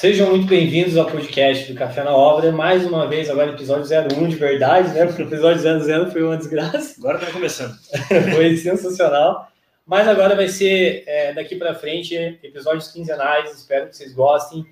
[0.00, 2.50] Sejam muito bem-vindos ao podcast do Café na Obra.
[2.50, 5.04] Mais uma vez, agora episódio 01 de verdade, né?
[5.04, 6.94] Porque o episódio 00 foi uma desgraça.
[6.98, 7.76] Agora tá começando.
[8.34, 9.52] foi sensacional.
[9.84, 13.54] Mas agora vai ser, é, daqui para frente, episódios quinzenais.
[13.54, 14.64] Espero que vocês gostem.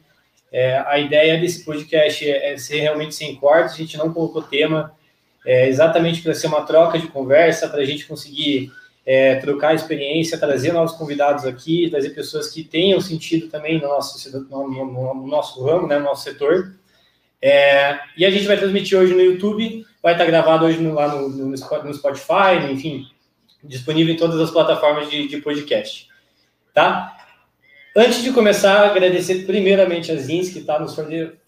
[0.50, 3.74] É, a ideia desse podcast é, é, ser realmente sem cortes.
[3.74, 4.95] A gente não colocou tema
[5.45, 8.72] é, exatamente para ser uma troca de conversa, para a gente conseguir
[9.09, 14.30] é, trocar experiência, trazer novos convidados aqui, trazer pessoas que tenham sentido também no nosso,
[14.50, 16.75] no, no, no nosso ramo, né, no nosso setor.
[17.40, 21.08] É, e a gente vai transmitir hoje no YouTube, vai estar gravado hoje no, lá
[21.08, 23.07] no, no, Spotify, enfim,
[23.64, 26.06] disponível em todas as plataformas de, de podcast.
[26.75, 27.17] Tá?
[27.96, 30.95] Antes de começar, agradecer primeiramente a Zins, que está nos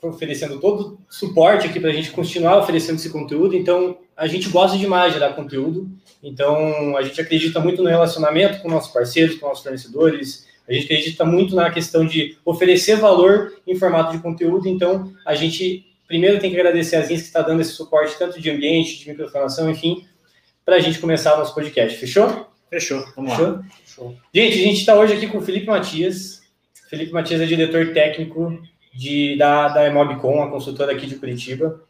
[0.00, 3.54] oferecendo todo o suporte aqui para a gente continuar oferecendo esse conteúdo.
[3.54, 5.90] Então, a gente gosta demais de gerar conteúdo.
[6.22, 10.46] Então, a gente acredita muito no relacionamento com nossos parceiros, com nossos fornecedores.
[10.68, 14.68] A gente acredita muito na questão de oferecer valor em formato de conteúdo.
[14.68, 18.40] Então, a gente primeiro tem que agradecer a Zins, que está dando esse suporte tanto
[18.40, 20.04] de ambiente, de microfonação, enfim,
[20.64, 21.96] para a gente começar o nosso podcast.
[21.96, 22.48] Fechou?
[22.68, 23.04] Fechou.
[23.14, 23.52] Vamos Fechou?
[23.52, 23.64] lá.
[23.84, 24.16] Fechou.
[24.34, 26.42] Gente, a gente está hoje aqui com o Felipe Matias.
[26.88, 28.60] Felipe Matias é diretor técnico
[28.92, 31.80] de, da, da Emobcom, a consultora aqui de Curitiba,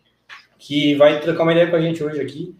[0.58, 2.54] que vai trocar uma ideia com a gente hoje aqui.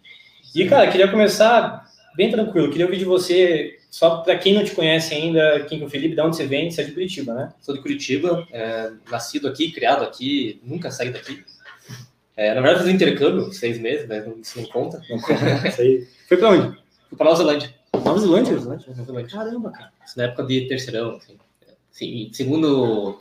[0.55, 2.71] E, cara, queria começar bem tranquilo.
[2.71, 6.15] Queria ouvir de você, só para quem não te conhece ainda, quem é o Felipe,
[6.15, 6.71] de onde você vem?
[6.71, 7.53] Você é de Curitiba, né?
[7.61, 11.45] Sou de Curitiba, é, nascido aqui, criado aqui, nunca saí daqui.
[12.37, 15.03] É, na verdade, fiz um intercâmbio, seis meses, mas isso não conta.
[15.11, 15.69] Não conta.
[15.69, 16.07] Isso aí.
[16.27, 16.79] Foi para onde?
[17.09, 17.75] Fui para Nova Zelândia.
[17.93, 18.55] Nova Zelândia?
[18.55, 19.37] Nova Zelândia.
[19.37, 19.93] Caramba, cara.
[20.07, 21.37] Isso na época de terceirão, assim.
[21.91, 23.19] Sim, segundo,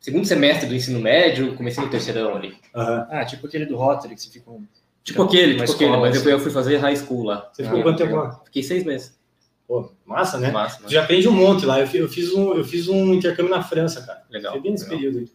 [0.00, 2.48] segundo semestre do ensino médio, comecei no terceirão ali.
[2.74, 3.06] Uhum.
[3.10, 4.66] Ah, tipo aquele do Rotary, que você fica um...
[5.04, 7.50] Tipo aquele, tipo aquele, mas depois eu fui fazer high school lá.
[7.52, 8.40] Você ficou ah, quanto tempo lá?
[8.44, 9.18] Fiquei seis meses.
[9.66, 10.50] Pô, massa, né?
[10.50, 10.88] Massa.
[10.88, 11.78] Já aprende um monte lá.
[11.78, 14.22] Eu fiz, um, eu fiz um intercâmbio na França, cara.
[14.30, 14.52] Legal.
[14.52, 14.98] Foi bem nesse legal.
[14.98, 15.30] período aí.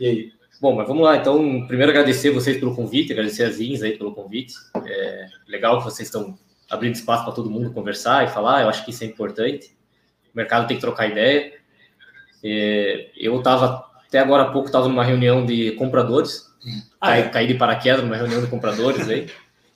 [0.00, 0.32] E aí?
[0.60, 1.16] Bom, mas vamos lá.
[1.16, 4.54] Então, primeiro agradecer vocês pelo convite, agradecer as Zins aí pelo convite.
[4.86, 6.36] É legal que vocês estão
[6.68, 8.62] abrindo espaço para todo mundo conversar e falar.
[8.62, 9.76] Eu acho que isso é importante.
[10.34, 11.52] O mercado tem que trocar ideia.
[12.42, 16.45] É, eu estava, até agora há pouco, estava numa reunião de compradores.
[17.00, 17.28] Ah, é?
[17.28, 19.30] caí de paraquedas numa reunião de compradores aí.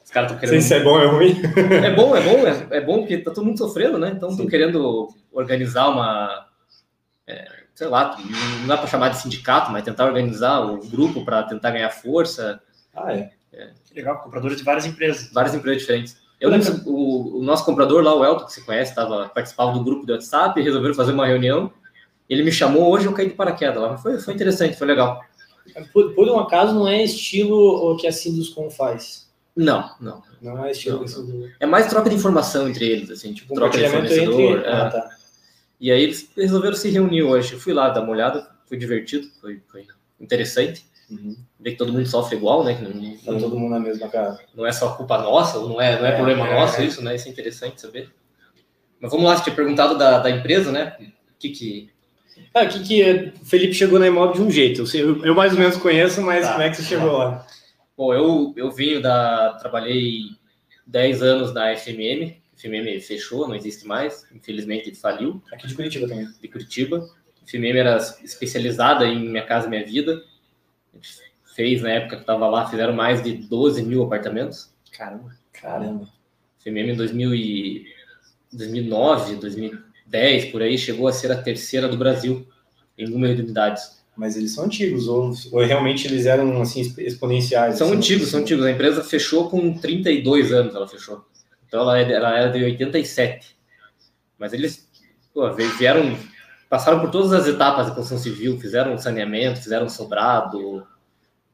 [0.04, 0.62] Os caras estão querendo.
[0.62, 1.40] Se é bom ou é ruim.
[1.84, 4.12] É bom, é bom, é, é bom porque está todo mundo sofrendo, né?
[4.14, 6.46] Então estão querendo organizar uma.
[7.26, 8.16] É, sei lá,
[8.60, 12.60] não dá para chamar de sindicato, mas tentar organizar o grupo para tentar ganhar força.
[12.94, 13.30] Ah, é.
[13.52, 13.70] é.
[13.94, 15.32] Legal, compradores de várias empresas.
[15.32, 16.20] Várias empresas diferentes.
[16.40, 19.84] Eu lembro o, o nosso comprador lá, o Elton, que você conhece, tava, participava do
[19.84, 21.70] grupo do WhatsApp e resolveram fazer uma reunião.
[22.28, 23.96] Ele me chamou hoje, eu caí de paraquedas lá.
[23.98, 25.22] Foi, foi interessante, foi legal.
[25.92, 27.56] Por, por um acaso, não é estilo
[27.92, 29.30] o que a Sinduscom faz?
[29.54, 30.22] Não, não.
[30.40, 31.48] Não é estilo não, não.
[31.60, 34.58] É mais troca de informação entre eles, assim, tipo, troca de fornecedor.
[34.58, 34.68] Entre...
[34.68, 34.72] É.
[34.72, 35.10] Ah, tá.
[35.80, 37.54] E aí eles resolveram se reunir hoje.
[37.54, 39.86] Eu fui lá dar uma olhada, foi divertido, foi, foi
[40.20, 40.84] interessante.
[41.10, 41.36] Uhum.
[41.58, 42.74] Ver que todo mundo sofre igual, né?
[42.74, 44.40] Que não, tá todo mundo na mesma casa.
[44.54, 47.16] Não é só culpa nossa, não é, não é, é problema é, nosso isso, né?
[47.16, 48.12] Isso é interessante saber.
[49.00, 50.96] Mas vamos lá, você tinha perguntado da, da empresa, né?
[51.00, 51.90] O que, que
[52.52, 54.84] ah, que, que o Felipe chegou na Imob de um jeito.
[54.96, 56.52] Eu, eu, mais ou menos conheço, mas tá.
[56.52, 57.46] como é que você chegou lá?
[57.96, 59.54] Bom, eu, eu vim da.
[59.60, 60.22] Trabalhei
[60.86, 62.36] 10 anos na FMM.
[62.52, 64.26] A FMM fechou, não existe mais.
[64.34, 65.42] Infelizmente faliu.
[65.52, 66.28] Aqui de Curitiba também.
[66.40, 67.08] De Curitiba.
[67.42, 70.22] A FMM era especializada em Minha Casa Minha Vida.
[70.92, 71.10] A gente
[71.54, 74.72] fez, na época que estava lá, fizeram mais de 12 mil apartamentos.
[74.92, 75.30] Caramba.
[75.52, 76.08] Caramba.
[76.58, 77.86] FMM em 2000 e
[78.52, 82.46] 2009, 2000 10 por aí, chegou a ser a terceira do Brasil
[82.98, 84.00] em número de unidades.
[84.16, 87.78] Mas eles são antigos, ou, ou realmente eles eram assim exponenciais?
[87.78, 88.66] São assim, antigos, são antigos.
[88.66, 91.24] A empresa fechou com 32 anos, ela fechou.
[91.66, 93.56] Então ela, é ela era de 87.
[94.36, 94.90] Mas eles
[95.32, 96.18] pô, vieram,
[96.68, 100.86] passaram por todas as etapas da construção civil, fizeram saneamento, fizeram sobrado,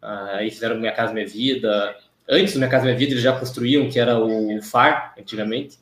[0.00, 1.94] ah, aí fizeram Minha Casa Minha Vida.
[2.28, 5.78] Antes do Minha Casa Minha Vida, eles já construíam, que era o FAR, antigamente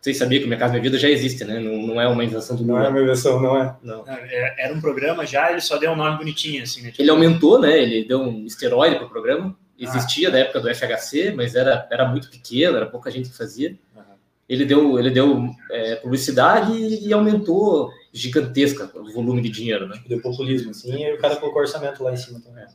[0.00, 1.58] Vocês sabiam que o Minha Casa Minha Vida já existe, né?
[1.58, 3.74] Não, não é uma invenção do Não é uma invenção, não é?
[3.82, 4.04] Não.
[4.06, 6.90] É, era um programa já, ele só deu um nome bonitinho, assim, né?
[6.90, 7.02] Tipo...
[7.02, 7.82] Ele aumentou, né?
[7.82, 9.56] Ele deu um esteroide para o programa.
[9.78, 10.32] Existia ah.
[10.32, 13.70] da época do FHC, mas era, era muito pequeno, era pouca gente que fazia.
[13.96, 14.02] Uhum.
[14.46, 19.98] Ele deu, ele deu é, publicidade e, aumentou gigantesca o volume de dinheiro, né?
[20.06, 22.66] Deu populismo, assim, e o cara colocou orçamento lá em cima também.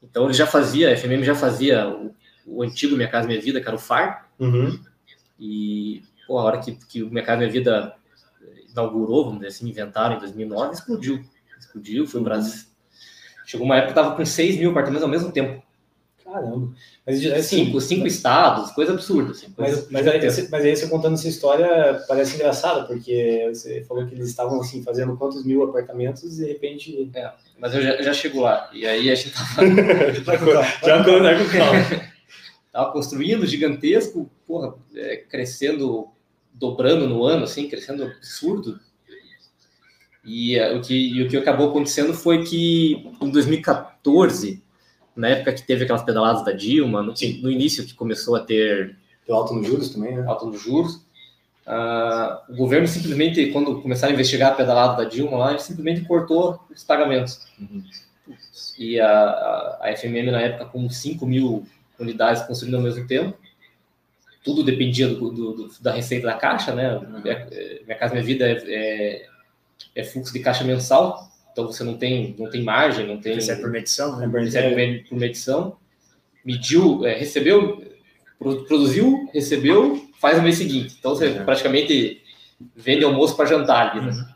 [0.00, 2.14] Então ele já fazia, a FMM já fazia o,
[2.46, 4.28] o antigo Minha Casa Minha Vida, que era o FAR.
[4.38, 4.78] Uhum
[5.38, 7.94] e pô, a hora que, que o Mercado Minha Vida
[8.70, 11.24] inaugurou, vamos dizer assim, inventaram em 2009, explodiu.
[11.58, 12.64] Explodiu, foi o Brasil.
[13.46, 15.62] Chegou uma época que estava com 6 mil apartamentos ao mesmo tempo.
[16.24, 16.72] Caramba.
[17.06, 19.32] Mas assim, cinco, cinco estados, coisa absurda.
[19.32, 20.48] Assim, coisa mas, mas, aí, gigantesca.
[20.50, 24.82] mas aí você contando essa história parece engraçada, porque você falou que eles estavam assim
[24.82, 27.10] fazendo quantos mil apartamentos e de repente.
[27.58, 28.70] Mas eu já, já chego lá.
[28.72, 29.62] E aí a gente tava,
[30.82, 32.10] Já vai com calma.
[32.72, 36.08] tava construindo gigantesco, porra, é, crescendo,
[36.52, 38.78] dobrando no ano, assim, crescendo absurdo.
[40.24, 44.62] E, é, o que, e o que acabou acontecendo foi que em 2014,
[45.14, 47.12] na época que teve aquelas pedaladas da Dilma, no,
[47.42, 48.96] no início que começou a ter
[49.26, 50.24] Deu alto nos juros também, né?
[50.26, 51.00] alta dos juros,
[51.66, 56.02] ah, o governo simplesmente, quando começaram a investigar a pedalada da Dilma lá, ele simplesmente
[56.02, 57.40] cortou os pagamentos.
[58.78, 61.66] E a, a, a FMM, na época, com 5 mil
[61.98, 63.36] unidades construídas ao mesmo tempo,
[64.44, 67.00] tudo dependia do, do- do- da receita da caixa, né?
[67.22, 69.26] Minha, eh, Minha Casa Minha Vida é, é,
[69.96, 73.62] é fluxo de caixa mensal, então você não tem, não tem margem, não tem Recebe
[73.62, 74.26] por medição, né?
[74.40, 75.76] recebe por medição,
[76.44, 77.82] mediu, é, recebeu,
[78.38, 80.94] pro- produziu, recebeu, faz no mês seguinte.
[80.98, 81.44] Então você Uhum.
[81.44, 82.20] praticamente
[82.76, 84.28] vende almoço para jantar ali, né?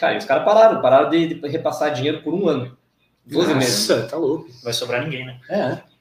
[0.00, 2.76] Cara, e os caras pararam, pararam de, de repassar dinheiro por um ano.
[3.24, 3.88] 12 meses.
[3.88, 4.48] Nossa, tá louco.
[4.48, 5.40] Não vai sobrar ninguém, né?
[5.48, 5.95] É.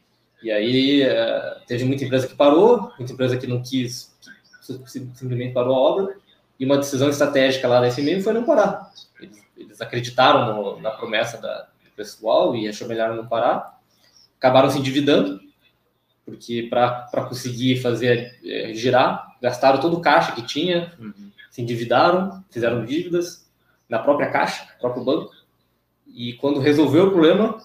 [0.45, 4.15] E aí eh, teve muita empresa que parou, muita empresa que não quis,
[4.63, 6.17] que simplesmente parou a obra,
[6.59, 8.91] e uma decisão estratégica lá da FMM foi não parar.
[9.19, 13.79] Eles, eles acreditaram no- na promessa da, do pessoal e achou melhor não parar.
[14.37, 15.39] Acabaram se endividando,
[16.23, 20.93] porque para conseguir fazer eh, girar, gastaram todo o caixa que tinha,
[21.49, 23.49] se endividaram, fizeram dívidas
[23.89, 25.31] na própria caixa, no próprio banco.
[26.05, 27.57] E quando resolveu o problema,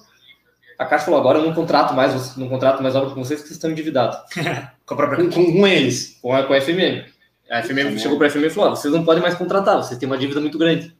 [0.83, 3.47] a Caixa falou: agora eu não contrato mais, não contrato mais obra com vocês, que
[3.49, 4.17] vocês estão endividados.
[4.87, 6.19] Com Com, com, com eles.
[6.21, 7.05] Com a, com a FMM.
[7.49, 9.99] A FMM chegou para a FMM e falou: ó, vocês não podem mais contratar, vocês
[9.99, 10.93] têm uma dívida muito grande.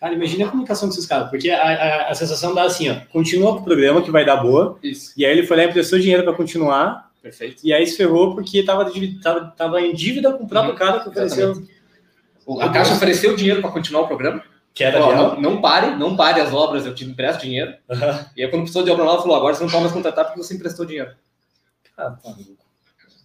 [0.00, 3.52] Cara, imagina a comunicação desses caras, porque a, a, a sensação dá assim, ó, continua
[3.54, 5.12] com o programa que vai dar boa, Isso.
[5.14, 7.60] e aí ele foi lá e emprestou dinheiro para continuar, Perfeito.
[7.62, 10.78] e aí se ferrou porque tava, dívida- tava, tava em dívida com o próprio Uhum,
[10.78, 11.62] cara que ofereceu,
[12.62, 14.42] A Caixa ofereceu dinheiro para continuar o programa.
[14.74, 17.74] Que era não, não pare, não pare as obras, eu te empresto dinheiro.
[18.36, 20.38] E aí, quando precisou de obra nova, falou: agora você não pode mais contratar porque
[20.42, 21.10] você emprestou dinheiro.
[21.96, 22.34] Ah, tá.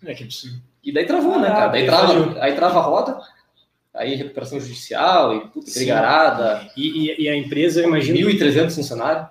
[0.05, 0.61] É que absurdo.
[0.83, 1.67] E daí travou, né, Ah, cara?
[1.69, 3.19] Daí aí trava, aí trava a roda,
[3.93, 5.79] aí recuperação judicial, e puta, Sim.
[5.79, 8.29] brigarada, E, e, e a empresa, eu imagino...
[8.29, 9.27] 1.300 funcionários.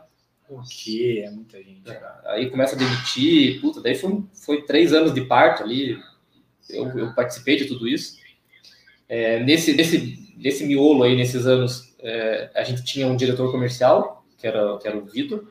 [0.48, 1.20] O que?
[1.20, 1.82] É muita gente.
[2.26, 5.98] Aí começa a demitir, puta, daí foi, foi três anos de parto ali.
[6.68, 8.18] Eu, eu participei de tudo isso.
[9.08, 14.22] É, nesse, nesse, nesse miolo aí, nesses anos, é, a gente tinha um diretor comercial,
[14.36, 15.48] que era, que era o Vitor.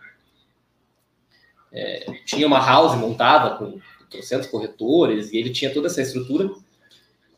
[1.72, 6.52] É, tinha uma house montada com trocentos corretores, e ele tinha toda essa estrutura.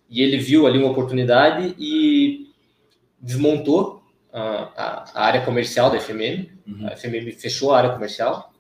[0.09, 2.51] E ele viu ali uma oportunidade e
[3.19, 4.03] desmontou
[4.33, 4.41] a,
[4.75, 6.51] a, a área comercial da FMM.
[6.67, 6.88] Uhum.
[6.88, 8.53] A FMM fechou a área comercial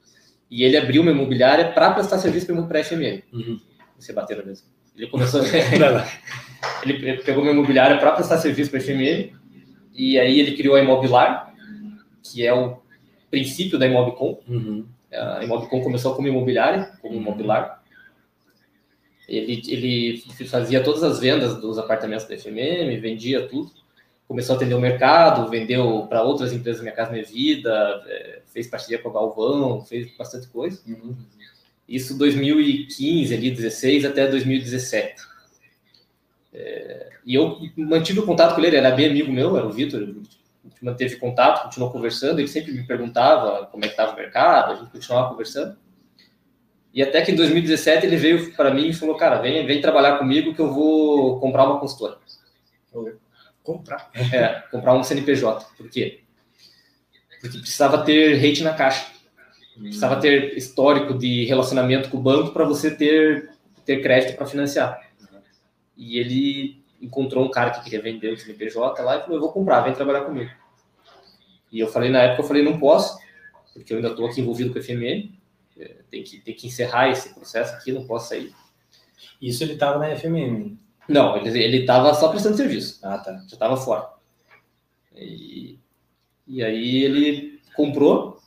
[0.49, 3.21] e ele abriu uma imobiliária para prestar serviço para a FMM.
[3.33, 3.59] Uhum.
[3.99, 4.67] Você bateram mesmo.
[4.95, 5.41] Ele começou,
[6.83, 9.44] ele pegou uma imobiliária para prestar serviço para a FMM
[9.95, 11.53] e aí ele criou a Imobilar,
[12.21, 12.77] que é o
[13.31, 14.39] princípio da Imobcom.
[14.47, 14.85] Uhum.
[15.11, 17.81] A Imobcom começou como imobiliária, como imobilar.
[19.27, 23.71] Ele, ele fazia todas as vendas dos apartamentos da FMM, vendia tudo.
[24.27, 28.67] Começou a atender o mercado, vendeu para outras empresas Minha Casa Minha Vida, eh, fez
[28.67, 30.81] parceria com a Galvão, fez bastante coisa.
[30.87, 31.15] Uhum.
[31.87, 35.34] Isso 2015, ali, 16 até 2017.
[36.57, 39.71] É, e eu mantive o contato com ele, ele era bem amigo meu, era o
[39.71, 40.39] Vitor, a gente
[40.81, 44.75] manteve contato, continuou conversando, ele sempre me perguntava como é que estava o mercado, a
[44.75, 45.75] gente continuava conversando.
[46.93, 50.17] E até que em 2017 ele veio para mim e falou, cara, vem, vem trabalhar
[50.17, 52.17] comigo que eu vou comprar uma consultora.
[53.61, 54.09] Comprar.
[54.31, 55.67] É, comprar um CNPJ.
[55.75, 56.21] Por quê?
[57.41, 59.07] Porque precisava ter rate na caixa.
[59.77, 63.49] Precisava ter histórico de relacionamento com o banco para você ter,
[63.83, 65.04] ter crédito para financiar.
[65.95, 69.51] E ele encontrou um cara que queria vender o CNPJ lá e falou: Eu vou
[69.51, 70.51] comprar, vem trabalhar comigo.
[71.71, 73.17] E eu falei, na época, eu falei: Não posso,
[73.73, 75.31] porque eu ainda estou aqui envolvido com a FMN,
[75.77, 78.53] é, tem que, tem que encerrar esse processo aqui, não posso sair.
[79.41, 80.77] Isso ele tava na FMM.
[81.07, 82.99] Não, ele ele estava só prestando serviço.
[83.03, 83.33] Ah, tá.
[83.33, 84.09] já estava fora.
[85.15, 85.79] E,
[86.47, 88.39] e aí ele comprou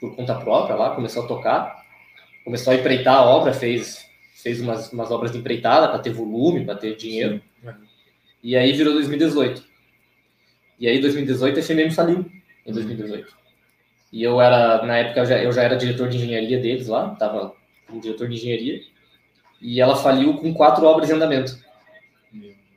[0.00, 1.84] por conta própria lá, começou a tocar,
[2.44, 4.04] começou a empreitar a obra, fez,
[4.42, 7.40] fez umas, umas obras de empreitada para ter volume, para ter dinheiro.
[8.42, 9.62] E aí virou 2018.
[10.80, 12.26] E aí 2018 a FMM faliu
[12.66, 13.42] em 2018.
[14.12, 17.12] E eu era, na época, eu já, eu já era diretor de engenharia deles lá,
[17.12, 17.54] estava
[17.86, 18.80] como diretor de engenharia,
[19.60, 21.56] e ela faliu com quatro obras em andamento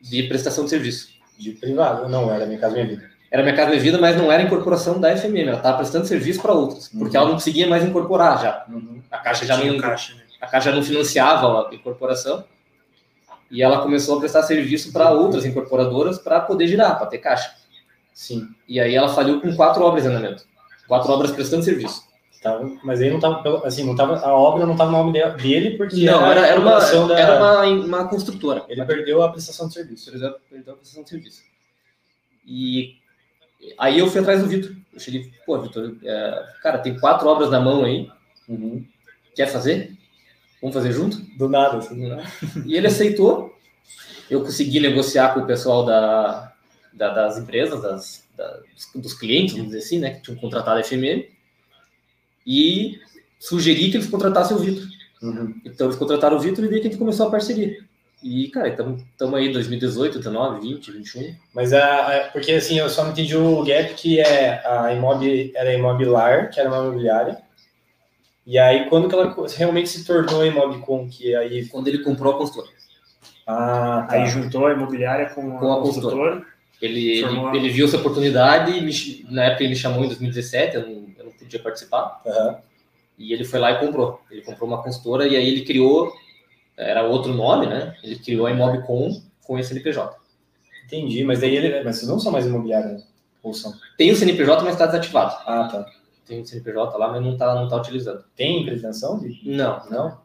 [0.02, 1.16] de prestação de serviço.
[1.38, 2.08] De privado.
[2.08, 3.10] Não, era minha casa, minha vida.
[3.30, 6.42] era Minha Casa Minha Vida, mas não era incorporação da FMM, ela estava prestando serviço
[6.42, 8.66] para outras, porque ela não conseguia mais incorporar já.
[9.12, 10.25] A Caixa já não, caixa, né?
[10.42, 12.44] A Caixa não financiava a incorporação
[13.50, 17.54] e ela começou a prestar serviço para outras incorporadoras para poder girar, para ter caixa.
[18.14, 18.48] Sim.
[18.68, 20.46] E aí ela faliu com quatro obras em andamento,
[20.88, 22.04] quatro obras prestando serviço.
[22.42, 25.42] Tava, mas aí não tava, assim, não tava, a obra não tava no nome de-
[25.42, 28.64] dele, porque Não, era, era, uma, da- era uma, uma construtora.
[28.70, 30.14] Ele perdeu a prestação de serviço.
[30.14, 31.42] Exemplo, perdeu a prestação de serviço.
[32.46, 32.98] E
[33.80, 34.76] aí eu fui atrás do Vitor.
[34.94, 38.10] Eu cheguei, pô, Vitor, é, cara, tem quatro obras na mão aí,
[39.36, 39.92] quer fazer?
[40.66, 41.18] Vamos fazer junto?
[41.38, 42.10] Do nada, assim.
[42.66, 43.56] E ele aceitou.
[44.32, 46.52] Eu consegui negociar com o pessoal da,
[46.92, 48.60] da- das empresas, das, da-
[48.96, 51.28] dos clientes, vamos dizer assim, né, que tinham contratado a FMM,
[52.48, 53.00] e
[53.40, 54.88] sugeri que eles contratassem o Vitor.
[55.22, 55.54] Uhum.
[55.64, 57.78] Então eles contrataram o Vitor e daí que a gente começou a parceria.
[58.24, 59.04] E, cara, estamos
[59.36, 61.36] aí em 2018, 19, 20, 21.
[61.54, 65.52] Mas a, a- porque assim, eu só não entendi o gap que é a Imob,
[65.56, 67.38] era a Imobilar, que era uma imobiliária.
[68.46, 71.66] E aí, quando que ela realmente se tornou a Imobcom, que aí...
[71.68, 72.74] Quando ele comprou a construtora.
[73.48, 74.16] Ah, tá.
[74.16, 76.46] Aí juntou a imobiliária com a, Com a construtora.
[76.82, 80.04] Ele, Formou ele, a- ele viu essa oportunidade, e me na época ele me chamou
[80.04, 82.58] em 2017, eu não, eu não podia participar, Aham.
[83.18, 84.20] e ele foi lá e comprou.
[84.30, 86.12] Ele comprou uma consultora e aí ele criou,
[86.78, 87.96] era outro nome, né?
[88.04, 89.10] Ele criou a Imobcom
[89.48, 90.16] com esse CNPJ.
[90.86, 91.84] Entendi, mas daí ele...
[91.84, 93.04] Mas vocês não são mais imobiliária, né?
[93.42, 93.74] ou são?
[93.98, 95.34] Tem o CNPJ, mas está desativado.
[95.46, 95.86] Ah, tá.
[96.26, 98.24] Tem o CNPJ lá, mas não está não tá utilizando.
[98.36, 99.20] Tem pretensão?
[99.20, 100.18] de- Não, Não?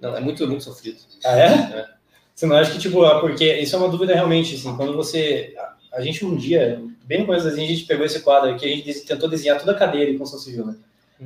[0.00, 0.98] não, é muito, muito sofrido.
[1.24, 1.46] Ah, é?
[1.46, 1.86] É.
[2.34, 5.54] Você não acha que, tipo, é porque isso é uma dúvida realmente, assim, quando você...
[5.92, 8.68] A, gente um dia, bem no começo da a gente pegou esse quadro aqui, a
[8.68, 10.76] gente tentou desenhar toda a cadeia de construção civil, né?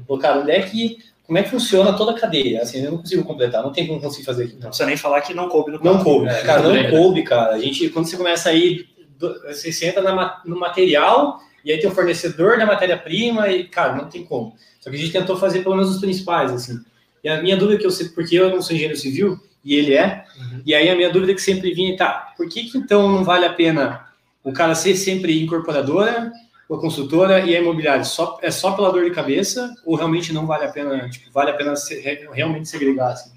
[0.06, 0.98] Falou, cara, onde é que...
[1.26, 2.62] Como é que funciona toda a cadeia?
[2.62, 4.54] Assim, eu não consigo completar, não tem como conseguir fazer aqui.
[4.54, 6.04] Não precisa nem falar que não coube no Não quadro.
[6.04, 6.90] coube, É, cara, não né?
[6.90, 7.54] coube, cara.
[7.54, 8.88] A gente, quando você começa a ir,
[9.18, 13.94] do- você na ma- no material e aí tem o fornecedor da matéria-prima e, cara,
[13.94, 14.56] não tem como.
[14.80, 16.80] Só que a gente tentou fazer pelo menos os principais, assim.
[17.22, 19.94] E a minha dúvida que eu sei, porque eu não sou engenheiro civil e ele
[19.94, 20.24] é,
[20.66, 23.46] e aí a minha dúvida que sempre vinha, tá, por que que então não vale
[23.46, 24.06] a pena
[24.42, 26.32] o cara ser sempre incorporadora,
[26.68, 28.02] ou construtora e a imobiliária?
[28.02, 31.50] Só, é só pela dor de cabeça ou realmente não vale a pena, tipo, vale
[31.50, 33.30] a pena se- re- realmente segregar, assim?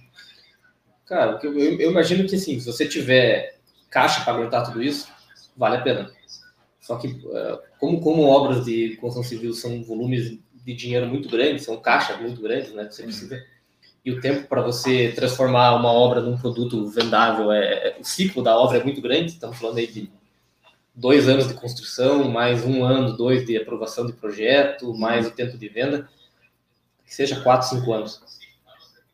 [1.05, 3.58] Cara, eu- eu imagino que assim, se você tiver
[3.91, 5.08] caixa para aguentar tudo isso,
[5.55, 6.12] vale a pena.
[6.86, 11.65] Só que, eh, como, como obras de construção civil são volumes de dinheiro muito grandes,
[11.65, 12.88] são caixas muito grandes, né?
[12.92, 13.44] Você precisa.
[14.06, 18.44] E o tempo para você transformar uma obra num produto vendável, é, é- o ciclo
[18.44, 19.32] da obra é muito grande.
[19.32, 20.12] Estamos falando aí de
[20.94, 25.58] dois anos de construção, mais um ano, dois de aprovação de projeto, mais o tempo
[25.58, 26.08] de venda,
[27.04, 28.22] que seja quatro, cinco anos.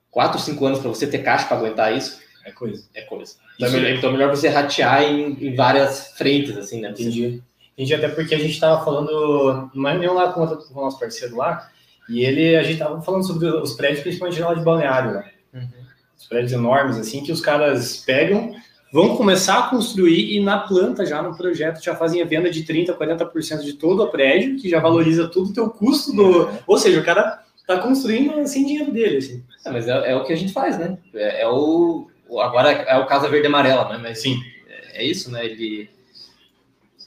[0.10, 2.86] Quatro, cinco anos para você ter caixa para aguentar isso, É coisa.
[2.94, 3.36] é coisa.
[3.56, 6.90] Então, Isso é melhor, então é melhor você ratear em, em várias frentes, assim, né?
[6.90, 7.42] Entendi.
[7.82, 11.68] Entendi, até porque a gente estava falando numa reunião lá com, o nosso parceiro lá,
[12.08, 15.32] e ele, a gente estava falando sobre os prédios, principalmente lá de balneário, né?
[15.52, 15.68] Uhum.
[16.16, 18.54] Os prédios enormes, assim, que os caras pegam,
[18.94, 22.64] vão começar a construir e na planta, já no projeto, já fazem a venda de
[22.64, 26.50] 30%, 40% de todo o prédio, que já valoriza tudo o teu custo do...
[26.68, 29.44] Ou seja, o cara tá construindo sem dinheiro dele, assim.
[29.66, 31.00] É, mas é, é o que a gente faz, né?
[31.16, 32.08] É, é o,
[32.44, 33.98] Agora é o Casa Verde e Amarela, né?
[34.00, 34.40] Mas Sim.
[34.68, 35.44] é, é isso, né?
[35.44, 35.90] Ele,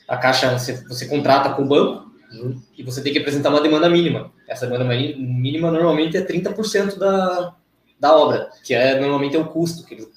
[0.08, 2.61] a Caixa, você, você contrata com o banco Uhum.
[2.76, 4.32] e você tem que apresentar uma demanda mínima.
[4.49, 7.54] Essa demanda mínima normalmente é 30% da,
[7.99, 10.08] da obra, que é normalmente é o custo que eles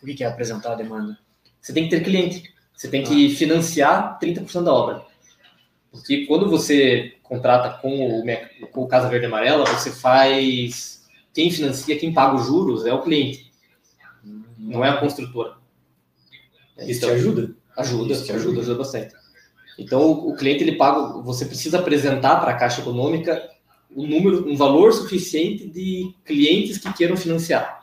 [0.00, 1.18] O que é apresentar a demanda?
[1.60, 2.52] você tem que ter cliente.
[2.74, 5.04] Você tem que financiar 30% da obra.
[5.90, 8.24] Porque quando você contrata com o,
[8.72, 11.06] com o Casa Verde e Amarela, você faz.
[11.34, 13.50] Quem financia, quem paga os juros é o cliente,
[14.58, 15.54] não é a construtora.
[16.78, 17.54] Isso Então, te ajuda?
[17.76, 19.14] Ajuda, isso ajuda, ajuda bastante.
[19.78, 23.50] Então, o, o cliente ele paga, você precisa apresentar para a Caixa Econômica
[23.94, 27.80] um número, um valor suficiente de clientes que queiram financiar.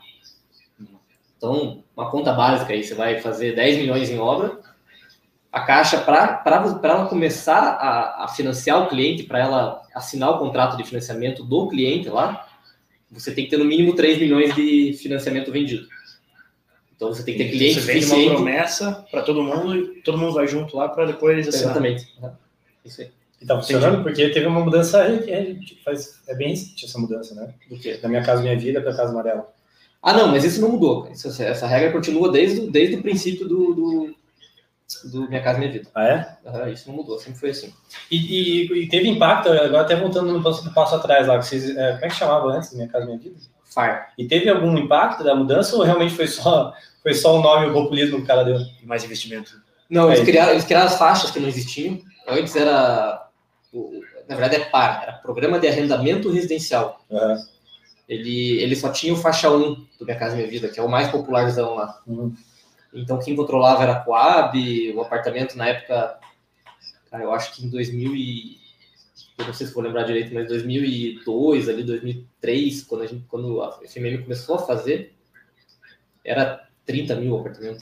[1.36, 4.60] Então, uma conta básica aí, você vai fazer 10 milhões em obra,
[5.52, 6.42] a Caixa, para
[6.84, 11.68] ela começar a, a financiar o cliente, para ela assinar o contrato de financiamento do
[11.68, 12.46] cliente lá,
[13.10, 15.88] você tem que ter no mínimo 3 milhões de financiamento vendido.
[17.00, 20.18] Então, você tem que ter cliente Você vende uma promessa para todo mundo e todo
[20.18, 21.64] mundo vai junto lá para depois assinar.
[21.70, 22.12] Exatamente.
[22.84, 23.10] Isso aí.
[23.40, 26.98] E tá funcionando porque teve uma mudança aí que é, faz, é bem recente essa
[26.98, 27.54] mudança, né?
[27.70, 27.94] Do quê?
[27.96, 29.48] Da minha casa, minha vida para casa amarela.
[30.02, 31.08] Ah, não, mas isso não mudou.
[31.10, 34.14] Isso- essa regra continua desde, o- desde o princípio do, do,
[35.10, 35.88] do Minha Casa Minha Vida.
[35.94, 36.36] Ah, é?
[36.44, 37.72] Ah, isso não mudou, sempre foi assim.
[38.10, 38.16] E,
[38.66, 41.74] e- e teve impacto, agora até voltando no passo, no passo atrás lá, que vocês,
[41.74, 43.36] é, como é que chamava antes, Minha Casa Minha Vida?
[43.64, 44.12] FAR.
[44.18, 47.70] E teve algum impacto da mudança ou realmente foi só, foi só o nome e
[47.70, 48.58] o populismo que o cara deu?
[48.82, 49.60] E mais investimento.
[49.88, 50.24] Não, eles É.
[50.24, 52.00] criaram, eles criaram as faixas que não existiam.
[52.28, 53.28] Antes era.
[54.28, 57.04] Na verdade é PAR, era Programa de Arrendamento Residencial.
[58.08, 60.88] Ele, ele só tinha o faixa 1 do Minha Casa Minha Vida, que é o
[60.88, 62.00] mais popularzão lá.
[62.06, 62.34] Uhum.
[62.92, 66.18] Então quem controlava era a Coab, o apartamento na época,
[67.10, 68.60] cara, eu acho que em 2000 e...
[69.38, 73.62] Eu não sei se vou lembrar direito, mas 2002, ali 2003, quando, a gente, quando
[73.62, 75.14] a FMM começou a fazer,
[76.22, 77.78] era 30 mil o apartamento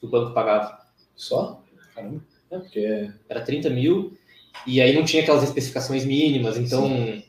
[0.00, 0.80] que o banco pagava.
[1.14, 1.62] Só?
[1.94, 2.20] Caramba.
[2.50, 3.10] É, porque.
[3.28, 4.18] Era 30 mil,
[4.66, 7.22] e aí não tinha aquelas especificações mínimas, então...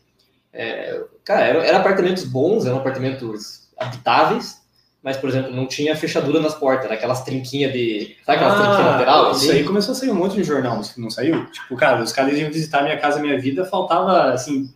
[0.52, 4.62] é, cara, eram, eram apartamentos bons, eram apartamentos habitáveis,
[5.04, 8.18] mas, por exemplo, não tinha fechadura nas portas, era aquelas trinquinhas de...
[8.26, 9.28] Sabe aquelas trinquinhas lateral?
[9.28, 9.52] Ah, Isso assim?
[9.52, 11.46] aí começou a sair um monte de jornal, não saiu?
[11.52, 14.72] Tipo, cara, os caras iam visitar minha casa, minha vida, faltava, assim,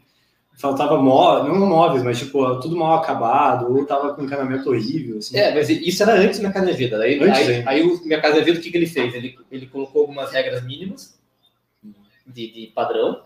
[0.57, 5.37] faltava móveis, não móveis, mas, tipo, tudo mal acabado, ou tava com encanamento horrível, assim.
[5.37, 6.97] É, mas isso era antes Minha Casa Minha Vida.
[6.97, 7.69] Daí, Antes aí, ainda.
[7.69, 9.13] aí o Minha Casa Minha Vida, o que, que ele fez?
[9.13, 11.19] Ele, ele colocou algumas regras mínimas
[12.25, 13.21] de, de padrão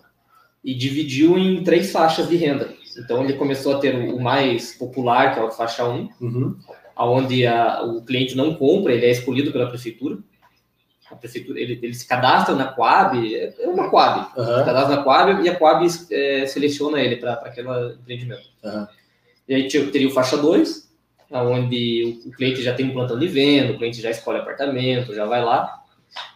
[0.64, 2.74] e dividiu em três faixas de renda.
[2.98, 6.56] Então ele começou a ter o, mais popular, que é o faixa 1, Uhum.
[6.98, 10.18] onde o cliente não compra, ele é escolhido pela prefeitura.
[11.12, 14.64] A prefeitura, ele, ele se cadastra na Coab, é uma Coab, se Aham.
[14.66, 18.48] cadastra na Coab e a Coab é, seleciona ele para aquele empreendimento.
[18.64, 18.88] Aham.
[19.48, 20.88] E aí teria o faixa 2,
[21.32, 25.14] onde o, o cliente já tem um plantão de venda, o cliente já escolhe apartamento,
[25.16, 25.82] já vai lá,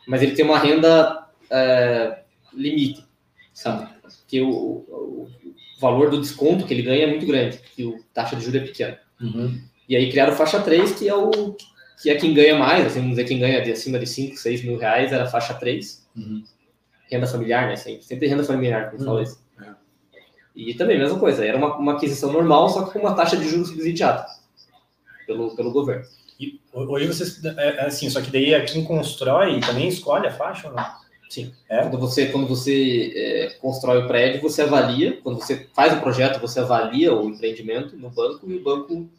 [0.08, 2.20] mas ele tem uma renda é,
[2.54, 3.06] limite,
[3.54, 3.88] sabe?
[4.02, 5.30] Porque o, o-
[5.78, 8.62] o valor do desconto que ele ganha é muito grande, que o taxa de juros
[8.62, 9.00] é pequena.
[9.22, 9.62] Uhum.
[9.88, 11.66] E aí criaram o faixa 3, que é o que
[12.10, 14.78] é quem ganha mais, assim, vamos dizer, quem ganha de acima de 5, 6 mil
[14.78, 16.44] reais era faixa 3 Uhum.
[17.10, 17.76] renda familiar, né?
[17.76, 19.06] Sempre, sempre renda familiar, como Uhum.
[19.08, 19.40] fala isso.
[19.62, 19.72] É.
[20.56, 23.48] E também, mesma coisa, era uma, uma aquisição normal, só que com uma taxa de
[23.48, 24.26] juros subsidiada
[25.26, 26.06] pelo, pelo governo.
[26.40, 30.32] E hoje vocês, é, é assim, só que daí é quem constrói também escolhe a
[30.32, 30.86] faixa ou não?
[31.30, 31.52] Sim.
[31.68, 31.82] É?
[31.82, 36.40] Quando você, quando você é, constrói o prédio, você avalia, quando você faz o projeto,
[36.40, 39.10] você avalia o empreendimento no banco e o banco,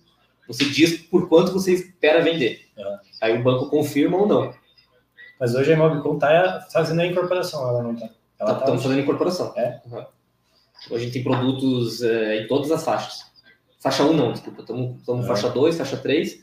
[0.47, 2.67] você diz por quanto você espera vender.
[2.77, 2.83] É.
[3.23, 4.55] Aí o banco confirma ou não.
[5.39, 8.09] Mas hoje a Imobicom tá fazendo a incorporação, ela não tá.
[8.39, 8.61] Ela tá.
[8.61, 9.53] Estamos fazendo incorporação.
[9.57, 9.81] É?
[9.87, 10.05] Uhum.
[10.91, 13.25] Hoje a gente tem produtos é, em todas as faixas.
[13.81, 14.63] Faixa 1 não, desculpa.
[14.63, 15.29] Estamos É.
[15.29, 16.41] faixa 2, faixa 3.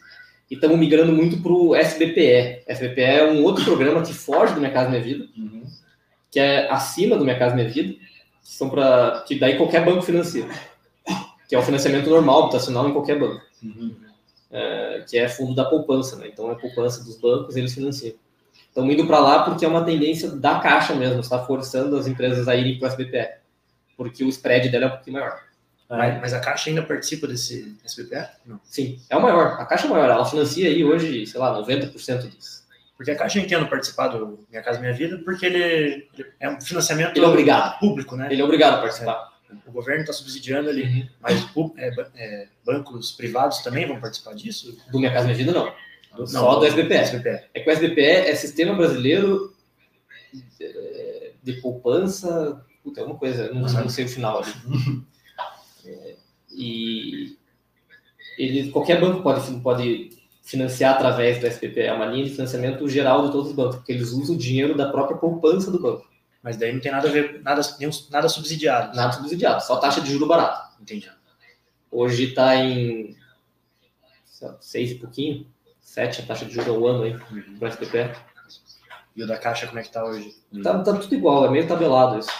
[0.49, 2.63] E estamos migrando muito para o SBPE.
[2.67, 5.63] SBPE é um outro programa que foge do Minha Casa Minha Vida, Uhum.
[6.29, 10.01] que é acima do Minha Casa Minha Vida, que são para que daí qualquer banco
[10.01, 10.45] financia.
[11.51, 13.41] Que é o financiamento normal, habitacional em qualquer banco.
[13.61, 13.93] Uhum.
[14.49, 16.29] É, que é fundo da poupança, né?
[16.31, 18.15] Então é poupança dos bancos, eles financiam.
[18.69, 22.47] Estamos indo para lá porque é uma tendência da Caixa mesmo, está forçando as empresas
[22.47, 23.31] a irem para o SBPE,
[23.97, 25.41] porque o spread dela é um pouquinho maior.
[25.89, 28.29] Mas, mas a Caixa ainda participa desse SBPE?
[28.45, 28.57] Não.
[28.63, 29.59] Sim, é o maior.
[29.59, 32.63] A Caixa é maior, ela financia aí hoje, sei lá, 90% disso.
[32.95, 36.49] Porque a Caixa eu entendo participar do Minha Casa Minha Vida, porque ele, ele é
[36.49, 37.77] um financiamento Ele é obrigado.
[37.77, 38.29] público, né?
[38.31, 39.30] Ele é obrigado a participar.
[39.67, 41.07] O governo está subsidiando ali, Uhum.
[41.21, 41.45] mas
[41.77, 44.77] é, é, bancos privados também vão participar disso?
[44.91, 45.73] Do Minha Casa Minha Vida, não.
[46.15, 46.93] Do- Só do SBPE.
[46.95, 47.29] SBPE.
[47.53, 49.53] É que o SBPE é Sistema Brasileiro
[50.59, 52.65] é, de Poupança.
[52.83, 54.51] Puta, é uma coisa, não, não sei o final ali.
[55.85, 56.15] É,
[56.51, 57.37] e
[58.37, 60.09] ele, qualquer banco pode, pode
[60.43, 63.91] financiar através do SBPE, é uma linha de financiamento geral de todos os bancos, porque
[63.91, 66.09] eles usam o dinheiro da própria poupança do banco.
[66.43, 68.95] Mas daí não tem nada a ver, nada, nenhum- nada subsidiado.
[68.95, 70.75] Nada subsidiado, só taxa de juro barato.
[70.81, 71.11] Entendi.
[71.91, 73.15] Hoje está em
[74.59, 75.45] seis e pouquinho,
[75.79, 77.57] sete a taxa de juro ao ano aí, Uhum.
[77.59, 78.15] para SBPE.
[79.15, 80.33] E o da Caixa, como é que tá hoje?
[80.63, 82.31] Tá, tá tudo igual, é meio tabelado isso.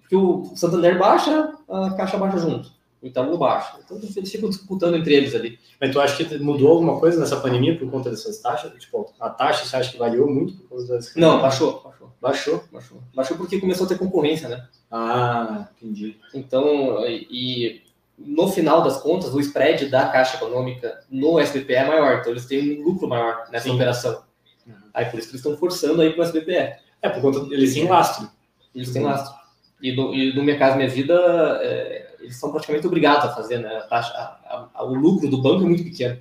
[0.00, 2.70] Porque o Santander baixa, a Caixa baixa junto.
[3.02, 3.78] O Itaú baixa.
[3.82, 5.58] Então eles ficam disputando entre eles ali.
[5.80, 8.72] Mas tu acha que mudou alguma coisa nessa pandemia por conta dessas taxas?
[8.78, 11.14] Tipo, a taxa você acha que variou muito por causa das.
[11.16, 11.82] Não, baixou.
[11.82, 12.12] Baixou.
[12.20, 12.64] Baixou?
[12.70, 14.68] Baixou, baixou porque começou a ter concorrência, né?
[14.90, 16.18] Ah, entendi.
[16.34, 17.82] Então, e,
[18.18, 22.18] no final das contas, o spread da Caixa Econômica no SBPE é maior.
[22.18, 23.74] Então eles têm um lucro maior nessa Sim.
[23.74, 24.22] operação.
[24.66, 24.74] Uhum.
[24.92, 26.76] Aí por isso que eles estão forçando aí para o SBPE.
[27.02, 28.28] É, por conta eles têm lastro.
[28.74, 29.34] Eles têm lastro.
[29.80, 31.14] E no, e no Minha Casa Minha Vida,
[31.62, 33.68] é, eles são praticamente obrigados a fazer, né?
[33.76, 36.18] A taxa, a- a- o lucro do banco é muito pequeno.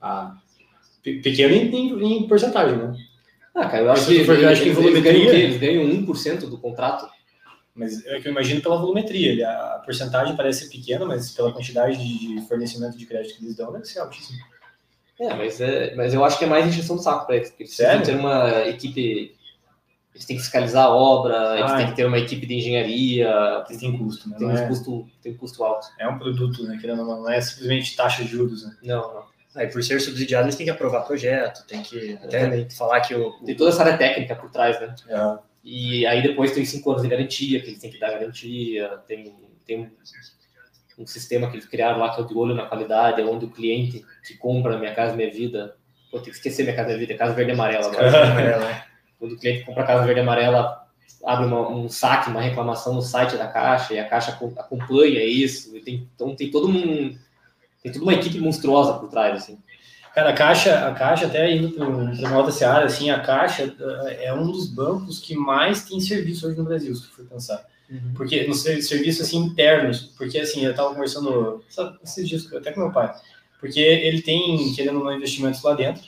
[0.00, 0.36] Ah,
[1.02, 2.96] pe- pequeno em, em- em porcentagem, né?
[3.54, 5.28] Ah, cara, eu acho que, for eu acho que eles, eles ganham?
[5.34, 7.08] Eles ganham 1% do contrato.
[7.74, 9.48] Mas é que eu imagino pela volumetria.
[9.48, 13.72] A porcentagem parece ser pequena, mas pela quantidade de, fornecimento de crédito que eles dão,
[13.72, 14.38] deve ser altíssimo.
[15.20, 17.48] É, mas, é, mas eu acho que é mais injeção de saco para eles.
[17.58, 19.36] Eles precisam ter uma equipe.
[20.18, 21.88] Eles têm que fiscalizar a obra, eles Ah, têm é.
[21.90, 24.36] que ter uma equipe de engenharia, Eles têm custo, né?
[24.36, 25.86] tem um é, custo, tem um custo alto.
[25.96, 26.76] é um produto, né?
[26.80, 28.74] Querendo ou não, não é simplesmente taxa de juros, né?
[28.82, 29.22] Não, não.
[29.54, 32.74] Aí, por ser subsidiado, eles têm que aprovar projeto, tem que até Exatamente.
[32.76, 34.92] falar que o, o- Tem toda essa área técnica por trás, né?
[35.08, 35.38] É.
[35.64, 39.34] E aí depois tem cinco anos de garantia, que eles têm que dar garantia, tem,
[39.66, 43.44] tem um, um sistema que eles criaram lá que é de olho na qualidade, onde
[43.44, 45.76] o cliente que compra Minha Casa Minha Vida,
[46.10, 48.10] vou ter que esquecer Minha Casa Minha Vida, é Casa Verde e Amarela agora.
[48.34, 48.88] quando
[49.20, 50.86] o cliente compra Casa Verde e Amarela,
[51.24, 55.76] abre uma, um saque, uma reclamação no site da Caixa, e a Caixa acompanha isso,
[55.76, 57.16] e tem, então tem todo um,
[57.82, 59.58] tem toda uma equipe monstruosa por trás, assim.
[60.14, 64.26] Cara, a Caixa, a Caixa até indo para uma outra seara, assim, a Caixa eh,
[64.26, 67.64] é um dos bancos que mais tem serviço hoje no Brasil, se for pensar.
[67.88, 68.14] Uhum.
[68.14, 71.62] Porque no serviço assim internos, porque assim, eu estava conversando
[72.02, 73.14] esses dias até com meu pai,
[73.60, 76.02] porque ele tem querendo um investimentos lá dentro.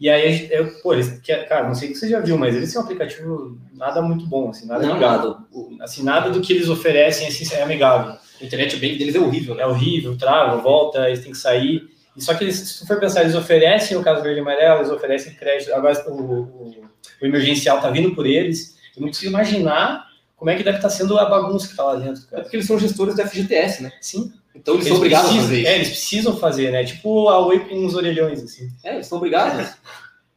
[0.00, 2.80] E aí, eu, pô, eles, cara, não sei se você já viu, mas eles têm
[2.80, 5.36] um aplicativo nada muito bom, assim, nada não, amigável.
[5.82, 8.14] Assim, nada do que eles oferecem assim, é amigável.
[8.40, 9.62] A internet bem deles é horrível, né?
[9.62, 11.86] É horrível, trava, volta, eles têm que sair.
[12.16, 14.90] E só que eles, se for pensar, eles oferecem o caso verde e amarelo, eles
[14.90, 16.84] oferecem crédito, agora o, o,
[17.20, 18.78] o emergencial está vindo por eles.
[18.96, 21.84] Eu não consigo imaginar como é que deve estar tá sendo a bagunça que está
[21.84, 22.26] lá dentro.
[22.26, 22.40] Cara.
[22.40, 23.92] É porque eles são gestores da FGTS, né?
[24.00, 24.32] Sim.
[24.54, 25.66] Então eles, eles são obrigados precisam, a fazer.
[25.66, 26.84] É, eles precisam fazer, né?
[26.84, 28.68] Tipo a Oi com os orelhões, assim.
[28.84, 29.74] É, eles são obrigados.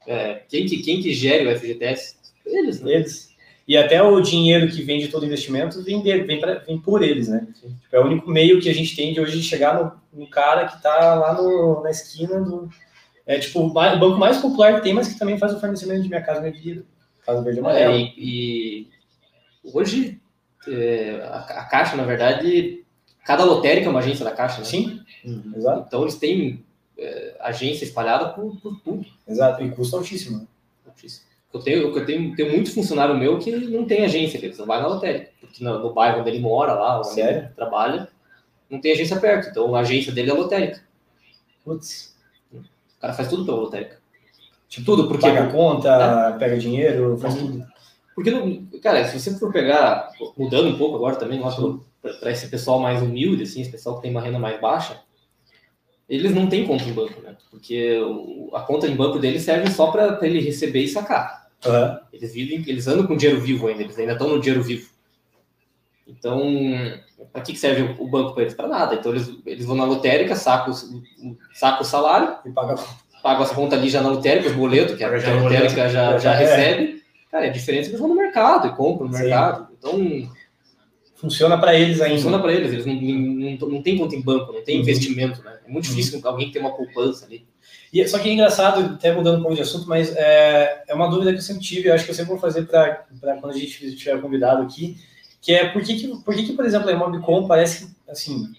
[0.05, 2.15] É, quem, que, quem que gere o FGTS?
[2.45, 2.93] Eles, né?
[2.93, 3.33] Eles.
[3.67, 7.01] E até o dinheiro que vem de todo investimento vem, dele, vem, pra, vem por
[7.01, 7.47] eles, né?
[7.53, 10.67] Tipo, é o único meio que a gente tem de hoje chegar no, no cara
[10.67, 12.69] que está lá no, na esquina do.
[13.25, 16.09] É tipo o banco mais popular que tem, mas que também faz o fornecimento de
[16.09, 16.83] minha casa, minha vida.
[17.25, 17.95] Casa verde amarela.
[17.95, 18.87] É, e, e,
[19.63, 20.19] hoje
[20.67, 22.82] é, a, a, Caixa, na verdade,
[23.23, 24.65] cada lotérica é uma agência da Caixa, né?
[24.65, 25.53] Sim, uhum.
[25.55, 25.85] exato.
[25.87, 26.63] Então eles têm
[26.97, 29.05] é, agência espalhada por, por tudo.
[29.27, 30.39] Exato, e custo altíssimo.
[30.39, 30.47] Né?
[30.85, 31.25] Altíssimo.
[31.53, 34.81] Eu tenho, eu tenho, tenho muito funcionário meu que não tem agência, eles não vai
[34.81, 35.29] na lotérica.
[35.39, 37.39] Porque no, no, bairro onde ele mora, lá, onde Sério?
[37.41, 38.09] ele trabalha,
[38.69, 39.49] não tem agência perto.
[39.49, 40.81] Então a agência dele é lotérica.
[41.63, 42.15] Putz.
[42.51, 43.97] O cara faz tudo pela lotérica.
[44.67, 45.27] Tipo, tudo, porque.
[45.27, 46.39] Paga a conta, é.
[46.39, 47.51] pega dinheiro, faz uhum.
[47.51, 47.73] tudo.
[48.15, 51.39] Porque, cara, se você for pegar, mudando um pouco agora também,
[52.19, 55.01] para esse pessoal mais humilde, assim, esse pessoal que tem uma renda mais baixa,
[56.07, 57.35] eles não têm conta em banco, né?
[57.49, 57.97] Porque
[58.53, 61.47] a conta em banco deles serve só para ele receber e sacar.
[61.65, 61.97] Uhum.
[62.11, 64.91] Eles vivem, eles andam com dinheiro vivo ainda, eles ainda estão no dinheiro vivo.
[66.05, 66.41] Então,
[67.31, 68.53] para que serve o banco para eles?
[68.53, 68.95] Para nada.
[68.95, 70.73] Então, eles, eles vão na lotérica, sacam,
[71.53, 72.75] sacam o salário, e pagam
[73.23, 76.33] paga as contas ali já na lotérica, os boletos, que a, a lotérica já, já
[76.33, 76.37] é.
[76.37, 77.03] recebe.
[77.31, 79.23] Cara, é diferente eles vão no mercado e compram no Sim.
[79.23, 79.69] mercado.
[79.79, 80.29] Então.
[81.23, 82.15] Funciona para eles ainda.
[82.15, 82.73] Funciona para eles.
[82.73, 84.81] Eles não, não, não tem conta em banco, não tem uhum.
[84.81, 85.57] investimento, né?
[85.65, 85.95] É muito uhum.
[85.95, 87.45] difícil alguém ter uma poupança ali.
[87.93, 91.09] E, só que é engraçado, até mudando um pouco de assunto, mas é, é uma
[91.09, 93.05] dúvida que eu sempre tive, eu acho que eu sempre vou fazer para
[93.39, 94.97] quando a gente tiver convidado aqui,
[95.39, 98.51] que é por que, que, por, que, que por exemplo, a Imobicom parece assim,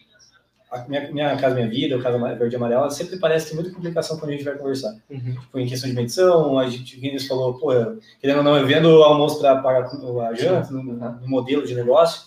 [0.70, 3.70] a minha, minha Casa Minha Vida, o Casa Verde e Amarela, sempre parece ter muita
[3.70, 4.96] complicação quando a gente vai conversar.
[5.09, 5.35] Uhum.
[5.40, 7.70] Tipo, em questão de medição, a gente, Vinícius falou, pô,
[8.20, 11.74] querendo ou não, eu vendo o almoço para pagar a janta, no, no, modelo de
[11.74, 12.22] negócio,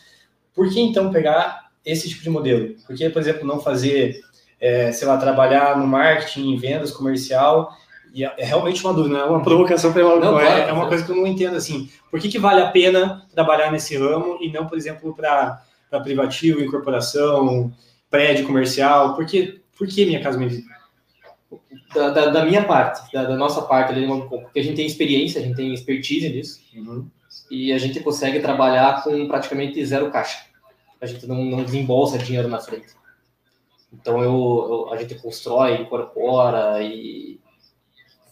[0.58, 2.74] por que então pegar esse tipo de modelo?
[2.88, 4.22] Por que, por exemplo, não fazer,
[4.60, 7.72] é, sei lá, trabalhar no marketing, em vendas, comercial,
[8.12, 10.88] e é, é realmente uma dúvida, não é uma provocação para não, é, é uma
[10.88, 11.92] coisa que eu não entendo assim.
[12.10, 15.62] Por que, que vale a pena trabalhar nesse ramo e não, por exemplo, para
[16.04, 17.72] privativo, incorporação,
[18.10, 19.16] prédio comercial?
[19.16, 20.64] Por que, por que Minha Casa Vida?
[21.94, 25.40] Da, da, da, minha parte, da, da nossa parte ali porque a gente tem experiência,
[25.40, 27.08] a gente tem expertise nisso, uhum.
[27.50, 30.47] e a gente consegue trabalhar com praticamente zero caixa.
[31.02, 32.88] A gente não, não desembolsa dinheiro na frente.
[33.94, 37.40] Então eu, eu, a gente constrói, incorpora e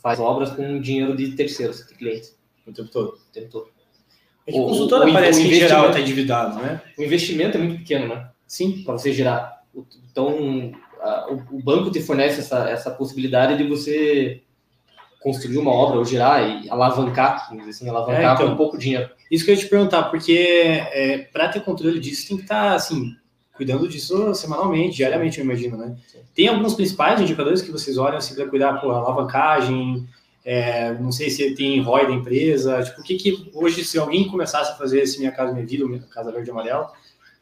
[0.02, 2.38] faz obras com dinheiro de terceiros, de clientes.
[2.68, 3.08] O tempo todo.
[3.10, 3.70] O tempo todo.
[4.48, 6.82] É que o, consultora o, parece que em geral está endividado, né?
[6.98, 8.30] O investimento é muito pequeno, né?
[8.48, 8.84] Sim.
[8.84, 9.64] Para você girar.
[10.12, 14.44] Então, a, o, banco te fornece essa, essa possibilidade de você
[15.22, 19.10] construir uma obra ou girar e alavancar, assim, alavancar é, então, com pouco dinheiro.
[19.30, 22.70] Isso que eu ia te perguntar, porque é, para ter controle disso tem que estar,
[22.70, 23.16] tá, assim,
[23.54, 25.96] cuidando disso semanalmente, diariamente, eu imagino, né?
[26.34, 30.08] Tem alguns principais indicadores que vocês olham assim, para cuidar, por alavancagem,
[30.44, 34.28] é, não sei se tem ROI da empresa, tipo, o que que hoje, se alguém
[34.28, 36.88] começasse a fazer esse Minha Casa Minha Vida, Minha Casa Verde e Amarelo,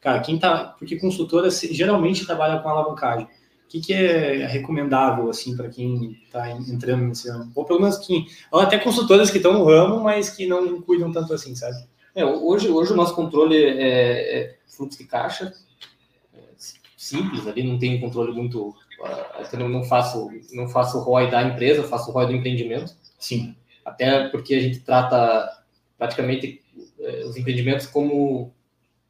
[0.04, 0.76] Cara, quem tá.
[0.78, 3.26] Porque consultora geralmente trabalha com alavancagem.
[3.74, 7.52] O que, que é recomendável, assim, para quem está entrando nesse ramo?
[7.56, 8.28] Ou pelo menos quem.
[8.52, 11.78] Ou até consultoras que estão no ramo, mas que não cuidam tanto assim, sabe?
[12.14, 15.52] É, hoje, hoje o nosso controle é, é fluxo de caixa,
[16.36, 16.40] é
[16.96, 18.76] simples, ali não tem um controle muito.
[19.52, 22.96] Eu não faço, não faço ROI da empresa, faço ROI do empreendimento.
[23.18, 23.56] Sim.
[23.84, 25.64] Até porque a gente trata
[25.98, 26.62] praticamente
[27.00, 28.54] uh, os empreendimentos como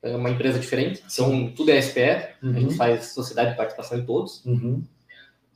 [0.03, 2.01] é uma empresa diferente, então tudo é SPE,
[2.43, 2.49] uhum.
[2.49, 2.77] a gente uhum.
[2.77, 4.83] faz sociedade de participação em todos, uhum.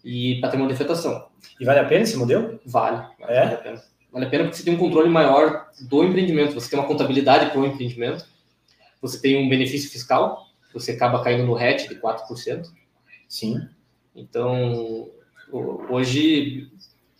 [0.03, 1.27] e patrimônio de afetação.
[1.59, 2.59] E vale a pena esse modelo?
[2.65, 3.41] Vale, vale, é?
[3.41, 3.83] vale a pena.
[4.11, 7.51] Vale a pena porque você tem um controle maior do empreendimento, você tem uma contabilidade
[7.51, 8.25] para o empreendimento,
[9.01, 12.67] você tem um benefício fiscal, você acaba caindo no RET de 4%.
[13.27, 13.67] Sim.
[14.15, 15.09] Então,
[15.51, 16.71] ho- hoje,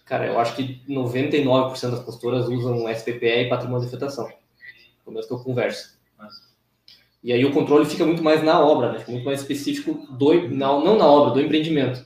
[0.05, 4.27] cara, eu acho que 99% das consultoras usam SPPE e patrimônio de afetação.
[5.03, 5.96] Pelo menos que eu converso.
[7.27, 8.99] E aí o controle fica muito mais na obra, né?
[8.99, 12.05] Fica muito mais específico do, não, não na obra, do empreendimento.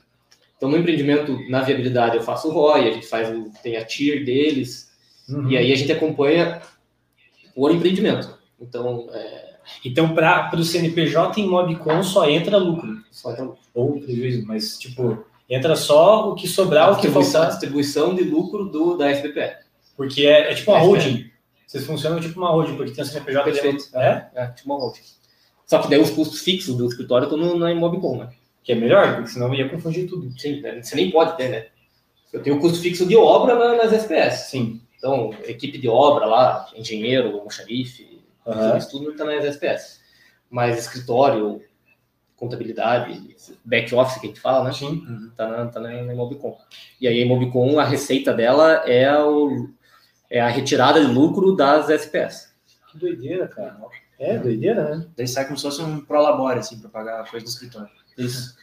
[0.57, 3.85] Então, no empreendimento, na viabilidade, eu faço o ROI, a gente faz o, tem a
[3.85, 4.89] TIR deles,
[5.29, 5.47] Uhum.
[5.51, 6.59] e aí a gente acompanha
[7.55, 8.35] o empreendimento.
[8.59, 9.53] Então, é,
[9.85, 12.97] Então, para o CNPJ em Mobcom só entra lucro.
[13.11, 17.43] só então, Ou prejuízo, mas, tipo, entra só o que sobrar, o que distribuição, a
[17.45, 17.49] faltar.
[17.51, 19.57] distribuição de lucro do, da SPPE.
[19.95, 21.29] Porque é, é tipo uma holding.
[21.71, 23.77] Vocês funcionam tipo uma holding, porque tem o CNPJ Perfeito.
[23.85, 23.97] dentro.
[23.97, 24.29] É?
[24.35, 24.99] É, tipo uma holding.
[25.65, 28.29] Só que daí os custos fixos do escritório estão no, na Imobcom, né?
[28.61, 30.37] Que é melhor, porque senão ia confundir tudo.
[30.37, 30.81] Sim, né?
[30.83, 31.67] você nem pode ter, né?
[32.33, 34.49] Eu tenho o custo fixo de obra na- nas SPS.
[34.49, 34.81] Sim.
[34.97, 38.77] Então, equipe de obra lá, engenheiro, almoxarife, Aham.
[38.77, 40.01] isso tudo está nas SPS.
[40.49, 41.61] Mas escritório,
[42.35, 44.73] contabilidade, back office que a gente fala, né?
[44.73, 45.03] Sim.
[45.37, 46.57] Tá na, tá na Imobcom.
[46.99, 49.69] E aí a Imobcom, a receita dela é, o,
[50.31, 52.51] é a retirada de lucro das SPS.
[52.91, 53.77] Que doideira, cara.
[54.19, 55.05] É, doideira, né?
[55.15, 57.89] Daí sai como se fosse um prolabore, assim, para pagar a coisa do escritório.
[58.17, 58.55] Isso.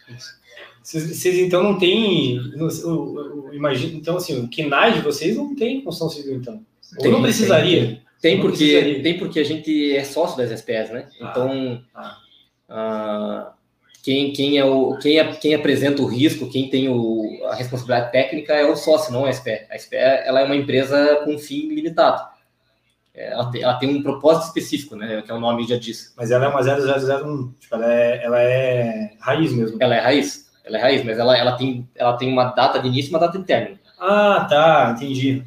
[0.83, 2.41] Vocês, vocês, então não tem.
[2.57, 6.37] não- o- o- o- Imagina, então, assim, o KINAI de vocês não tem construção civil,
[6.37, 6.65] então.
[6.97, 8.01] Ou Tem, não precisaria.
[8.21, 9.03] Tem Não porque, precisaria.
[9.03, 11.09] tem porque a gente é sócio das SPS, né?
[11.21, 11.29] Ah.
[11.31, 12.17] Então, Ah.
[12.69, 13.53] ah,
[14.09, 18.11] quem, quem, é o, quem, é, quem apresenta o risco, quem tem o, a responsabilidade
[18.11, 19.67] técnica é o sócio, não a SPE.
[19.71, 22.27] A SPE ela é uma empresa com fim limitado.
[23.15, 25.21] É, Ela tem, ela tem um propósito específico, né?
[25.21, 26.15] Que é o nome já diz.
[26.17, 27.53] Mas ela é uma 0001.
[27.61, 29.77] Tipo, ela é, ela é raiz mesmo.
[29.79, 32.89] Ela é raiz, ela é raiz, mas ela, ela, tem, ela tem uma data de
[32.89, 33.79] início e uma data de término.
[34.01, 35.45] Ah, tá, entendi.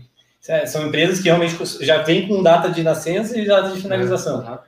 [0.47, 4.41] É, São empresas que realmente já vêm com data de nascença e data de finalização.
[4.41, 4.60] Aham.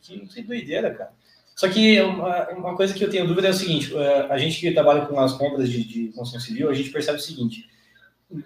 [0.00, 1.17] Que, que doideira, cara.
[1.58, 4.60] Só que uma, uma coisa que eu tenho dúvida é o seguinte: eh, a gente
[4.60, 7.68] que trabalha com as compras de, de construção civil, a gente percebe o seguinte: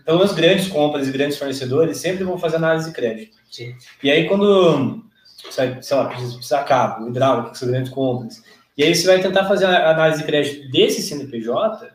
[0.06, 3.36] pelo menos grandes compras e grandes fornecedores sempre vão fazer análise de crédito.
[3.50, 3.74] Sim.
[4.02, 5.04] E aí, quando,
[5.50, 8.42] sei lá, precisa cabo, hidráulica, que são grandes compras,
[8.78, 11.90] e aí você vai tentar fazer a análise de crédito desse CNPJ,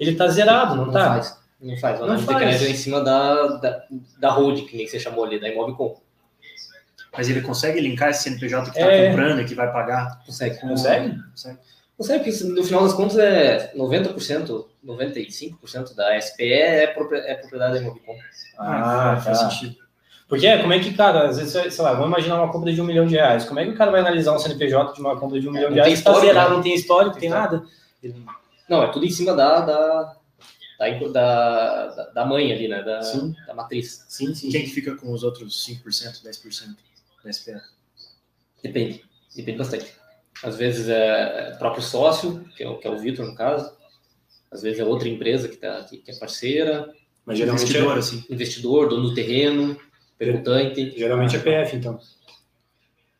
[0.00, 1.06] ele tá zerado, não, Não tá?
[1.08, 1.38] faz.
[1.60, 1.96] Não faz.
[1.96, 2.44] A Não análise de faz.
[2.44, 3.82] crédito é em cima da, da,
[4.18, 4.34] da
[4.66, 6.00] que nem você chamou ali, da Imobcom.
[7.16, 9.08] Mas ele consegue linkar esse CNPJ que está É.
[9.08, 10.22] comprando e que vai pagar?
[10.26, 10.58] Consegue.
[10.60, 11.18] Consegue?
[11.30, 11.58] Consegue.
[11.96, 17.74] Consegue, porque no final das contas é 90%, 95% da SPE é, propri- é propriedade
[17.74, 18.14] da Imobcom.
[18.58, 19.50] Ah, faz tá.
[19.50, 19.76] sentido.
[20.28, 22.80] Porque é, como é que, cara, às vezes, sei lá, vamos imaginar uma compra de
[22.80, 23.44] um milhão de reais.
[23.44, 25.70] Como é que o cara vai analisar um CNPJ de uma compra de um milhão
[25.70, 26.02] de não tem reais?
[26.02, 26.56] Tá histórico, zerado, né?
[26.56, 27.62] não tem histórico, não tem Tem nada.
[28.68, 30.16] Não, é tudo em cima da, da,
[30.78, 32.82] da, da, da- da mãe ali, né?
[32.82, 33.34] Da, Sim.
[33.46, 34.04] da matriz.
[34.08, 34.50] Sim, sim.
[34.50, 36.74] Quem que fica com os outros 5%, 10%
[37.32, 37.62] SPA?
[38.62, 39.04] Depende.
[39.34, 39.92] Depende bastante.
[40.42, 43.74] Às vezes é o próprio sócio, que é o, que é o Vitor, no caso.
[44.50, 46.92] Às vezes é outra empresa que, tá, que, que é parceira,
[47.24, 48.24] Mas geralmente Investidor, é, assim.
[48.30, 49.78] investidor, dono do terreno,
[50.18, 50.94] perguntante.
[50.96, 51.98] geralmente é PF, então.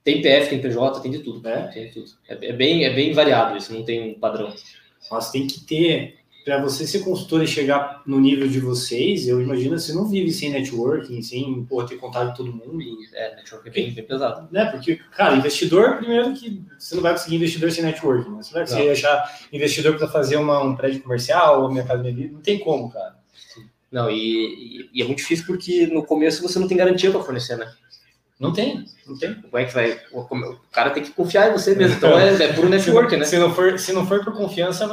[0.05, 1.47] Tem PF, tem PJ, tem de tudo.
[1.49, 1.67] É?
[1.69, 2.11] Tem de tudo.
[2.29, 4.55] É, é bem, é bem variado isso, não tem um padrão.
[5.11, 6.19] Nossa, tem que ter.
[6.47, 10.31] Para você ser consultor e chegar no nível de vocês, eu imagino você não vive
[10.31, 12.79] sem networking, sem porra, ter contato com todo mundo.
[13.15, 14.49] É, network é bem, bem pesado.
[14.53, 14.65] Né?
[14.67, 18.31] Porque, cara, investidor, primeiro que você não vai conseguir investidor sem networking.
[18.31, 18.43] Né?
[18.45, 22.35] Você vai conseguir achar investidor para fazer uma, um prédio comercial minha casa minha vida.
[22.35, 23.17] Não tem como, cara.
[23.91, 27.57] Não, e, e- é muito difícil porque no começo você não tem garantia para fornecer,
[27.57, 27.69] né?
[28.39, 29.35] Não tem, não tem.
[29.35, 29.99] Como é que vai.
[30.13, 30.23] O,
[30.71, 31.97] cara tem que confiar em você mesmo.
[31.97, 33.25] Então é, é puro network, né?
[33.25, 34.87] Se não for, se não for por confiança,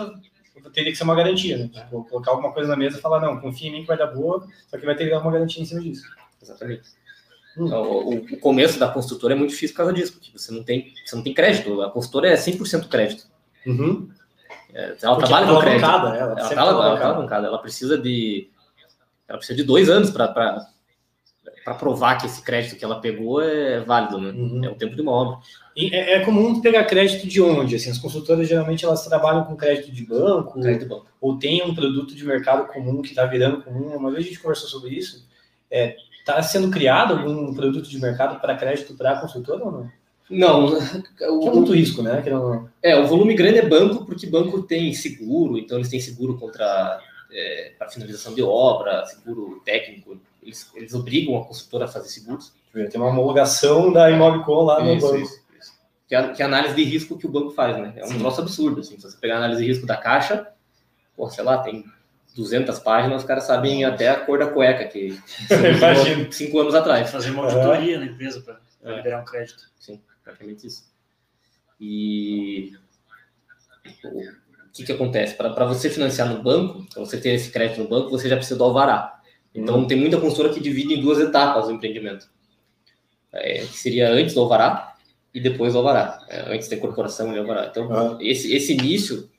[0.74, 1.70] teria que ser uma garantia, né?
[1.72, 4.08] Tipo, colocar alguma coisa na mesa e falar, não, confia em mim que vai dar
[4.08, 6.04] boa, só que vai ter que dar uma garantia em cima disso.
[6.42, 6.84] Exatamente.
[7.58, 7.68] Hum.
[7.68, 10.64] Então, o, o começo da construtora é muito difícil por causa disso, porque você não
[10.64, 11.82] tem, você não tem crédito.
[11.82, 13.28] A construtora é 100% crédito.
[13.66, 14.10] Uhum.
[14.74, 15.86] É, ela Porque trabalha ela com é crédito.
[15.86, 17.48] ela, Ela tá, alavancada.
[17.48, 18.50] Ela precisa de.
[19.28, 20.68] Ela precisa de dois anos para
[21.72, 24.32] provar que esse crédito que ela pegou é válido, né?
[24.32, 24.66] Uhum.
[24.66, 25.38] É o tempo de uma obra.
[25.76, 27.76] E é, é comum pegar crédito de onde?
[27.76, 31.04] Assim, as consultoras geralmente elas trabalham com crédito de banco, Crédito bom.
[31.22, 33.96] ou tem um produto de mercado comum que está virando comum.
[33.96, 35.26] Uma vez a gente conversou sobre isso.
[36.20, 39.92] Está sendo criado algum produto de mercado para crédito para a consultora ou não?
[40.30, 40.80] Não,
[41.18, 42.24] Que é o, muito risco, né?
[42.28, 42.70] Não...
[42.82, 47.00] é, o volume grande é banco, porque banco tem seguro, então eles têm seguro contra
[47.34, 50.20] é, para finalização de obra, seguro técnico.
[50.42, 52.54] Eles, eles obrigam a consultora a fazer seguros.
[52.74, 55.20] Tem uma homologação da Imobcom lá no Isso, banco.
[55.24, 55.74] isso, isso.
[56.08, 57.94] Que, é, a- que é a análise de risco que o banco faz, né?
[57.98, 58.20] É um Sim.
[58.20, 58.98] troço absurdo, assim.
[59.00, 60.48] Se você pegar a análise de risco da Caixa,
[61.16, 61.86] pô, sei lá, tem
[62.36, 65.18] 200 páginas, os caras sabem até a cor da cueca, que
[65.78, 66.32] Imagino.
[66.32, 67.10] cinco anos atrás.
[67.12, 68.96] Fazer uma auditoria na empresa para É.
[68.98, 69.70] liberar um crédito.
[69.80, 70.92] Sim, praticamente isso.
[71.80, 72.74] E
[74.74, 75.36] que, que acontece?
[75.36, 78.58] Para você financiar no banco, para você ter esse crédito no banco, você já precisa
[78.58, 79.20] do alvará.
[79.54, 82.28] Então, tem muita consultora que divide em duas etapas o empreendimento.
[83.32, 84.96] É, que seria antes do alvará
[85.34, 86.26] e depois do alvará.
[86.28, 87.68] É, antes da incorporação e alvará.
[87.68, 88.18] Então, Ah.
[88.20, 89.30] esse, esse início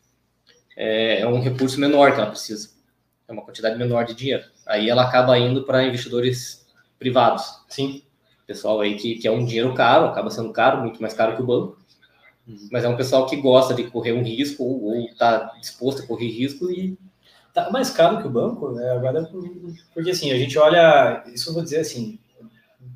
[0.77, 2.71] é, é um recurso menor que ela precisa.
[3.27, 4.45] É uma quantidade menor de dinheiro.
[4.67, 6.65] Aí ela acaba indo para investidores
[6.99, 8.03] privados Sim.
[8.47, 11.43] pessoal aí que, que é um dinheiro caro, acaba sendo caro, muito mais caro que
[11.43, 11.79] o banco,
[12.71, 16.29] mas é um pessoal que gosta de correr um risco ou está disposto a correr
[16.29, 16.97] risco e
[17.55, 18.91] Tá mais caro que o banco, né?
[18.91, 19.31] Agora,
[19.95, 22.19] porque assim, a gente olha, isso eu vou dizer assim,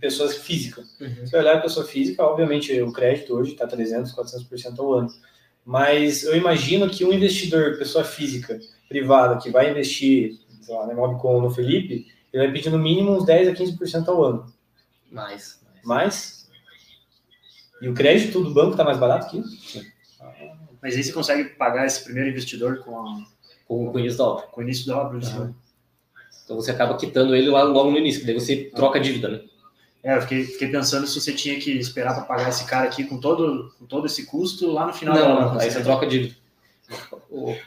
[0.00, 0.96] pessoas físicas.
[1.24, 5.08] Se olhar a pessoa física, obviamente o crédito hoje está 300, 400% ao ano.
[5.64, 8.58] Mas eu imagino que um investidor, pessoa física,
[8.88, 13.12] privada, que vai investir, sei lá, na Mobcom no Felipe, ele vai pedir no mínimo
[13.12, 14.52] uns 10 a 15% ao ano.
[15.08, 15.60] mais.
[15.84, 15.84] mais.
[15.84, 16.37] Mas.
[17.80, 19.84] E o crédito do banco está mais barato que isso?
[20.82, 23.22] Mas aí você consegue pagar esse primeiro investidor com, a-
[23.66, 24.46] Com, o início da obra.
[24.46, 25.18] com o início da obra.
[25.24, 25.54] Aham.
[26.44, 29.40] Então você acaba quitando ele lá logo no início, daí você troca a dívida, né?
[30.02, 33.04] É, eu fiquei, fiquei pensando se você tinha que esperar para pagar esse cara aqui
[33.04, 35.44] com todo, com todo esse custo lá no final da Não, obra.
[35.54, 36.34] não, aí você troca a dívida.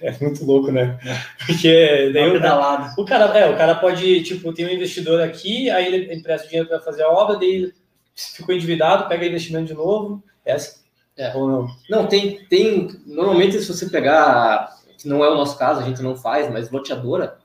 [0.00, 0.98] É muito louco, né?
[1.46, 2.94] Porque Dá daí o, pedalada.
[3.00, 6.68] o cara, é, o cara pode, tipo, tem um investidor aqui, aí ele empresta dinheiro
[6.68, 7.72] para fazer a obra, daí
[8.14, 10.22] ficou endividado, pega investimento de novo.
[10.44, 10.80] É assim?
[11.16, 11.34] É.
[11.36, 11.68] Ou não?
[11.88, 12.88] Não, tem, tem.
[13.06, 16.70] Normalmente, se você pegar, que não é o nosso caso, a gente não faz, mas
[16.70, 17.38] loteadora,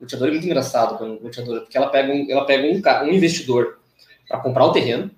[0.00, 3.78] loteadora é muito engraçado com loteadora, porque ela pega um, ela pega um, um investidor
[4.28, 5.10] para comprar o terreno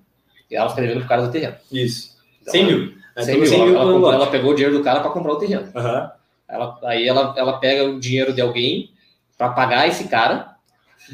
[0.50, 1.56] e ela fica devendo pro cara do terreno.
[1.72, 2.16] Isso.
[2.42, 2.94] Então, 100 mil.
[3.16, 3.50] É 100 tudo mil.
[3.50, 4.14] 100 mil ela, lote.
[4.14, 5.70] ela pegou o dinheiro do cara para comprar o terreno.
[5.74, 6.12] Aham.
[6.48, 8.90] Ela, aí ela, ela pega o dinheiro de alguém
[9.36, 10.56] para pagar esse cara,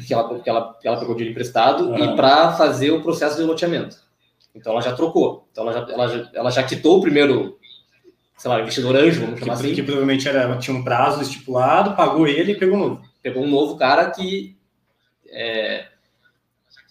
[0.03, 2.13] que ela, que ela, que ela pegou dinheiro emprestado, Aham.
[2.13, 3.97] e para fazer o processo de loteamento.
[4.53, 5.47] Então ela já trocou.
[5.51, 7.57] Então ela já, ela já, ela já quitou o primeiro,
[8.37, 9.73] sei lá, investidor anjo, vamos Que, chamar assim.
[9.75, 13.01] que provavelmente era, tinha um prazo estipulado, pagou ele e pegou novo.
[13.21, 14.55] Pegou um novo cara que
[15.29, 15.85] é,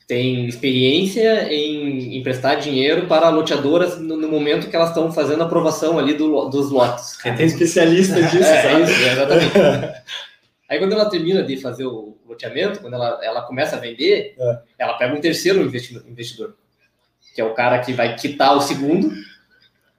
[0.06, 5.46] tem experiência em emprestar dinheiro para loteadoras no, no momento que elas estão fazendo a
[5.46, 7.16] aprovação ali do dos lotes.
[7.22, 8.82] Tem especialista disso, É, é sabe?
[8.82, 9.54] isso, é, exatamente.
[10.68, 14.58] Aí quando ela termina de fazer o loteamento, quando ela, ela começa a vender, É.
[14.78, 16.54] ela pega um terceiro investi- investidor,
[17.34, 19.12] que é o cara que vai quitar o segundo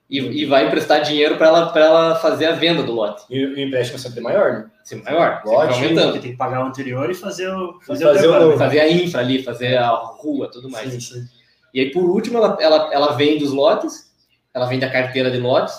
[0.09, 3.23] e, e vai emprestar dinheiro para ela, pra ela fazer a venda do lote.
[3.29, 4.65] E o empréstimo é sempre maior, né?
[4.83, 6.05] Ser maior, sempre Lógico, aumentando.
[6.07, 8.57] Porque tem que pagar o anterior e fazer o, fazer fazer o o novo.
[8.57, 10.91] Fazer a infra ali, fazer a rua, tudo mais.
[10.93, 11.25] Sim, sim.
[11.73, 14.13] E aí, por último, ela, ela, ela vende os lotes,
[14.53, 15.73] ela vende a carteira de lotes,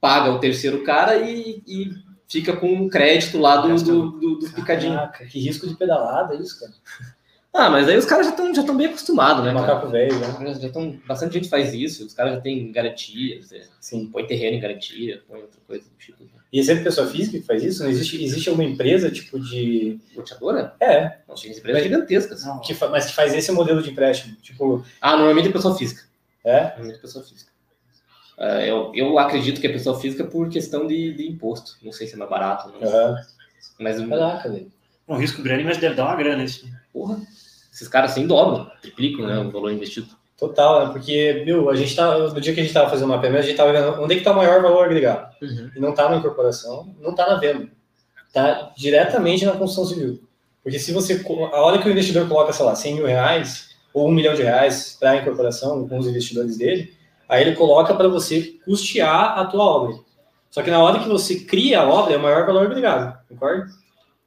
[0.00, 1.90] paga o terceiro cara e, e
[2.28, 4.94] fica com um crédito lá do, do, do, do picadinho.
[4.94, 6.72] Caraca, que risco de pedalada isso, cara.
[7.58, 9.50] Ah, mas aí os caras já estão já tão bem acostumados, né?
[9.50, 10.54] Macaco velho, né?
[10.60, 14.10] Já tão, bastante gente faz isso, os caras já têm garantias, é, Sim.
[14.12, 16.22] põe terreno em garantia, põe outra coisa do tipo.
[16.52, 17.82] E é sempre pessoa física que faz isso?
[17.82, 19.98] Não existe, existe alguma empresa, tipo, de.
[20.14, 20.74] Loteadora?
[20.78, 22.44] É, Não, tem empresas gigantescas.
[22.62, 24.36] Que fa- mas que faz esse modelo de empréstimo.
[24.42, 26.02] Tipo, Ah, normalmente é pessoa física.
[26.44, 26.60] é?
[26.72, 27.50] Normalmente é pessoa física.
[28.38, 31.76] Ah, eu, eu acredito que é pessoa física por questão de, de imposto.
[31.82, 32.72] Não sei se é mais barato,
[33.78, 34.70] mas Caraca, velho.
[35.08, 36.66] um risco grande, mas deve dar uma grana isso.
[36.92, 37.18] Porra,
[37.72, 40.08] esses caras assim dobram, triplicam né, o valor investido.
[40.36, 40.92] Total, né?
[40.92, 42.18] Porque, meu, a gente tá.
[42.18, 44.18] No dia que a gente tava fazendo o mapeamento, a gente tava vendo onde é
[44.18, 45.34] que tá o maior valor agregado.
[45.74, 47.68] E não tá na incorporação, não tá na venda.
[48.34, 50.22] Tá diretamente na construção civil.
[50.62, 51.24] Porque se você.
[51.52, 54.42] A hora que o investidor coloca, sei lá, 100 mil reais ou um milhão de
[54.42, 56.92] reais para a incorporação com os investidores dele,
[57.28, 59.96] aí ele coloca para você custear a tua obra.
[60.50, 63.66] Só que na hora que você cria a obra, é o maior valor agregado, concorda?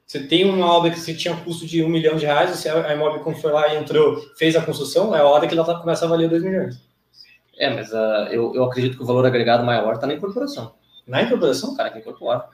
[0.06, 2.92] Você tem uma obra que você tinha custo de um milhão de reais, você, a
[2.92, 5.76] imóvel quando foi lá e entrou, fez a construção, é a hora que ela tá,
[5.76, 6.80] começa a valer 2 milhões.
[7.56, 10.74] É, mas ah, eu, eu acredito que o valor agregado maior está na incorporação.
[11.06, 12.44] Na incorporação, O cara que incorpora.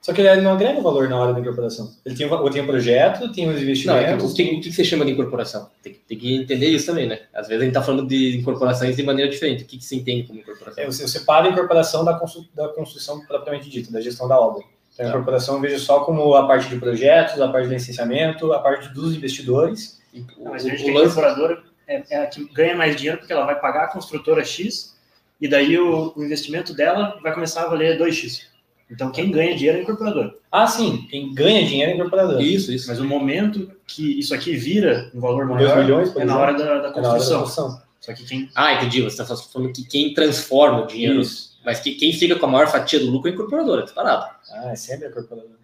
[0.00, 1.92] Só que ele não agrega valor na hora da incorporação.
[2.06, 4.32] Ele tem, o- tem um projeto, tem os Não, é que, investimentos.
[4.32, 5.68] o, que, o que você chama de incorporação?
[5.82, 7.20] Tem, que- tem que entender isso também, né?
[7.34, 9.62] Às vezes a gente está falando de incorporações de maneira diferente.
[9.64, 10.82] O que, que você entende como incorporação?
[10.82, 14.62] É, você separa a incorporação da, constru- da construção propriamente dita, da gestão da obra.
[14.94, 15.14] Então, a Tá.
[15.14, 18.88] incorporação eu vejo só como a parte de projetos, a parte do licenciamento, a parte
[18.94, 20.00] dos investidores.
[20.38, 23.18] Não, mas eu vejo o a lance- incorporadora é, é a que ganha mais dinheiro
[23.18, 24.96] porque ela vai pagar a construtora X
[25.40, 28.48] e daí o, o investimento dela vai começar a valer 2x.
[28.90, 30.34] Então quem ganha dinheiro é a incorporadora.
[30.50, 32.42] Ah, sim, quem ganha dinheiro é a incorporadora.
[32.42, 32.88] Isso, isso.
[32.88, 36.52] Mas o momento que isso aqui vira um valor maior milhões, por é na hora
[36.52, 37.80] da, da É na hora da construção.
[38.00, 39.02] Só que quem Ah, entendi.
[39.02, 41.20] Você está falando que quem transforma o dinheiro.
[41.20, 41.50] Isso.
[41.64, 44.24] Mas que, quem fica com a maior fatia do lucro é a incorporadora, disparado.
[44.50, 45.54] Ah, é sempre a incorporadora.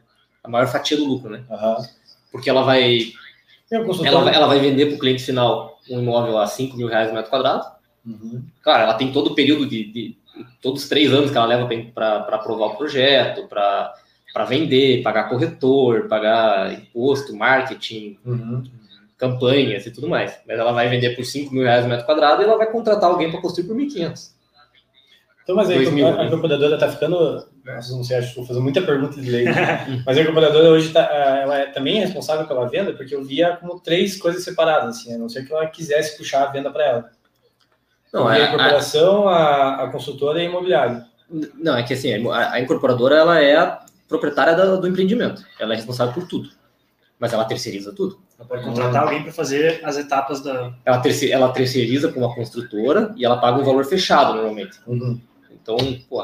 [0.45, 1.43] a maior fatia do lucro, né?
[1.51, 1.79] Aham.
[2.31, 3.13] Porque ela vai,
[3.73, 6.87] o ela, vai- ela vai vender para o cliente final um imóvel a 5 mil
[6.87, 7.65] reais o metro quadrado.
[8.05, 8.43] Uhum.
[8.63, 10.17] Claro, ela tem todo o período de, de
[10.61, 16.09] todos os três anos que ela leva para aprovar o projeto, para vender, pagar corretor,
[16.09, 18.65] pagar imposto, marketing, Uhum.
[19.17, 20.39] campanhas e tudo mais.
[20.47, 23.11] Mas ela vai vender por 5 mil reais o metro quadrado e ela vai contratar
[23.11, 24.37] alguém para construir por 1.500.
[25.47, 26.23] Então, mas aí mil, a, né?
[26.23, 27.47] a incorporadora tá ficando.
[27.65, 29.45] Nossa, não sei, acho que vou fazer muita pergunta de lei.
[30.05, 33.57] mas a incorporadora hoje tá, ah, ela é também responsável pela venda, porque eu via
[33.57, 36.85] como três coisas separadas, assim, a não ser que ela quisesse puxar a venda para
[36.85, 37.11] ela.
[38.13, 41.07] Não, a é, a, incorporação, a, a consultora e a imobiliária.
[41.55, 45.45] não, é que assim, a, a incorporadora ela é a proprietária da- do empreendimento.
[45.59, 46.51] Ela é responsável por tudo.
[47.19, 48.19] Mas ela terceiriza tudo.
[48.39, 50.73] Ela pode contratar alguém para fazer as etapas da.
[50.85, 54.79] Ela, terce, ela terceiriza para uma construtora e ela paga um valor fechado normalmente.
[54.87, 55.19] Uhum.
[55.51, 55.77] Então,
[56.09, 56.23] pô,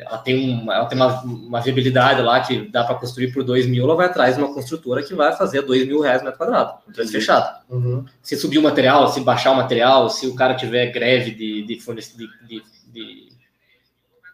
[0.00, 3.66] ela tem, uma, ela tem uma, uma viabilidade lá que dá para construir por 2
[3.66, 6.78] mil, ela vai atrás de uma construtora que vai fazer 2 mil reais metro quadrado,
[6.88, 7.62] um preço fechado.
[7.68, 8.04] Uhum.
[8.22, 11.80] Se subir o material, se baixar o material, se o cara tiver greve de, de,
[11.80, 13.28] fornece- de, de- de,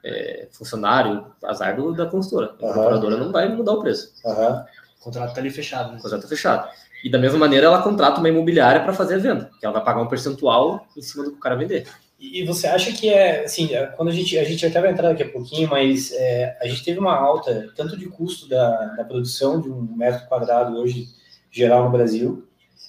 [0.04, 2.54] é, funcionário, azar do, da construtora.
[2.60, 2.70] A Aham.
[2.70, 4.64] incorporadora não vai mudar o preço, Aham.
[5.00, 5.92] O contrato tá ali fechado.
[5.92, 5.98] Né?
[5.98, 6.68] o contrato é fechado.
[7.04, 9.84] E da mesma maneira, ela contrata uma imobiliária para fazer a venda, que ela vai
[9.84, 11.86] pagar um percentual em cima do que o cara vender.
[12.18, 15.08] E você acha que é, assim, é, quando a gente, a gente até vai entrar
[15.10, 19.04] daqui a pouquinho, mas é, a gente teve uma alta, tanto de custo da, da
[19.04, 21.08] produção de um metro quadrado hoje,
[21.50, 22.46] geral no Brasil,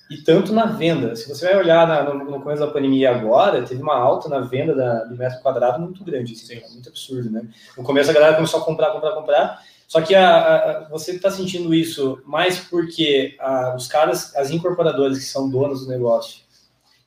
[0.09, 1.15] e tanto na venda.
[1.15, 4.39] Se você vai olhar na- no, no começo da pandemia agora, teve uma alta na
[4.41, 7.41] venda da- do metro quadrado muito grande, assim, é muito absurdo, né?
[7.77, 10.55] No começo a galera começou a comprar, comprar, comprar, só que a, a-
[10.85, 15.81] a- você está sentindo isso mais porque a- os caras, as incorporadoras que são donas
[15.81, 16.44] do negócio,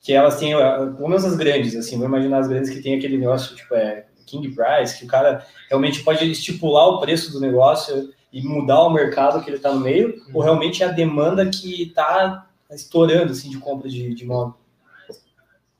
[0.09, 2.97] que elas têm, ah, pelo menos as grandes, assim, vou imaginar as grandes que tem
[2.97, 7.39] aquele negócio, tipo, é King Price, que o cara realmente pode estipular o preço do
[7.39, 11.45] negócio e mudar o mercado que ele está no meio, ou realmente é a demanda
[11.51, 14.55] que está estourando, assim, de compra de, de imóvel.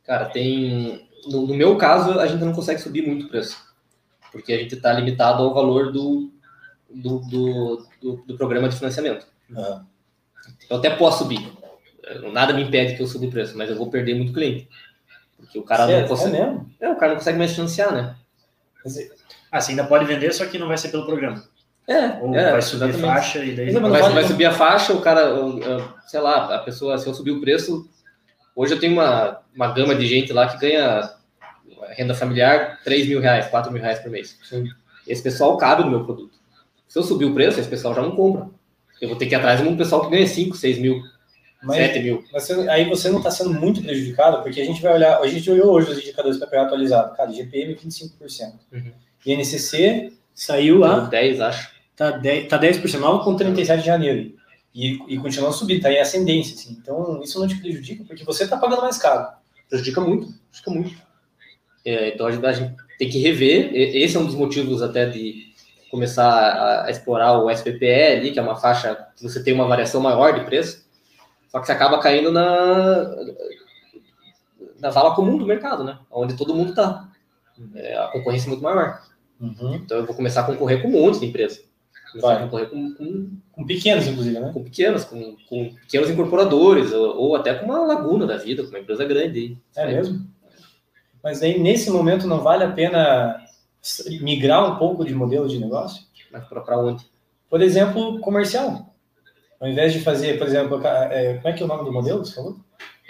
[0.05, 1.09] Cara, tem.
[1.27, 3.57] No, no meu caso, a gente não consegue subir muito o preço.
[4.31, 6.31] Porque a gente está limitado ao valor do,
[6.95, 9.27] do, do, do, do programa de financiamento.
[10.69, 11.51] Eu até posso subir.
[12.33, 14.69] Nada me impede que eu suba o preço, mas eu vou perder muito cliente.
[15.37, 16.03] Porque o cara Sério?
[16.03, 16.37] não consegue.
[16.37, 16.71] É mesmo?
[16.81, 18.15] É, o cara não consegue mais financiar, né?
[19.51, 21.43] Ah, você ainda pode vender, só que não vai ser pelo programa.
[21.87, 23.01] É, Ou é, vai subir exatamente.
[23.01, 23.67] faixa e daí.
[23.67, 25.35] Mas é, mas Vai, vai subir a faixa, o cara,
[26.07, 27.89] sei lá, a pessoa, se eu subir o preço.
[28.55, 31.15] Hoje eu tenho uma, uma gama de gente lá que ganha
[31.91, 34.39] renda familiar 3 mil reais, 4 mil reais por mês.
[35.07, 36.39] Esse pessoal cabe no meu produto.
[36.87, 38.49] Se eu subir o preço, esse pessoal já não compra.
[39.01, 41.03] Eu vou ter que ir atrás de um pessoal que ganha 5, 6 mil,
[41.63, 42.25] Mas 7 mil.
[42.33, 45.27] Mas você- aí você não está sendo muito prejudicado, porque a gente vai olhar, a
[45.27, 47.17] gente olhou hoje os indicadores para pegar atualizado.
[47.17, 48.55] Cara, GPM 25%.
[48.73, 48.93] Uhum.
[49.27, 51.71] INCC saiu lá, 10, acho.
[51.97, 54.33] tá 10%, tá 10% 9,37 de janeiro.
[54.75, 56.55] E, e continua subindo, tá em ascendência.
[56.55, 56.77] Assim.
[56.81, 59.27] Então, isso não te prejudica, porque você está pagando mais caro.
[59.69, 61.09] Prejudica muito, prejudica muito.
[61.85, 63.71] É, então a gente, tem que rever.
[63.75, 65.49] Esse é um dos motivos até de
[65.91, 67.87] começar a, a explorar o SPPE
[68.17, 70.87] ali, que é uma faixa que você tem uma variação maior de preço,
[71.49, 73.15] só que você acaba caindo na,
[74.79, 75.99] na vala comum do mercado, né?
[76.11, 77.09] Onde todo mundo está.
[77.99, 79.03] a concorrência é muito maior.
[79.41, 81.67] Então eu vou começar a concorrer com um monte de empresas.
[82.13, 82.37] Começar Vai.
[82.37, 84.51] a concorrer com, com, Com pequenos, inclusive, né?
[84.53, 88.71] com pequenas, com, com pequenos incorporadores, ou, ou até com uma laguna da vida, com
[88.71, 89.59] uma empresa grande.
[89.77, 90.27] É mesmo?
[91.23, 93.45] Mas aí, nesse momento, não vale a pena
[94.21, 96.03] migrar um pouco de modelo de negócio?
[96.33, 97.05] Mas para onde?
[97.51, 98.88] Por exemplo, comercial.
[99.61, 102.25] Ao invés de fazer, por exemplo, é, como é que é o nome do modelo?
[102.25, 102.57] Você falou?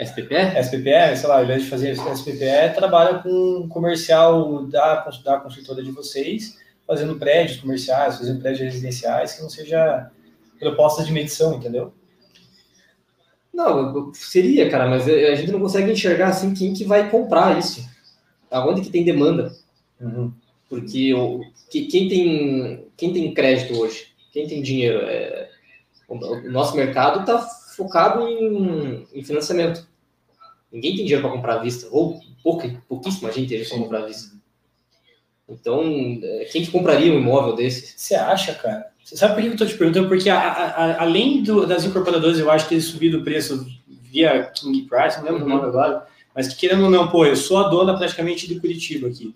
[0.00, 0.62] SPPE?
[0.62, 5.90] SPPE, sei lá, ao invés de fazer SPPE, trabalha com comercial da, da consultora de
[5.90, 10.10] vocês, fazendo prédios comerciais, fazendo prédios residenciais, que não seja
[10.58, 11.92] proposta de medição, entendeu?
[13.52, 17.84] Não, seria, cara, mas a gente não consegue enxergar assim quem que vai comprar isso.
[18.50, 19.52] Aonde que tem demanda?
[20.00, 20.32] Uhum.
[20.68, 25.47] Porque o, que, quem, tem, quem tem crédito hoje, quem tem dinheiro, é,
[26.08, 27.38] o, nosso mercado está
[27.76, 29.86] focado em, em financiamento.
[30.72, 33.98] Ninguém tem dinheiro para comprar à vista, ou pouca, pouquíssima gente tem dinheiro para comprar
[34.00, 34.36] à vista.
[35.48, 35.82] Então,
[36.22, 37.98] é, quem que compraria um imóvel desse?
[37.98, 38.90] Você acha, cara?
[39.02, 40.08] Você sabe por que eu estou te perguntando?
[40.08, 43.66] Porque a, a, a, além do, das incorporadoras, eu acho que eles subido o preço
[43.86, 45.46] via King Price, não lembro Uhum.
[45.46, 48.60] o nome agora, mas que querendo ou não, pô, eu sou a dona praticamente de
[48.60, 49.34] Curitiba aqui.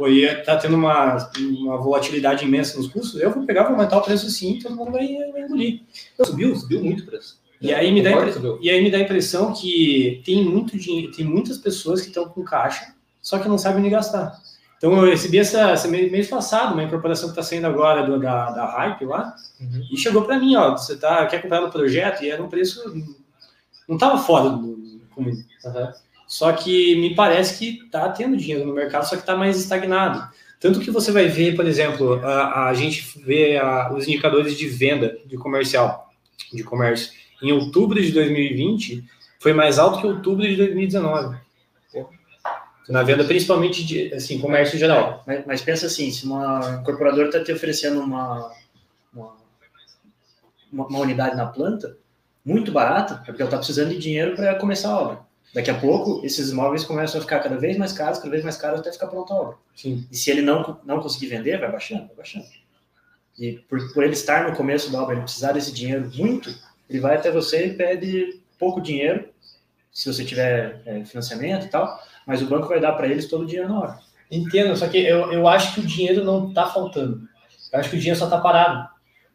[0.00, 3.98] Pô, e tá tendo uma, uma volatilidade imensa nos custos, eu vou pegar, vou aumentar
[3.98, 5.82] o preço sim, todo mundo vai, vai engolir.
[6.24, 7.38] Subiu, subiu muito o preço.
[7.60, 8.32] E aí me dá, impre-
[8.62, 12.26] e aí me dá a impressão que tem muito dinheiro, tem muitas pessoas que estão
[12.30, 14.40] com caixa, só que não sabem onde gastar.
[14.78, 18.52] Então eu recebi essa, essa mês, passado uma incorporação que está saindo agora do, da,
[18.52, 19.86] da Hype lá, Uhum.
[19.92, 22.24] e chegou para mim, ó, você tá, quer comprar no projeto?
[22.24, 22.82] E era um preço,
[23.86, 25.32] não estava fora do do comum.
[25.66, 25.92] Aham.
[26.30, 30.32] Só que me parece que está tendo dinheiro no mercado, só que está mais estagnado.
[30.60, 34.68] Tanto que você vai ver, por exemplo, a, a gente vê a- os indicadores de
[34.68, 36.08] venda de comercial,
[36.54, 37.12] de comércio,
[37.42, 39.04] em outubro de 2020
[39.40, 41.36] foi mais alto que outubro de 2019.
[42.88, 45.24] Na venda, principalmente de assim, comércio geral.
[45.26, 48.52] Mas, mas pensa assim, se uma incorporadora está te oferecendo uma,
[49.12, 49.34] uma,
[50.72, 51.96] uma unidade na planta
[52.44, 55.29] muito barata, é porque ela está precisando de dinheiro para começar a obra.
[55.52, 58.56] Daqui a pouco, esses imóveis começam a ficar cada vez mais caros, cada vez mais
[58.56, 59.56] caros até ficar pronta a obra.
[59.74, 60.06] Sim.
[60.10, 62.46] E se ele não, não conseguir vender, vai baixando, vai baixando.
[63.38, 66.54] E por, por ele estar no começo da obra, ele precisar desse dinheiro muito,
[66.88, 69.28] ele vai até você e pede pouco dinheiro,
[69.92, 73.42] se você tiver é, financiamento e tal, mas o banco vai dar para eles todo
[73.42, 73.98] o dinheiro na hora.
[74.30, 77.28] Entendo, só que eu, eu acho que o dinheiro não está faltando.
[77.72, 78.88] Eu acho que o dinheiro só está parado.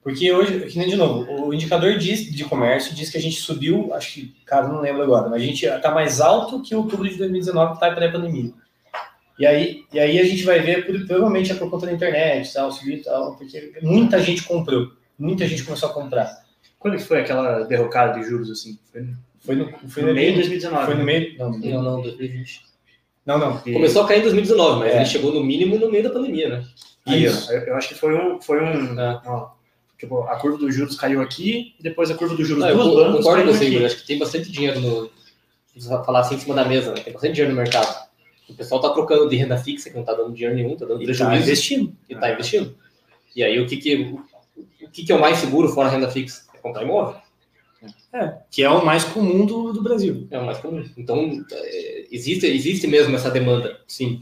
[0.06, 3.38] Porque hoje, que nem de novo, o indicador diz, de comércio diz que a gente
[3.38, 7.10] subiu, acho que, cara, não lembro agora, mas a gente está mais alto que outubro
[7.10, 8.52] de 2019, que está pré-pandemia.
[9.40, 12.72] E aí, e aí a gente vai ver, provavelmente é por conta da internet, tal,
[12.72, 16.46] subir e tal, porque muita gente comprou, muita gente começou a comprar.
[16.78, 18.78] Quando que foi aquela derrocada de juros assim?
[18.94, 20.86] Foi no, Foi no, foi no no meio de meio, 2019.
[20.86, 22.62] foi no meio, não, Não, não, 2020.
[23.26, 23.62] não, não.
[23.66, 24.98] E- Começou a cair em 2019, mas É.
[24.98, 26.64] ele chegou no mínimo no meio da pandemia, né?
[27.08, 27.52] Aí, Isso.
[27.52, 29.20] eu, eu acho que foi um, foi um, É.
[29.26, 29.50] ó,
[29.98, 32.78] tipo, a curva dos juros caiu aqui e depois a curva dos juros Não, eu
[32.78, 33.76] dos co- bancos concordo com caiu você, aqui.
[33.76, 33.86] Igor.
[33.86, 35.10] Acho que tem bastante dinheiro no.
[35.72, 37.02] Precisa falar assim em cima da mesa, né?
[37.02, 38.06] Tem bastante dinheiro no mercado.
[38.48, 41.02] O pessoal tá trocando de renda fixa, que não tá dando dinheiro nenhum, tá dando
[41.02, 41.96] E tá prejuízo investindo.
[42.10, 42.78] e tá investindo.
[43.36, 46.10] E aí o que que, o, que que é o mais seguro fora a renda
[46.10, 46.44] fixa?
[46.54, 47.20] É comprar imóvel.
[48.50, 50.26] Que é o mais comum do, do Brasil.
[50.32, 50.86] É o mais comum.
[50.96, 53.78] Então, é, existe, existe mesmo essa demanda.
[53.88, 54.22] Sim.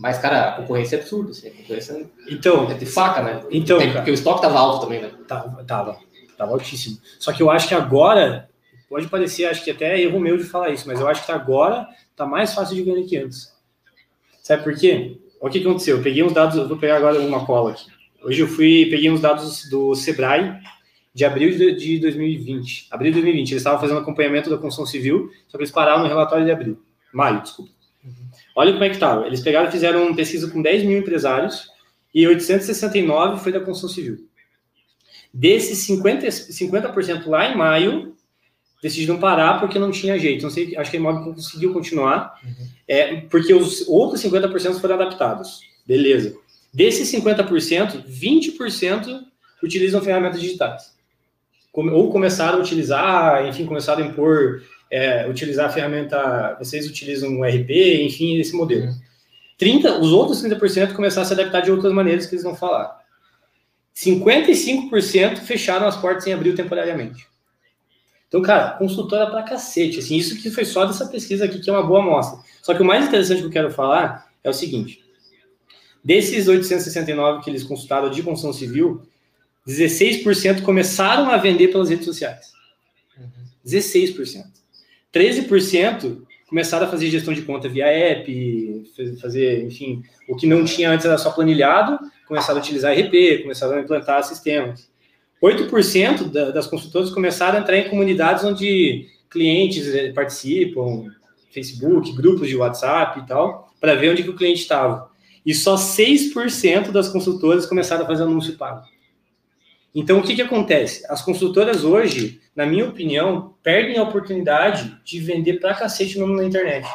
[0.00, 1.30] Mas, cara, a concorrência é absurda.
[1.30, 3.40] Assim, a concorrência Então, é de faca, né?
[3.50, 5.10] Então, Tem- porque o estoque tava alto também, né?
[5.26, 5.98] Tava, tava,
[6.36, 6.98] tava altíssimo.
[7.18, 8.48] Só que eu acho que agora,
[8.88, 11.32] pode parecer, acho que até é erro meu de falar isso, mas eu acho que
[11.32, 11.86] agora
[12.16, 13.52] tá mais fácil de vender que antes.
[14.42, 15.18] Sabe por quê?
[15.40, 15.96] O que aconteceu?
[15.98, 17.86] Eu peguei uns dados, eu vou pegar agora uma cola aqui.
[18.22, 20.54] Hoje eu fui, peguei uns dados do Sebrae
[21.14, 22.88] de abril de de 2020.
[22.90, 26.08] Abril de 2020, eles estavam fazendo acompanhamento da construção civil, só que eles pararam no
[26.08, 26.82] relatório de abril.
[27.12, 27.72] Maio, desculpa.
[28.58, 29.24] Olha como é que estava.
[29.24, 31.70] Eles pegaram e fizeram uma pesquisa com 10 mil empresários
[32.12, 34.26] e 869 foi da construção civil.
[35.32, 38.16] Desses 50%, 50% lá em maio,
[38.82, 40.42] decidiram parar porque não tinha jeito.
[40.42, 42.34] Não sei, acho que a imóvel conseguiu continuar,
[42.88, 45.60] é, porque os outros 50% foram adaptados.
[45.86, 46.34] Beleza.
[46.74, 49.20] Desses 50%, 20%
[49.62, 50.98] utilizam ferramentas digitais.
[51.72, 57.44] Ou começaram a utilizar, enfim, começaram a impor, é, utilizar a ferramenta, vocês utilizam o
[57.44, 57.70] RP,
[58.02, 58.92] enfim, esse modelo.
[59.58, 62.98] 30, os outros 30% começaram a se adaptar de outras maneiras que eles vão falar.
[63.94, 67.26] 55% fecharam as portas em abril temporariamente.
[68.28, 69.98] Então, cara, consultora pra cacete.
[69.98, 72.38] Assim, isso que foi só dessa pesquisa aqui, que é uma boa amostra.
[72.62, 75.02] Só que o mais interessante que eu quero falar é o seguinte:
[76.04, 79.02] desses 869 que eles consultaram de construção civil,
[79.66, 82.52] 16% começaram a vender pelas redes sociais.
[83.66, 84.44] 16%.
[85.18, 88.84] 13% começaram a fazer gestão de conta via app,
[89.20, 93.76] fazer, enfim, o que não tinha antes era só planilhado, começaram a utilizar RP, começaram
[93.76, 94.88] a implantar sistemas.
[95.42, 101.04] 8% da, das consultoras começaram a entrar em comunidades onde clientes eh, participam,
[101.52, 105.10] Facebook, grupos de WhatsApp e tal, para ver onde que o cliente estava.
[105.44, 108.84] E só 6% das consultoras começaram a fazer anúncio pago.
[109.98, 111.04] Então, o que, que acontece?
[111.08, 116.44] As consultoras hoje, na minha opinião, perdem a oportunidade de vender pra cacete nome na
[116.44, 116.86] internet.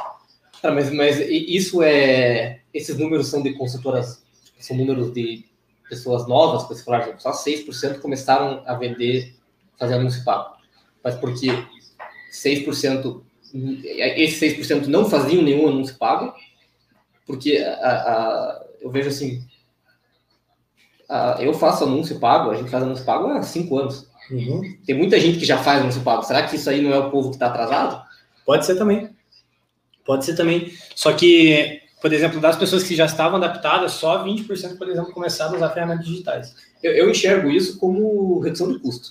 [0.61, 2.61] Cara, mas, mas i- isso é.
[2.73, 4.23] Esses números são de consultoras,
[4.57, 5.43] são números de
[5.89, 9.35] pessoas novas, que você falar, só 6% começaram a vender,
[9.77, 10.55] fazer anúncio pago.
[11.03, 11.47] Mas porque
[12.31, 13.21] 6%,
[13.83, 16.33] esses 6% não faziam nenhum anúncio pago,
[17.27, 19.43] porque a, a- eu vejo assim,
[21.13, 24.07] a- eu faço anúncio pago, a gente faz anúncio pago há 5 anos.
[24.85, 26.23] Tem muita gente que já faz anúncio pago.
[26.23, 28.01] Será que isso aí não é o povo que está atrasado?
[28.45, 29.09] Pode ser também.
[30.05, 30.71] Pode ser também.
[30.95, 35.53] Só que, por exemplo, das pessoas que já estavam adaptadas, só 20%, por exemplo, começaram
[35.53, 36.55] a usar ferramentas digitais.
[36.81, 39.09] Eu, eu enxergo isso como redução de custo.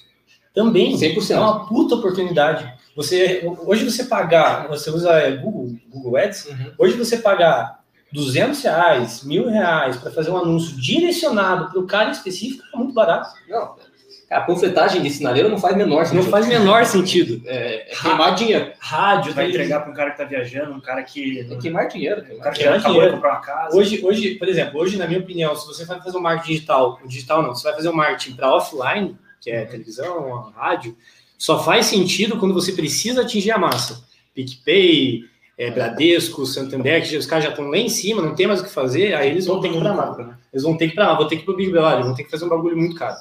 [0.54, 1.30] Também 100%.
[1.36, 2.70] é uma puta oportunidade.
[2.94, 6.72] Você, hoje você pagar, você usa é, Google, Google Ads, Uhum.
[6.78, 7.81] hoje você pagar
[8.12, 12.92] 200 reais, mil reais para fazer um anúncio direcionado para o cara específico é muito
[12.92, 13.30] barato.
[13.48, 13.74] Não,
[14.32, 16.22] a panfletagem de sinaleiro não faz menor sentido.
[16.22, 17.42] Não faz menor sentido.
[17.46, 18.72] É, é queimar dinheiro.
[18.78, 21.40] Rádio, Vai entregar para um cara que tá viajando, um cara que.
[21.40, 22.22] É queimar dinheiro.
[22.32, 23.14] Um cara que queimar acabou de dinheiro.
[23.14, 23.76] comprar uma casa.
[23.76, 27.00] Hoje, hoje, por exemplo, hoje, na minha opinião, se você vai fazer um marketing digital,
[27.04, 30.96] o digital não, você vai fazer um marketing para offline, que é televisão, rádio,
[31.36, 34.02] só faz sentido quando você precisa atingir a massa.
[34.34, 35.24] PicPay,
[35.58, 38.64] é, Bradesco, Santander, que os caras já estão lá em cima, não tem mais o
[38.64, 40.06] que fazer, aí eles vão todo ter que ir pra lá.
[40.08, 40.34] compra, né?
[40.52, 42.14] Eles vão ter que ir pra lá, vão ter que ir pro Big Brother, vão
[42.14, 43.16] ter que fazer um bagulho muito caro.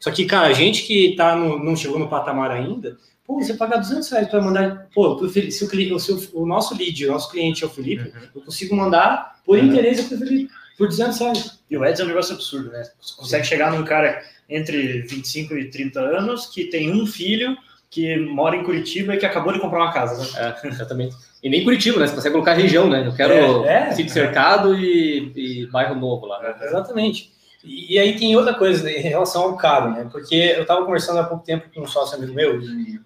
[0.00, 3.54] Só que, cara, a gente que tá no, não chegou no patamar ainda, pô, você
[3.54, 7.12] pagar 200 reais para mandar, pô, pro se o, se o, o nosso lead, o
[7.12, 9.66] nosso cliente é o Felipe, eu consigo mandar por Uhum.
[9.66, 11.58] interesse pro Felipe, por 200 reais.
[11.70, 12.82] E o Eds é um negócio absurdo, né?
[13.00, 17.56] Você consegue chegar num cara entre 25 e 30 anos que tem um filho
[17.94, 20.20] que mora em Curitiba e que acabou de comprar uma casa.
[20.20, 20.56] Né?
[20.64, 21.14] É, exatamente.
[21.40, 22.08] E nem Curitiba, né?
[22.08, 23.06] Você consegue colocar região, né?
[23.06, 23.92] Eu quero É, é.
[23.92, 26.42] sítio cercado e, e bairro novo lá.
[26.42, 26.56] né?
[26.62, 27.30] Exatamente.
[27.62, 30.08] E, e aí tem outra coisa né, em relação ao caro, né?
[30.10, 33.00] Porque eu estava conversando há pouco tempo com um sócio amigo meu, de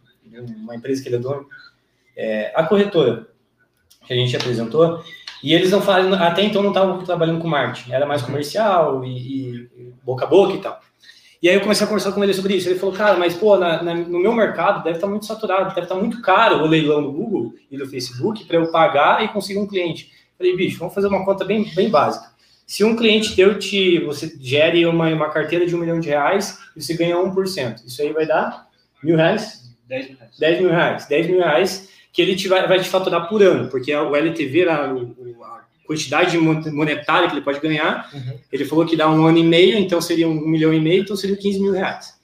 [0.63, 1.47] uma empresa que ele é dono,
[2.17, 3.27] é, a corretora
[4.07, 5.05] que a gente apresentou,
[5.43, 9.69] e eles não fazem, até então não estavam trabalhando com marketing, era mais comercial e,
[9.77, 10.81] e boca a boca e tal.
[11.41, 12.69] E aí eu comecei a conversar com ele sobre isso.
[12.69, 15.83] Ele falou, cara, mas pô, na- na- no meu mercado deve estar muito saturado, deve
[15.83, 19.59] estar muito caro o leilão do Google e do Facebook para eu pagar e conseguir
[19.61, 20.11] um cliente.
[20.37, 22.27] Falei, bicho, vamos fazer uma conta bem, bem básica.
[22.67, 26.59] Se um cliente teu te, você gere uma, uma carteira de um milhão de reais
[26.77, 28.67] e você ganha 1%, isso aí vai dar
[29.03, 29.63] mil reais?
[29.89, 30.39] 10 mil reais.
[30.39, 31.07] 10 mil reais.
[31.09, 34.67] 10 mil reais que ele te vai, vai te faturar por ano, porque o LTV,
[34.67, 35.58] o- a
[35.89, 38.39] quantidade mon- monetária que ele pode ganhar, Uhum.
[38.53, 41.17] ele falou que dá um ano e meio, então seria um milhão e meio, então
[41.17, 42.15] seria 15 mil reais.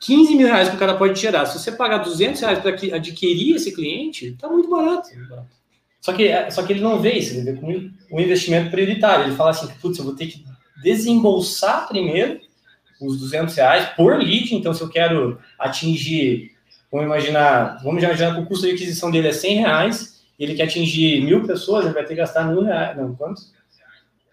[0.00, 1.44] 15 mil reais que o cara pode gerar.
[1.46, 5.08] Se você pagar 200 reais para adquirir esse cliente, tá muito barato.
[6.00, 7.72] Só que, só que ele não vê isso, ele vê como
[8.12, 9.26] um investimento prioritário.
[9.26, 10.42] Ele fala assim, putz, eu vou ter que
[10.82, 12.40] desembolsar primeiro
[13.00, 16.52] os 200 reais por lead, então se eu quero atingir,
[16.90, 20.64] vamos imaginar, vamos imaginar que o custo de aquisição dele é 100 reais, ele quer
[20.64, 23.52] atingir mil pessoas, ele vai ter que gastar mil reais, não, quantos?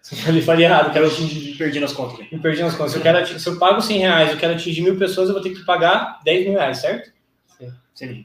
[0.26, 2.18] Ele faria errado, quero atingir Perdi nas contas.
[2.30, 2.90] me perdi nas contas.
[2.92, 5.34] Se eu, quero, ati- se eu pago 100 reais, eu quero atingir mil pessoas, eu
[5.34, 7.12] vou ter que pagar 10 mil reais, certo?
[7.94, 8.24] 100 mil.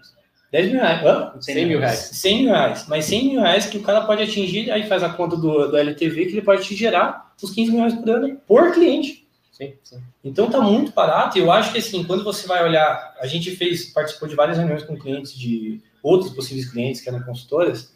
[0.51, 1.05] 10 mil reais.
[1.05, 1.34] Hã?
[1.39, 1.99] 100 mil reais.
[2.13, 2.86] 100 mil reais.
[2.89, 5.78] Mas 100 mil reais que o cara pode atingir, aí faz a conta do, do
[5.78, 9.28] LTV, que ele pode te gerar os 15 mil reais por ano por cliente.
[9.51, 10.01] Sim, sim.
[10.23, 11.38] Então tá muito barato.
[11.38, 14.57] E eu acho que assim, quando você vai olhar, a gente fez, participou de várias
[14.57, 17.91] reuniões com clientes de outros possíveis clientes que eram consultoras,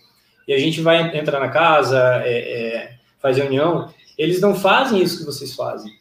[0.48, 5.20] e a gente vai entrar na casa, é, é, faz reunião, eles não fazem isso
[5.20, 5.92] que vocês fazem.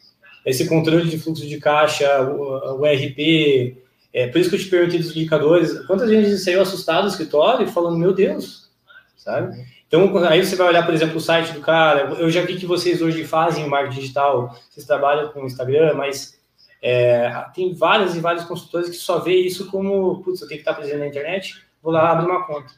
[0.45, 3.77] Esse controle de fluxo de caixa, o, o RP,
[4.13, 5.85] é por isso que eu te perguntei dos indicadores.
[5.85, 8.69] Quantas vezes saiu assustado do escritório falando, meu Deus,
[9.15, 9.63] sabe?
[9.87, 12.13] Então, aí você vai olhar, por exemplo, o site do cara.
[12.17, 16.39] Eu já vi que vocês hoje fazem marketing digital, vocês trabalham com Instagram, mas
[16.81, 20.69] é, tem várias e vários consultores que só vê isso como, putz, eu tenho que
[20.69, 22.73] estar presente na internet, vou lá abrir uma conta.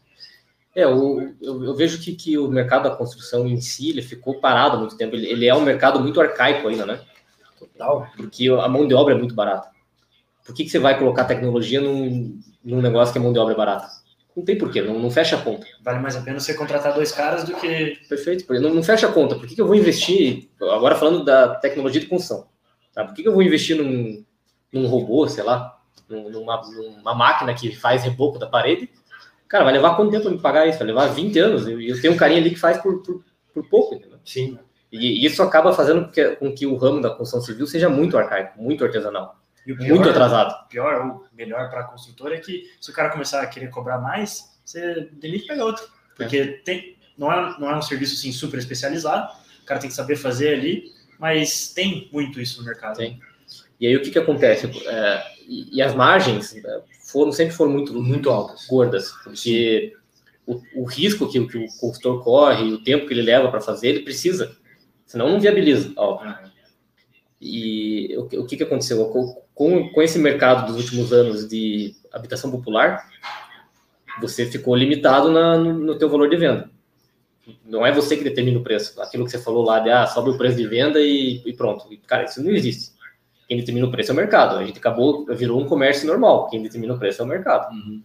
[0.75, 4.39] É, o- eu, eu vejo que, que o mercado da construção em si, ele ficou
[4.39, 5.15] parado há muito tempo.
[5.15, 7.01] Ele, ele é um mercado muito arcaico ainda, né?
[7.59, 8.07] Total.
[8.17, 9.69] Porque a mão de obra é muito barata.
[10.45, 13.53] Por que, que você vai colocar tecnologia num, num negócio que a mão de obra
[13.53, 13.87] é barata?
[14.35, 15.65] Não tem porquê, não, não fecha a conta.
[15.83, 17.99] Vale mais a pena você contratar dois caras do que.
[18.09, 19.35] Perfeito, porque não, não fecha a conta.
[19.35, 22.47] Por que, que eu vou investir, agora falando da tecnologia de construção,
[22.93, 23.05] tá?
[23.05, 24.25] por que, que eu vou investir num,
[24.71, 25.79] num robô, sei lá,
[26.09, 28.89] numa, numa máquina que faz reboco da parede?
[29.47, 30.79] Cara, vai levar quanto tempo para me pagar isso?
[30.79, 31.67] Vai levar 20 anos.
[31.67, 33.23] E eu, tenho um carinha ali que faz por, por,
[33.53, 34.19] por pouco, entendeu?
[34.25, 34.57] Sim.
[34.91, 37.89] E, e isso acaba fazendo com que, com que o ramo da construção civil seja
[37.89, 39.35] muito arcaico, muito artesanal,
[39.65, 40.67] E o muito atrasado.
[40.69, 43.97] pior ou melhor para a construtora é que se o cara começar a querer cobrar
[43.97, 45.87] mais, você demite pega outro.
[46.15, 49.95] Porque tem, não, é, não é um serviço assim, super especializado, o cara tem que
[49.95, 52.97] saber fazer ali, mas tem muito isso no mercado.
[52.97, 53.19] Tem.
[53.83, 54.65] E aí o que, que acontece?
[54.87, 59.91] É, e, e as margens é, foram sempre foram muito, muito altas, gordas, porque
[60.47, 63.89] o, o risco que, que o consultor corre, o tempo que ele leva para fazer,
[63.89, 64.55] ele precisa,
[65.05, 65.91] senão não viabiliza.
[65.97, 66.23] Ó.
[67.41, 69.05] E o, o que, que aconteceu?
[69.53, 73.05] Com, com, esse mercado dos últimos anos de habitação popular,
[74.21, 76.71] você ficou limitado na, no, no teu valor de venda.
[77.65, 79.01] Não é você que determina o preço.
[79.01, 81.85] Aquilo que você falou lá de ah, sobe o preço de venda e, e pronto.
[82.07, 82.92] Cara, isso não existe.
[83.53, 84.57] Quem determina o preço é o mercado.
[84.57, 86.49] A gente acabou, virou um comércio normal.
[86.49, 87.71] Quem determina o preço é o mercado.
[87.71, 88.01] Uhum.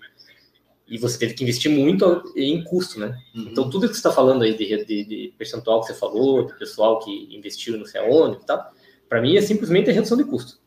[0.87, 3.19] E você teve que investir muito em custo, né?
[3.35, 6.59] Então, tudo que você está falando aí de, de, de percentual que você falou, de
[6.59, 8.71] pessoal que investiu não sei aonde e tal,
[9.09, 10.59] para mim é simplesmente a redução de custo.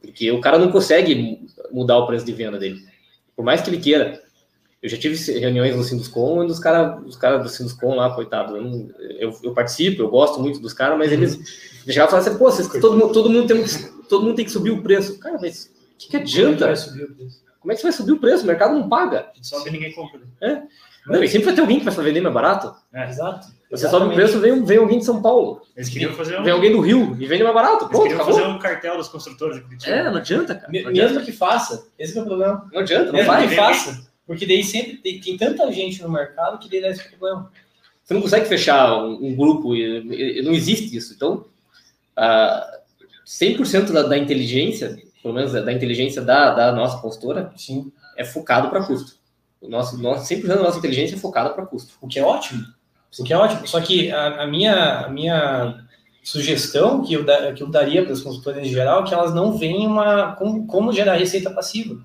[0.00, 2.80] Porque o cara não consegue mudar o preço de venda dele.
[3.36, 4.21] Por mais que ele queira.
[4.82, 8.56] Eu já tive reuniões no Sinduscom, onde os caras os cara do Sinduscom lá, coitado,
[8.56, 11.38] eu, não- eu, eu participo, eu gosto muito dos caras, mas eles
[11.86, 13.64] chegavam e falavam assim, pô, vocês, todo, mundo- todo, mundo tem,
[14.08, 15.18] todo mundo tem que subir o preço.
[15.20, 16.64] Cara, mas o que, que adianta?
[16.64, 16.92] O preço.
[17.60, 18.42] Como é que você vai subir o preço?
[18.42, 19.26] O mercado não paga.
[19.40, 20.20] Sobe e ninguém compra.
[20.40, 20.64] né?
[21.06, 22.74] Não, e sempre vai ter alguém que vai vender mais barato.
[22.92, 23.08] É.
[23.08, 23.46] Exato.
[23.70, 25.62] Você sobe o preço, vem, vem alguém de São Paulo.
[25.76, 27.84] Eles queriam fazer um, Vem alguém do Rio e vende mais barato.
[27.84, 28.34] eles Pronto, queriam acabou.
[28.40, 29.62] fazer um cartel dos construtores.
[29.84, 30.70] É, não adianta, cara.
[30.72, 31.12] Não adianta.
[31.14, 32.68] Mesmo que faça, esse que é o problema.
[32.72, 33.48] Não adianta, não Mesmo vai.
[33.48, 37.08] que faça, porque daí sempre tem, tem tanta gente no mercado que daí dá esse
[37.08, 37.50] problema.
[38.04, 41.14] Você não consegue fechar um, um grupo, e, e não existe isso.
[41.14, 41.44] Então,
[42.16, 42.78] ah,
[43.26, 47.92] 100% da, da inteligência, pelo menos da inteligência da, da nossa consultora, Sim.
[48.16, 49.16] é focado para custo.
[49.60, 51.94] O nosso, nosso, 100% da nossa inteligência é focada para custo.
[52.00, 52.64] O que é ótimo.
[53.18, 53.66] O que é ótimo.
[53.68, 55.84] Só que a, a minha, a minha
[56.22, 59.32] sugestão que eu, da- que eu daria para as consultoras em geral é que elas
[59.34, 61.96] não veem uma, como, como gerar receita passiva.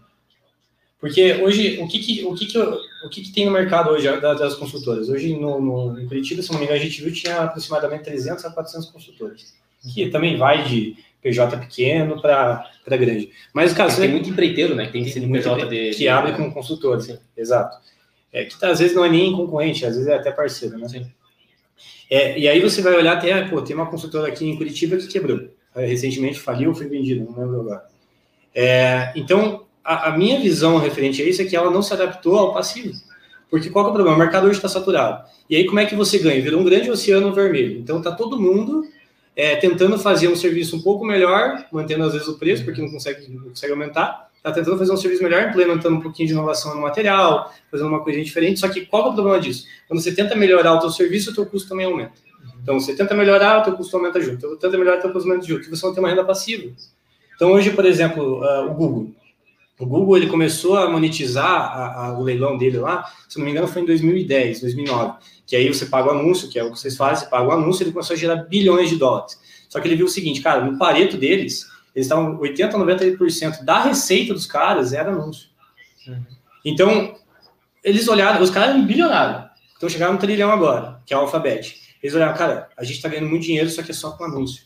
[0.99, 4.05] Porque hoje, o que, que, o que, que, o que, que tem no mercado hoje
[4.19, 5.09] da- das consultoras?
[5.09, 8.43] Hoje, no, no, em Curitiba, se não me engano, a gente viu tinha aproximadamente 300
[8.45, 9.53] a 400 consultores.
[9.93, 12.67] Que também vai de PJ pequeno para
[12.97, 13.29] grande.
[13.53, 14.87] Mas, cara, você tem muito empreiteiro, né?
[14.87, 15.91] que Tem que ser tem PJ de.
[15.91, 17.17] que abre como consultor, sim.
[17.37, 17.77] Exato.
[18.33, 20.87] É, que às vezes não é nem concorrente, às vezes é até parceiro, né?
[20.89, 21.05] Sim.
[22.09, 25.07] É, e aí você vai olhar até, pô, tem uma consultora aqui em Curitiba que
[25.07, 25.47] quebrou.
[25.75, 27.85] É, Recentemente faliu ou foi vendida, não lembro agora.
[28.55, 32.37] É, então, a, a minha visão referente a isso é que ela não se adaptou
[32.37, 32.93] ao passivo.
[33.49, 34.17] Porque qual é o problema?
[34.17, 35.23] O mercado hoje está saturado.
[35.49, 36.41] E aí como é que você ganha?
[36.41, 37.79] Virou um grande oceano vermelho.
[37.79, 38.83] Então tá todo mundo
[39.33, 42.91] é, tentando fazer um serviço um pouco melhor, mantendo às vezes o preço, porque não
[42.91, 44.27] consegue, não consegue aumentar.
[44.35, 48.03] Está tentando fazer um serviço melhor, implementando um pouquinho de inovação no material, fazendo uma
[48.03, 48.59] coisa diferente.
[48.59, 49.65] Só que qual é o problema disso?
[49.87, 52.13] Quando você tenta melhorar o teu serviço, o teu custo também aumenta.
[52.61, 54.37] Então, você tenta melhorar, o teu custo aumenta junto.
[54.37, 55.69] Então, tenta melhorar, o teu custo aumenta junto.
[55.69, 56.69] Você não tem uma renda passiva.
[57.35, 59.11] Então, hoje, por exemplo, ah, o Google.
[59.79, 63.51] O Google ele começou a monetizar a- a- o leilão dele lá, se não me
[63.51, 65.19] engano, foi em 2010, 2009.
[65.45, 67.51] Que aí você paga o anúncio, que é o que vocês fazem, você paga o
[67.51, 69.39] anúncio, ele começou a gerar bilhões de dólares.
[69.69, 73.63] Só que ele viu o seguinte, cara, no pareto deles, eles estavam 80% a 90%
[73.63, 75.49] da receita dos caras era anúncio.
[76.65, 77.15] Então,
[77.83, 79.47] eles olharam, os caras eram bilionários.
[79.77, 81.75] Então chegaram no trilhão agora, que é o Alphabet.
[82.01, 84.63] Eles olharam, cara, a gente está ganhando muito dinheiro, só que é só com anúncio.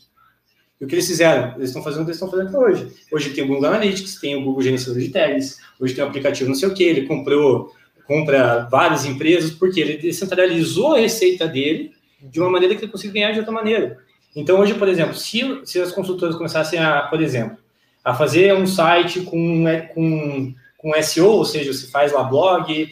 [0.81, 1.53] E o que eles fizeram?
[1.55, 2.91] Eles estão fazendo o que estão fazendo até hoje.
[3.11, 6.49] Hoje tem o Google Analytics, tem o Google Gerenciador de Tags, hoje tem o aplicativo
[6.49, 7.71] não sei o que, ele comprou,
[8.07, 13.13] compra várias empresas, porque ele descentralizou a receita dele de uma maneira que ele consiga
[13.13, 13.99] ganhar de outra maneira.
[14.35, 17.57] Então hoje, por exemplo, se, se as consultoras começassem a, por exemplo,
[18.03, 22.91] a fazer um site com, com, com SEO, ou seja, você faz lá blog,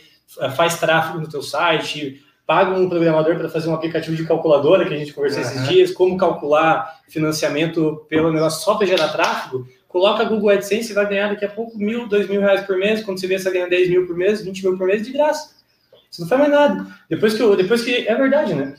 [0.55, 4.91] faz tráfego no teu site, paga um programador para fazer um aplicativo de calculadora que
[4.91, 5.67] a gente conversou esses Uhum.
[5.67, 11.07] dias, como calcular financiamento pelo negócio só para gerar tráfego, coloca Google AdSense e vai
[11.07, 13.69] ganhar daqui a pouco mil, dois mil reais por mês, quando você vê você ganha
[13.69, 15.51] 10 mil por mês, 20 mil por mês de graça.
[16.09, 16.87] Você não faz mais nada.
[17.07, 18.73] Depois que, eu- depois que é verdade, né?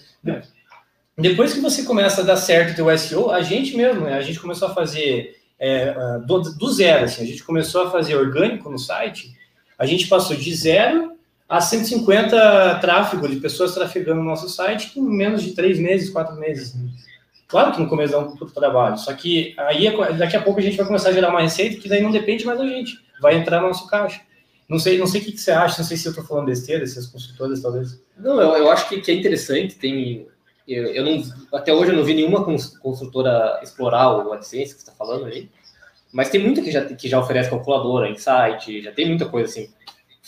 [1.17, 4.15] Depois que você começa a dar certo o teu SEO, a gente mesmo, né?
[4.15, 5.95] a gente começou a fazer é,
[6.27, 9.31] do, do zero, assim, a gente começou a fazer orgânico no site,
[9.79, 11.13] a gente passou de zero
[11.51, 16.37] a 150 tráfego de pessoas trafegando no nosso site em menos de três meses, quatro
[16.37, 16.75] meses.
[17.49, 20.61] Claro que no começo dá um puto trabalho, só que aí é- daqui a pouco
[20.61, 22.93] a gente vai começar a gerar uma receita que daí não depende mais da gente,
[23.21, 24.21] vai entrar no nosso caixa.
[24.69, 26.87] Não sei, não sei o que, você acha, não sei se eu estou falando besteira,
[26.87, 28.01] se as consultoras talvez.
[28.17, 29.75] Não, eu, eu acho que, que é interessante.
[29.75, 30.29] Tem,
[30.69, 31.21] eu, eu não,
[31.53, 35.49] até hoje eu não vi nenhuma cons- construtora explorar o AdSense que está falando aí.
[36.13, 39.69] Mas tem muita que já, que já oferece calculadora, insight, já tem muita coisa assim.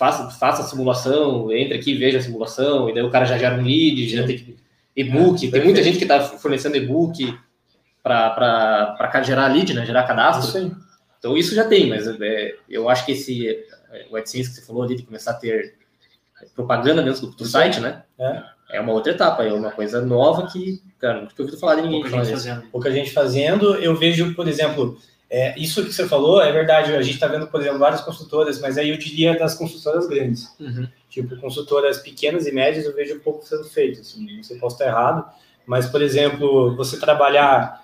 [0.02, 3.54] Faça, faça a simulação, entre aqui, veja a simulação, e daí o cara já gera
[3.54, 4.56] um lead, já tem que-
[4.96, 5.48] e-book.
[5.48, 7.38] tem muita gente que está fornecendo e-book
[8.02, 9.86] para gerar lead, né?
[9.86, 10.58] Gerar cadastro.
[10.66, 10.76] Isso.
[11.20, 13.48] Então isso já tem, mas é, eu acho que esse
[13.92, 15.76] é, o AdSense que você falou ali de começar a ter
[16.52, 18.02] propaganda dentro do, do site, né?
[18.18, 18.42] É.
[18.72, 22.00] É uma outra etapa, é uma coisa nova que, cara, nunca ouvido falar de ninguém
[22.00, 22.48] Pouca falar gente disso.
[22.48, 22.70] fazendo.
[22.72, 23.74] pouca gente fazendo.
[23.76, 24.98] Eu vejo, por exemplo,
[25.34, 26.94] é, isso que você falou é verdade.
[26.94, 30.54] A gente está vendo, por exemplo, várias consultoras, mas aí eu diria das consultoras grandes.
[30.60, 30.86] Uhum.
[31.08, 34.02] Tipo, consultoras pequenas e médias, eu vejo pouco sendo feito.
[34.02, 35.24] Assim, não sei, posso estar errado,
[35.64, 37.82] mas, por exemplo, você trabalhar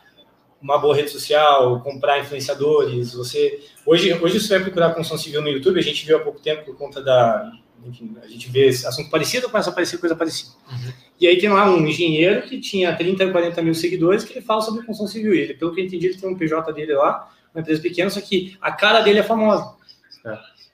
[0.61, 3.65] uma boa rede social, comprar influenciadores, você...
[3.87, 6.67] Hoje, hoje você vai procurar construção civil no YouTube, a gente viu há pouco tempo
[6.67, 7.51] por conta da...
[7.87, 10.51] Enfim, a gente vê assunto parecido, começa a aparecer coisa parecida.
[11.19, 14.61] E aí tem lá um engenheiro que tinha 30, 40 mil seguidores que ele fala
[14.61, 15.33] sobre construção civil.
[15.33, 18.09] E Ele, pelo que eu entendi, ele tem um PJ dele lá, uma empresa pequena,
[18.11, 19.75] só que a cara dele é famosa.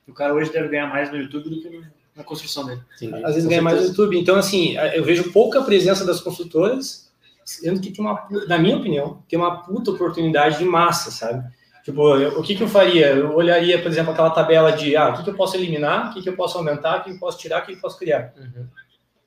[0.06, 1.82] O cara hoje deve ganhar mais no YouTube do que
[2.14, 2.80] na construção dele.
[2.96, 3.24] Entendi.
[3.24, 3.86] Às vezes ganha mais no.
[3.88, 4.18] YouTube.
[4.18, 7.10] Então, assim, eu vejo pouca presença das consultoras,
[7.44, 11.42] sendo que tem uma, na minha opinião, tem uma puta oportunidade de massa, sabe?
[11.84, 13.08] Tipo, eu- o que, que eu faria?
[13.08, 16.14] Eu olharia, por exemplo, aquela tabela de ah, o que, que eu posso eliminar, o
[16.14, 18.32] que, que eu posso aumentar, o que eu posso tirar, o que eu posso criar.
[18.38, 18.66] Uhum.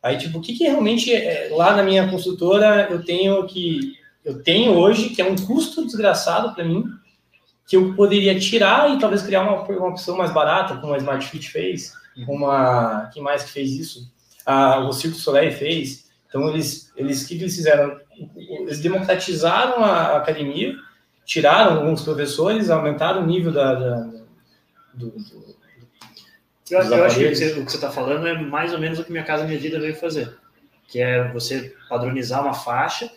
[0.01, 4.43] Aí, tipo, o que, que realmente é, lá na minha consultora eu tenho que eu
[4.43, 6.83] tenho hoje, que é um custo desgraçado para mim,
[7.67, 11.27] que eu poderia tirar e talvez criar uma, uma opção mais barata, como a Smart
[11.27, 11.93] Fit fez,
[12.25, 13.09] como a.
[13.13, 14.09] Quem mais que fez isso?
[14.45, 16.07] A, o Circo Soleil fez.
[16.29, 17.99] Então, eles, eles, o que, que eles fizeram?
[18.35, 20.73] Eles democratizaram a academia,
[21.25, 23.95] tiraram alguns professores, aumentaram o nível da, da
[24.93, 25.57] do, do,
[26.69, 29.11] eu, eu acho que o que você está falando é mais ou menos o que
[29.11, 30.37] Minha Casa Minha Vida veio fazer,
[30.87, 33.09] que é você padronizar uma faixa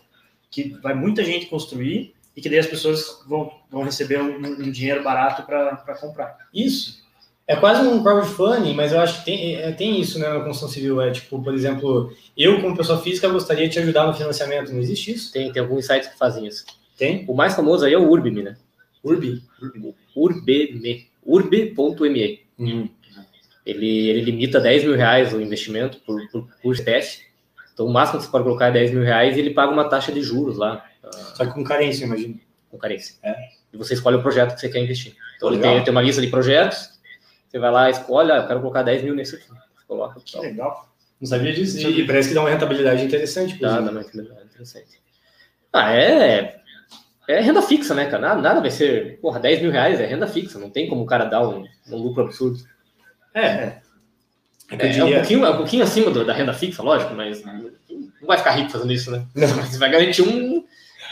[0.50, 4.70] que vai muita gente construir e que daí as pessoas vão, vão receber um, um
[4.70, 6.36] dinheiro barato para comprar.
[6.54, 7.00] Isso.
[7.46, 10.68] É quase um crowdfunding, mas eu acho que tem, é, tem isso né, na construção
[10.68, 11.00] civil.
[11.00, 14.72] É tipo, por exemplo, eu, como pessoa física, gostaria de te ajudar no financiamento.
[14.72, 15.32] Não existe isso?
[15.32, 16.64] Tem, tem alguns sites que fazem isso.
[16.96, 17.24] Tem?
[17.26, 18.56] O mais famoso aí é o Urbime, né?
[19.02, 19.42] Urbi?
[20.14, 21.08] Urbime.
[21.24, 22.40] Urbe.me.
[22.58, 22.88] Hum.
[23.66, 27.26] Ele, ele limita 10 mil reais o investimento por, por, por teste.
[27.74, 29.88] Então, o máximo que você pode colocar é 10 mil reais e ele paga uma
[29.88, 30.84] taxa de juros lá.
[31.34, 32.38] Só que com carência, imagino.
[32.70, 33.16] Com carência.
[33.22, 33.34] É.
[33.72, 35.14] E você escolhe o projeto que você quer investir.
[35.36, 36.98] Então, ele tem, tem uma lista de projetos.
[37.48, 39.46] Você vai lá, escolhe, ah, eu quero colocar 10 mil nesse aqui.
[39.88, 40.20] Coloca.
[40.24, 40.88] Que legal.
[41.20, 41.78] Não sabia disso.
[41.78, 43.58] E, e parece que dá uma rentabilidade interessante.
[43.60, 45.00] Dá, dá uma rentabilidade interessante.
[45.72, 46.60] Ah, é.
[47.28, 48.20] É renda fixa, né, cara?
[48.28, 49.18] Nada, nada vai ser.
[49.20, 50.58] Porra, 10 mil reais é renda fixa.
[50.58, 52.58] Não tem como o cara dar um, um lucro absurdo.
[53.34, 53.42] É.
[53.42, 53.80] É,
[54.70, 57.44] eu É, é um, pouquinho, é um pouquinho acima do- da renda fixa, lógico, mas
[57.44, 57.70] não
[58.26, 59.26] vai ficar rico fazendo isso, né?
[59.34, 60.64] Você vai garantir um.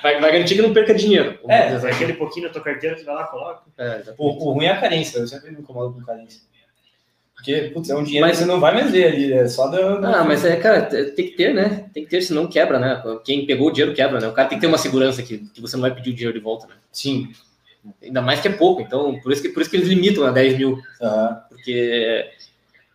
[0.02, 1.38] Vai, vai garantir que não perca dinheiro.
[1.48, 3.62] É, Mas aquele pouquinho da tua carteira, tu vai lá, coloca.
[3.78, 4.02] É.
[4.16, 5.18] O, o ruim é a carência.
[5.18, 6.40] Eu sempre me incomodo com carência.
[7.34, 9.32] Porque, putz, é um dinheiro Mas- que você não vai mais ver ali.
[9.32, 10.18] É só da.
[10.20, 11.88] Ah, mas é, cara, tem que ter, né?
[11.94, 13.00] Tem que ter, senão quebra, né?
[13.24, 14.26] Quem pegou o dinheiro quebra, né?
[14.26, 16.36] O cara tem que ter uma segurança que, que você não vai pedir o dinheiro
[16.36, 16.74] de volta, né?
[16.92, 17.28] Sim.
[18.02, 20.30] Ainda mais que é pouco, então por isso que, por isso que eles limitam a
[20.32, 21.40] 10 mil, Aham.
[21.48, 22.28] porque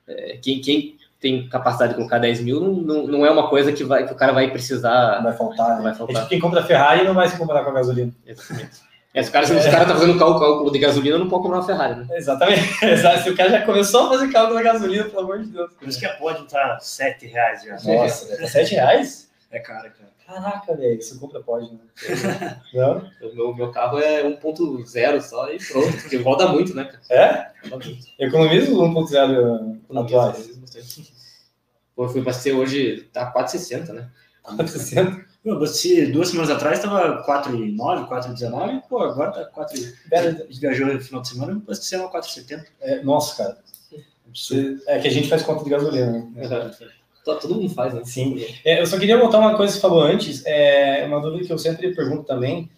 [0.08, 3.82] é, quem, quem tem capacidade de colocar 10 mil não, não, é uma coisa que,
[3.82, 5.16] vai, que o cara vai precisar.
[5.16, 5.70] Não vai faltar.
[5.70, 5.84] Não Né?
[5.84, 6.16] vai faltar.
[6.16, 8.12] É tipo quem compra Ferrari não vai se comparar com a gasolina.
[8.28, 8.82] Exatamente.
[9.14, 11.44] É, se o cara, se o cara tá fazendo cálculo, cálculo de gasolina, não pode
[11.44, 12.08] comprar uma Ferrari, né?
[12.12, 12.76] Exatamente.
[12.84, 13.24] Exato.
[13.24, 15.72] Se o cara já começou a fazer cálculo da gasolina, pelo amor de Deus.
[15.80, 17.72] Por isso que a pod tá 7 reais já.
[17.74, 18.42] Nossa, velho.
[18.42, 19.30] Tá 7 reais?
[19.50, 20.14] É caro, cara.
[20.28, 21.02] Caraca, velho.
[21.02, 21.80] Você compra pode, né?
[22.74, 22.98] Não?
[23.22, 27.00] O meu, meu carro é 1.0 só e pronto, porque roda muito, né, cara?
[27.10, 27.70] É?
[27.70, 28.06] Roda muito.
[28.20, 30.50] Economiza o 1.0 atuais.
[30.50, 31.13] Economiza.
[31.96, 34.10] Pô, eu fui abastecer hoje, tá 4,60, né?
[34.42, 35.24] 400.
[35.46, 38.82] Eu abasteci duas semanas atrás, tava 4,9, 4,19.
[38.90, 39.78] Pô, agora tá 4.
[40.10, 42.66] Pera, A gente viajou no final de semana, eu abasteci uma 4,70.
[42.82, 43.58] é, nossa, cara.
[44.34, 46.72] Você- É que a gente faz conta de gasolina, né?
[47.26, 48.02] Tá, todo mundo faz, né?
[48.04, 48.44] Sim.
[48.66, 51.54] É, eu só queria voltar uma coisa que você falou antes, é uma dúvida que
[51.54, 52.70] eu sempre pergunto também,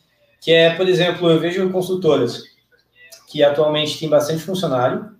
[0.41, 2.43] que é, por exemplo, eu vejo construtoras
[3.27, 5.14] que atualmente tem bastante funcionário.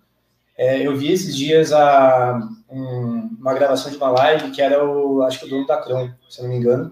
[0.58, 2.40] É, eu vi esses dias a,
[2.70, 6.10] um- uma gravação de uma live que era o, acho que o dono da Cron,
[6.30, 6.92] se não me engano,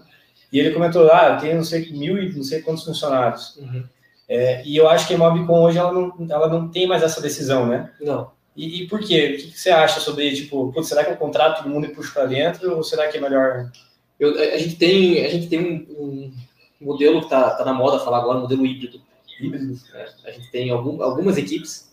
[0.52, 3.56] e ele comentou, ah, tem não sei mil e não sei quantos funcionários.
[3.56, 3.84] Uhum.
[4.28, 7.20] É, e eu acho que a Mobicon hoje ela não, ela não tem mais essa
[7.20, 7.90] decisão, né?
[8.00, 8.30] Não.
[8.56, 9.34] E, e por quê?
[9.34, 11.94] O que, que você acha sobre, tipo, putz, será que eu contrato todo mundo e
[11.94, 13.70] puxo para dentro, ou será que é melhor
[14.18, 16.32] Eu, a, gente tem, a gente tem um, um
[16.80, 19.00] modelo que tá, tá na moda falar agora, modelo híbrido.
[19.40, 19.72] híbrido?
[19.92, 20.06] né?
[20.24, 21.92] A gente tem algum, algumas equipes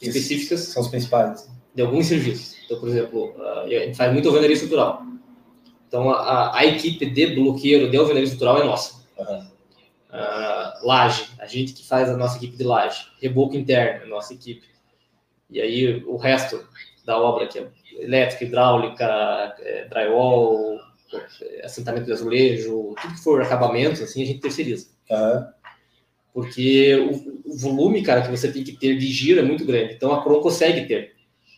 [0.00, 1.48] específicas São os principais.
[1.74, 2.56] de alguns serviços.
[2.64, 5.02] Então, por exemplo, a a gente faz muito alvenaria estrutural.
[5.88, 9.04] Então, a, a- a equipe de bloqueiro de alvenaria estrutural é nossa.
[10.10, 13.06] Ah, laje, a gente que faz a nossa equipe de laje.
[13.20, 14.66] Reboco interno, é nossa equipe.
[15.50, 16.66] E aí, o resto
[17.04, 17.68] da obra, que é
[17.98, 19.04] elétrica, hidráulica,
[19.60, 20.78] é, drywall,
[21.62, 24.88] assentamento de azulejo, tudo que for acabamentos, assim, a gente terceiriza.
[25.10, 25.48] Aham.
[26.36, 29.94] Porque o, o volume, cara, que você tem que ter de giro é muito grande.
[29.94, 31.14] Então a Cron consegue ter.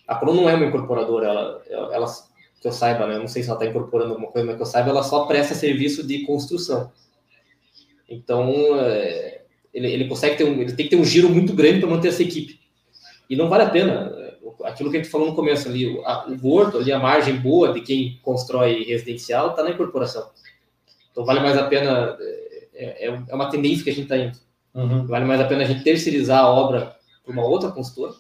[0.06, 2.14] A Cron não é uma incorporadora, ela, ela, ela-
[2.60, 3.16] que eu saiba, né?
[3.16, 5.26] Eu não sei se ela está incorporando alguma coisa, mas que eu saiba, ela só
[5.26, 6.92] presta serviço de construção.
[8.08, 9.42] Então é,
[9.74, 12.08] ele, ele consegue ter um, ele tem que ter um giro muito grande para manter
[12.08, 12.60] essa equipe.
[13.28, 14.16] E não vale a pena.
[14.62, 17.72] Aquilo que a gente falou no começo ali, a, o gordo ali, a margem boa
[17.72, 20.30] de quem constrói residencial está na incorporação.
[21.10, 22.16] Então vale mais a pena,
[22.74, 24.38] é, é, é uma tendência que a gente está indo.
[24.78, 25.06] Uhum.
[25.06, 28.14] Vale mais a pena a gente terceirizar a obra para uma outra consultora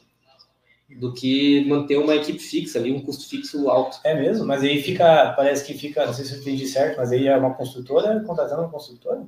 [0.98, 3.98] do que manter uma equipe fixa ali, um custo fixo alto.
[4.02, 4.44] É mesmo?
[4.44, 7.36] Mas aí fica, parece que fica, não sei se eu entendi certo, mas aí é
[7.36, 9.24] uma construtora contratando uma construtora?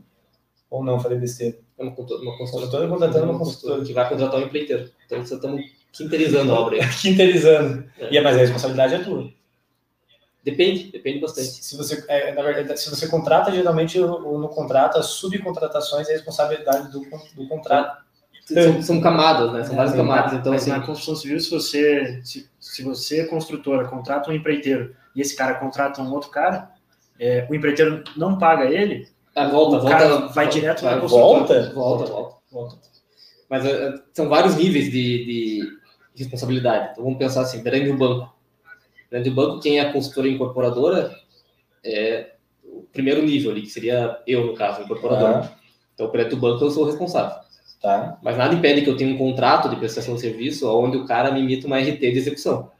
[0.70, 1.58] Ou não, falei besteira?
[1.78, 3.84] É uma, uma consultora, Construtora contratando uma construtora.
[3.84, 4.90] que vai contratar um empreiteiro.
[5.06, 5.60] Então, você estamos
[5.92, 6.88] quinterizando a obra aí.
[7.00, 7.84] Quinterizando.
[7.98, 8.14] É.
[8.14, 9.32] E, mas a responsabilidade é tua.
[10.42, 11.48] Depende, depende bastante.
[11.48, 16.90] Se você, é, na verdade, se você contrata, geralmente no contrato, as subcontratações é responsabilidade
[16.90, 17.00] do,
[17.34, 18.04] do contrato.
[18.46, 19.64] São, são camadas, né?
[19.64, 20.32] São várias É, camadas.
[20.32, 25.20] Então, assim, na construção civil, se você, se, se você, construtora, contrata um empreiteiro e
[25.20, 26.70] esse cara contrata um outro cara,
[27.18, 29.96] é, o empreiteiro não paga ele, a volta, o volta.
[29.96, 31.72] cara vai direto na vai, construtora.
[31.72, 31.74] Volta?
[31.74, 32.76] Volta, volta, volta.
[33.48, 35.78] Mas uh, são vários níveis de, de,
[36.16, 36.90] responsabilidade.
[36.92, 38.34] Então vamos pensar assim, perante o banco.
[39.10, 41.14] Perante o banco, quem é a consultora incorporadora
[41.84, 42.34] é
[42.64, 45.28] o primeiro nível ali, que seria eu, no caso, incorporador.
[45.28, 45.52] Ah.
[45.94, 47.36] Então, perante o banco, eu sou o responsável.
[47.82, 48.18] Tá.
[48.22, 51.32] Mas nada impede que eu tenha um contrato de prestação de serviço onde o cara
[51.32, 52.70] me imita uma RT de execução.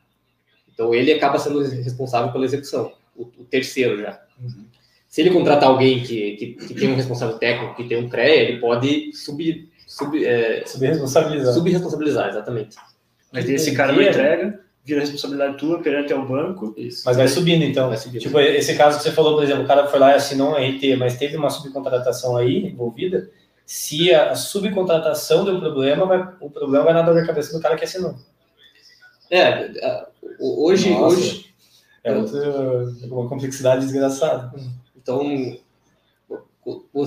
[0.72, 4.20] Então, ele acaba sendo responsável pela execução, o, o terceiro já.
[4.40, 4.64] Uhum.
[5.08, 8.42] Se ele contratar alguém que, que, que, tem um responsável técnico, que tem um CREA,
[8.42, 11.52] ele pode sub, sub, é, subresponsabilizar.
[11.52, 12.76] Subresponsabilizar, exatamente.
[13.32, 16.74] Mas esse cara não entrega, vira responsabilidade tua perante ao banco.
[16.76, 17.02] Isso.
[17.04, 17.88] Mas vai subindo, então.
[17.88, 18.22] Vai subindo.
[18.22, 20.54] Tipo, esse caso que você falou, por exemplo, o cara foi lá e assinou um
[20.54, 23.30] RT, mas teve uma subcontratação aí envolvida,
[23.64, 27.84] se a subcontratação deu problema, o problema vai na dor da cabeça do cara que
[27.84, 28.16] assinou.
[29.30, 29.70] É,
[30.40, 30.90] hoje...
[30.90, 31.50] Nossa, hoje
[32.02, 32.40] é outra,
[33.04, 34.52] uma complexidade desgraçada.
[34.96, 35.56] Então,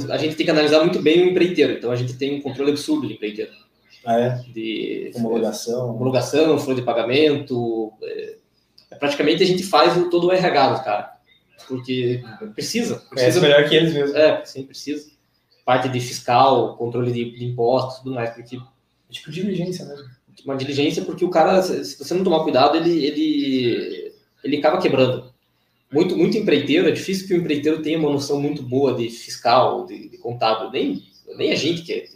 [0.09, 1.73] a gente tem que analisar muito bem o empreiteiro.
[1.73, 3.51] Então, a gente tem um controle absurdo de empreiteiro.
[4.05, 4.29] Ah, é?
[4.51, 5.95] De homologação.
[5.95, 7.93] Homologação, folha de pagamento.
[8.01, 8.35] É,
[8.99, 11.13] praticamente a gente faz o, todo o RH do cara.
[11.67, 12.21] Porque
[12.53, 13.01] precisa.
[13.09, 14.17] precisa é melhor que eles mesmo.
[14.17, 15.11] É, sim, precisa.
[15.65, 18.31] Parte de fiscal, controle de, de impostos, tudo mais.
[18.31, 18.57] Porque,
[19.09, 20.05] tipo diligência mesmo.
[20.43, 25.33] Uma diligência, porque o cara, se você não tomar cuidado, ele, ele, ele acaba quebrando
[25.93, 29.85] muito, muito empreiteiro, é difícil que o empreiteiro tenha uma noção muito boa de fiscal,
[29.85, 31.03] de, de contábil, nem,
[31.37, 32.12] nem a gente que, é, que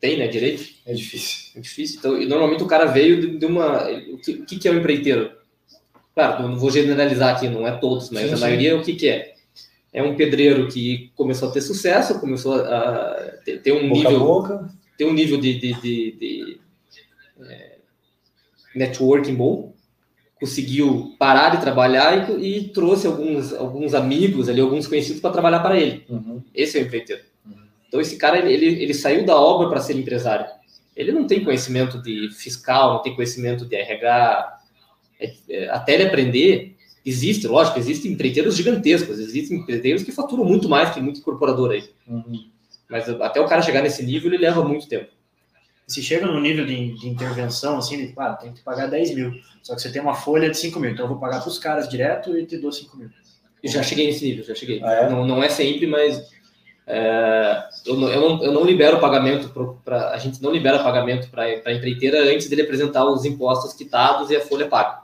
[0.00, 0.64] tem, né, direito.
[0.86, 1.52] É difícil.
[1.54, 1.98] É difícil.
[1.98, 3.88] Então, normalmente o cara veio de, uma...
[4.12, 5.30] O que, o que é o um empreiteiro?
[6.14, 8.42] Claro, não vou generalizar aqui, não é todos, mas sim, a sim.
[8.42, 9.34] maioria o que, que é?
[9.92, 14.18] É um pedreiro que começou a ter sucesso, começou a ter, ter um boca nível...
[14.20, 14.70] boca.
[14.96, 16.60] Ter um nível de, de, de, de
[17.48, 17.78] é,
[18.74, 19.74] networking bom,
[20.38, 25.60] conseguiu parar de trabalhar e, e, trouxe alguns, alguns amigos ali, alguns conhecidos para trabalhar
[25.60, 26.04] para ele.
[26.08, 26.42] Uhum.
[26.54, 27.22] Esse é o empreiteiro.
[27.90, 30.46] Então, esse cara, ele, ele saiu da obra para ser empresário.
[30.96, 34.58] Ele não tem conhecimento de fiscal, não tem conhecimento de RH.
[35.18, 40.68] É, é, até ele aprender, existe, lógico, existem empreiteiros gigantescos, existem empreiteiros que faturam muito
[40.68, 41.90] mais que muito incorporador aí.
[42.06, 42.48] Uhum.
[42.88, 45.10] Mas até o cara chegar nesse nível, ele leva muito tempo
[45.90, 49.34] se chega no nível de, de intervenção, assim, de, ah, tem que pagar 10 mil,
[49.60, 51.58] só que você tem uma folha de 5 mil, então eu vou pagar para os
[51.58, 53.10] caras direto e te dou 5 mil.
[53.60, 54.80] Eu já cheguei nesse nível, já cheguei.
[54.84, 55.10] Ah, é?
[55.10, 56.30] Não, não é sempre, mas
[56.90, 59.50] é, eu, não, eu, não, eu não libero pagamento
[59.84, 64.30] para a gente não libera pagamento para a empreiteira antes dele apresentar os impostos quitados
[64.30, 65.00] e a folha paga.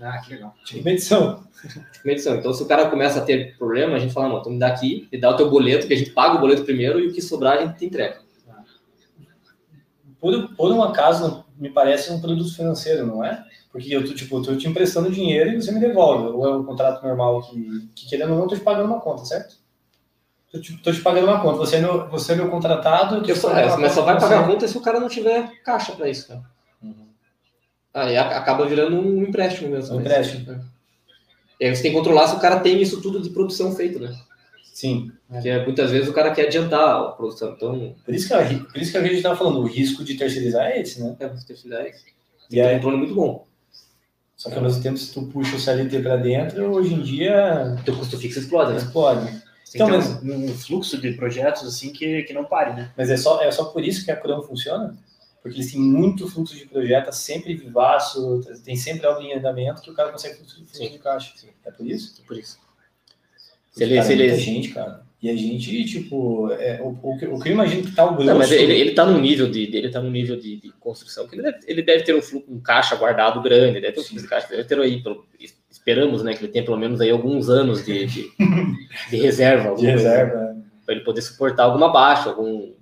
[0.00, 0.54] Ah, que legal.
[0.64, 1.42] Tipo medição.
[2.04, 2.36] Medição.
[2.36, 4.68] Então, se o cara começa a ter problema, a gente fala, não, então me dá
[4.68, 7.12] aqui, me dá o teu boleto, que a gente paga o boleto primeiro e o
[7.12, 8.20] que sobrar a gente te entrega
[10.20, 13.44] por, por um acaso, me parece um produto financeiro, não é?
[13.70, 16.28] Porque eu tô, tipo, tô te emprestando dinheiro e você me devolve.
[16.28, 19.24] Ou é um contrato normal que, que querendo ou não, tô te pagando uma conta,
[19.24, 19.56] certo?
[20.50, 21.58] Tô te, tô te pagando uma conta.
[21.58, 23.28] Você é meu, você é meu contratado.
[23.28, 25.92] Eu só, é, mas só vai pagar a conta se o cara não tiver caixa
[25.92, 26.42] para isso, cara.
[26.82, 27.06] Uhum.
[27.92, 29.96] Aí acaba virando um empréstimo mesmo.
[29.96, 30.50] Um empréstimo.
[30.52, 30.60] É.
[31.60, 33.98] E aí você tem que controlar se o cara tem isso tudo de produção feito,
[33.98, 34.16] né?
[34.62, 35.12] Sim.
[35.28, 37.52] Porque é, muitas vezes o cara quer adiantar a produção.
[37.52, 37.94] Então...
[38.04, 40.66] Por, isso que a, por isso que a gente estava falando, o risco de terceirizar
[40.66, 41.16] é esse, né?
[41.18, 42.04] É, terceirizar é esse.
[42.50, 43.46] E é um controle muito bom.
[44.36, 47.76] Só que ao mesmo tempo, se tu puxa o CLT para dentro, hoje em dia.
[47.84, 48.78] Teu custo fixo explode, né?
[48.78, 49.47] Explode.
[49.74, 50.22] Então, mas...
[50.22, 52.92] um, um, fluxo de projetos assim que, que não pare, né?
[52.96, 54.96] Mas é só, é só por isso que a Chrome funciona?
[55.42, 59.90] Porque eles têm muito fluxo de projetos, sempre vivaço, tem sempre algo em andamento que
[59.90, 61.32] o cara consegue fluxo, fluxo de caixa.
[61.36, 61.48] Sim.
[61.64, 62.20] É por isso?
[62.22, 62.58] É por isso.
[63.72, 64.28] Se ele, se ele...
[64.28, 65.06] muita gente, cara.
[65.20, 68.26] E a gente, tipo, é, o, o, o que eu imagino que tá o grosso...
[68.26, 71.26] Não, mas ele, ele tá num nível de, ele tá num nível de, de construção
[71.26, 74.04] que ele deve, ele deve ter um fluxo, um caixa guardado grande, deve ter um
[74.04, 75.26] fluxo de caixa, deve ter aí, pelo,
[75.88, 78.32] esperamos, né, que ele tenha pelo menos aí alguns anos de, de,
[79.10, 79.74] de reserva.
[79.76, 80.56] De reserva.
[80.84, 82.72] Para ele poder suportar alguma baixa, algum,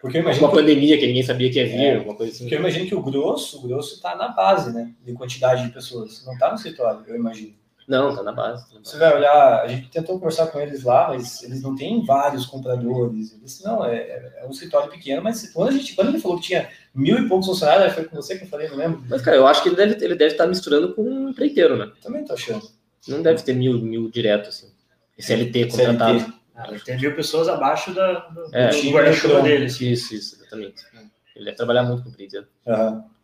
[0.00, 0.60] porque imagino uma que...
[0.60, 2.44] pandemia que ninguém sabia que ia vir, é, alguma coisa assim.
[2.44, 5.72] Porque eu imagino que o grosso, o grosso tá na base, né, de quantidade de
[5.72, 7.54] pessoas, não tá no escritório, eu imagino.
[7.86, 8.66] Não, tá na base.
[8.66, 8.90] Tá na base.
[8.90, 12.46] Você vai olhar, a gente tentou conversar com eles lá, mas eles não têm vários
[12.46, 13.32] compradores.
[13.32, 16.46] Eles, não, é, é, um escritório pequeno, mas quando, a gente, quando ele falou que
[16.46, 19.04] tinha mil e poucos funcionários, foi com você que eu falei, não lembro.
[19.08, 21.90] Mas, cara, eu acho que ele deve, ele deve estar misturando com um empreiteiro, né?
[22.02, 22.66] Também tô achando.
[23.06, 24.68] Não deve ter mil, mil direto, assim.
[25.16, 26.18] SLT contratado.
[26.18, 26.36] CLT.
[26.56, 29.66] Ah, tem mil pessoas abaixo da, do, é, do guarda-chuva dele.
[29.66, 29.90] Assim.
[29.90, 30.82] Isso, isso, exatamente.
[31.36, 32.46] Ele deve trabalhar muito com empreiteiro.
[32.66, 33.15] Uhum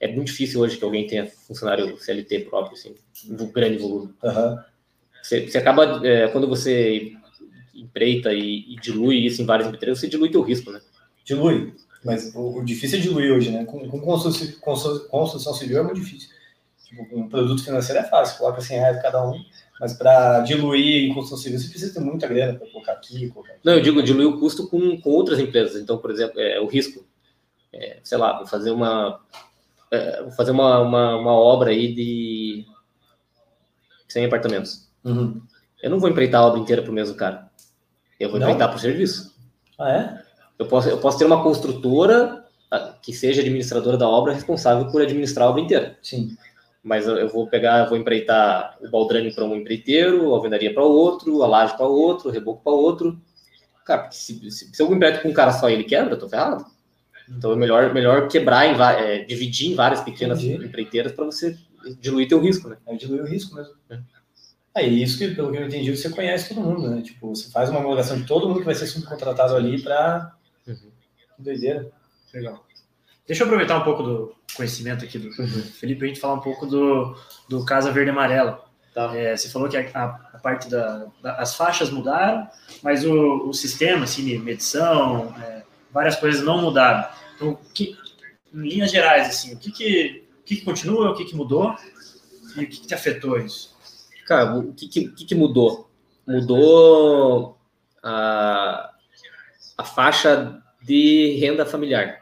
[0.00, 2.94] é muito difícil hoje que alguém tenha funcionário CLT próprio, assim,
[3.28, 4.14] um grande volume.
[4.22, 4.58] Uhum.
[5.22, 7.12] Você, você acaba, é, quando você
[7.74, 10.80] empreita e, e, dilui isso em várias empresas, você dilui teu risco, né?
[11.24, 13.64] Dilui, mas o, o difícil é diluir hoje, né?
[13.66, 14.46] Com, com construção,
[15.10, 16.30] construção, civil é muito difícil.
[16.88, 19.38] Tipo, um produto financeiro é fácil, coloca 100 reais cada um,
[19.78, 23.52] mas para diluir em construção civil você precisa ter muita grana para colocar aqui, colocar
[23.52, 23.60] aqui.
[23.62, 25.80] Não, eu digo diluir o custo com, com outras empresas.
[25.80, 27.04] Então, por exemplo, é, o risco.
[27.72, 29.20] é, sei lá, vou fazer uma,
[29.90, 32.64] é, vou fazer uma, uma, uma obra aí de
[34.08, 34.88] 100 apartamentos.
[35.04, 35.40] Uhum.
[35.82, 37.50] Eu não vou empreitar a obra inteira para o mesmo cara.
[38.18, 38.46] Eu vou Não?
[38.46, 39.34] empreitar por serviço.
[39.78, 40.22] Ah, é?
[40.58, 45.00] Eu posso, eu posso ter uma construtora ah, que seja administradora da obra responsável por
[45.00, 45.98] administrar a obra inteira.
[46.02, 46.36] Sim.
[46.82, 50.82] Mas eu, eu vou pegar, vou empreitar o baldrame para um empreiteiro, a alvenaria para
[50.84, 53.20] outro, a laje para outro, o reboco para outro.
[53.84, 56.18] Cara, porque se, se, se eu empreito com um cara só e ele quebra, eu
[56.18, 56.64] tô ferrado.
[57.30, 60.66] Então é melhor, melhor quebrar, em, é, dividir em várias pequenas Entendi.
[60.66, 61.56] empreiteiras para você
[62.00, 62.76] diluir teu risco, né?
[62.86, 63.74] Aí dilui o risco mesmo.
[63.88, 64.00] É.
[64.74, 67.02] É isso que, pelo que eu entendi, você conhece todo mundo, né?
[67.02, 70.32] Tipo, você faz uma homologação de todo mundo que vai ser subcontratado ali pra.
[70.66, 70.76] Uhum.
[71.38, 71.90] Doideira.
[72.32, 72.64] Legal.
[73.26, 76.66] Deixa eu aproveitar um pouco do conhecimento aqui do Felipe, pra gente falar um pouco
[76.66, 77.16] do,
[77.48, 78.64] do Casa Verde e Amarela.
[78.94, 79.16] Tá.
[79.16, 82.48] É, você falou que a, a- a parte da, da- as faixas mudaram,
[82.82, 85.59] mas o, o sistema, assim, de medição, é,
[85.92, 87.08] várias coisas não mudaram.
[87.34, 87.96] Então, que,
[88.52, 91.74] em linhas gerais, assim, o que que, o que, que continua, o que, que mudou
[92.56, 93.76] e o que, que te afetou isso?
[94.26, 95.90] Cara, o que, que, que mudou?
[96.26, 97.58] Mudou
[98.02, 98.90] a,
[99.76, 102.20] a faixa de renda familiar.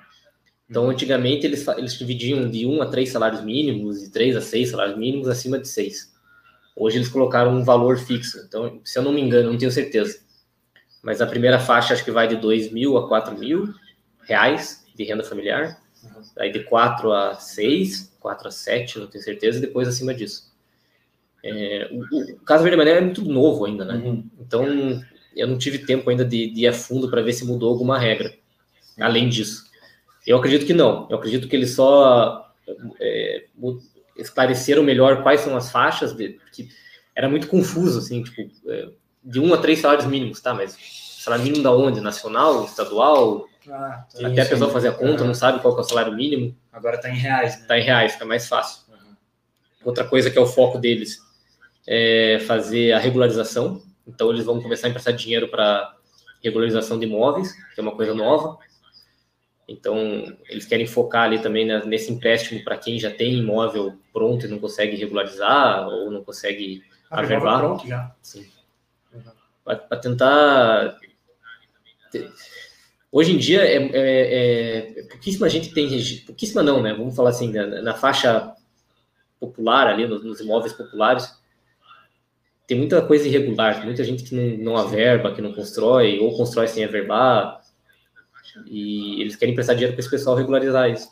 [0.69, 4.71] Então, antigamente, eles, eles dividiam de 1 a 3 salários mínimos, de 3 a 6
[4.71, 6.13] salários mínimos, acima de 6.
[6.77, 8.39] Hoje, eles colocaram um valor fixo.
[8.47, 10.21] Então, se eu não me engano, não tenho certeza.
[11.09, 13.73] Mas a primeira faixa, acho que vai de 2 mil a 4 mil
[14.25, 15.81] reais de renda familiar.
[16.39, 20.53] Aí de 4 a 6, 4 a 7, não tenho certeza, e depois acima disso.
[21.43, 23.95] É, o, o caso Verde Amarelo é muito novo ainda, né?
[23.95, 24.23] Uhum.
[24.39, 24.67] Então,
[25.35, 27.99] eu não tive tempo ainda de, de ir a fundo para ver se mudou alguma
[27.99, 28.35] regra.
[29.01, 29.65] Além disso,
[30.27, 31.07] eu acredito que não.
[31.09, 32.53] Eu acredito que eles só
[33.01, 33.47] é,
[34.15, 36.69] esclareceram melhor quais são as faixas, de, que
[37.17, 38.91] era muito confuso, assim, tipo, é,
[39.23, 40.55] de um a três salários mínimos, tá?
[40.55, 40.77] Mas
[41.21, 42.01] salário mínimo da onde?
[42.01, 43.47] Nacional, estadual?
[43.71, 44.51] Ah, Sim, Até a sim.
[44.51, 47.17] pessoa fazer a conta, não sabe qual que é o salário mínimo, Agora está em
[47.17, 47.67] reais, né?
[47.67, 48.83] tá em reais, fica mais fácil.
[49.85, 51.19] Outra coisa que é o foco deles
[51.87, 53.83] é fazer a regularização.
[54.07, 55.95] Então, eles vão começar a emprestar dinheiro para
[56.43, 58.59] regularização de imóveis, que é uma coisa nova.
[59.69, 59.99] Então,
[60.49, 64.59] eles querem focar ali também nesse empréstimo para quem já tem imóvel pronto e não
[64.59, 67.53] consegue regularizar ou não consegue Ah, Averbar.
[67.55, 68.15] já pronto já.
[68.23, 68.47] Sim.
[69.77, 70.99] Para tentar.
[73.11, 76.27] Hoje em dia, é, é- é- pouquíssima gente tem registro.
[76.27, 76.93] Pouquíssima não, né?
[76.95, 78.53] Vamos falar assim, na, na faixa
[79.41, 81.33] popular ali, nos, nos imóveis populares,
[82.67, 86.69] tem muita coisa irregular, muita gente que não, não averba, que não constrói, ou constrói
[86.69, 87.61] sem averbar,
[88.67, 91.11] e eles querem prestar dinheiro para esse pessoal regularizar isso.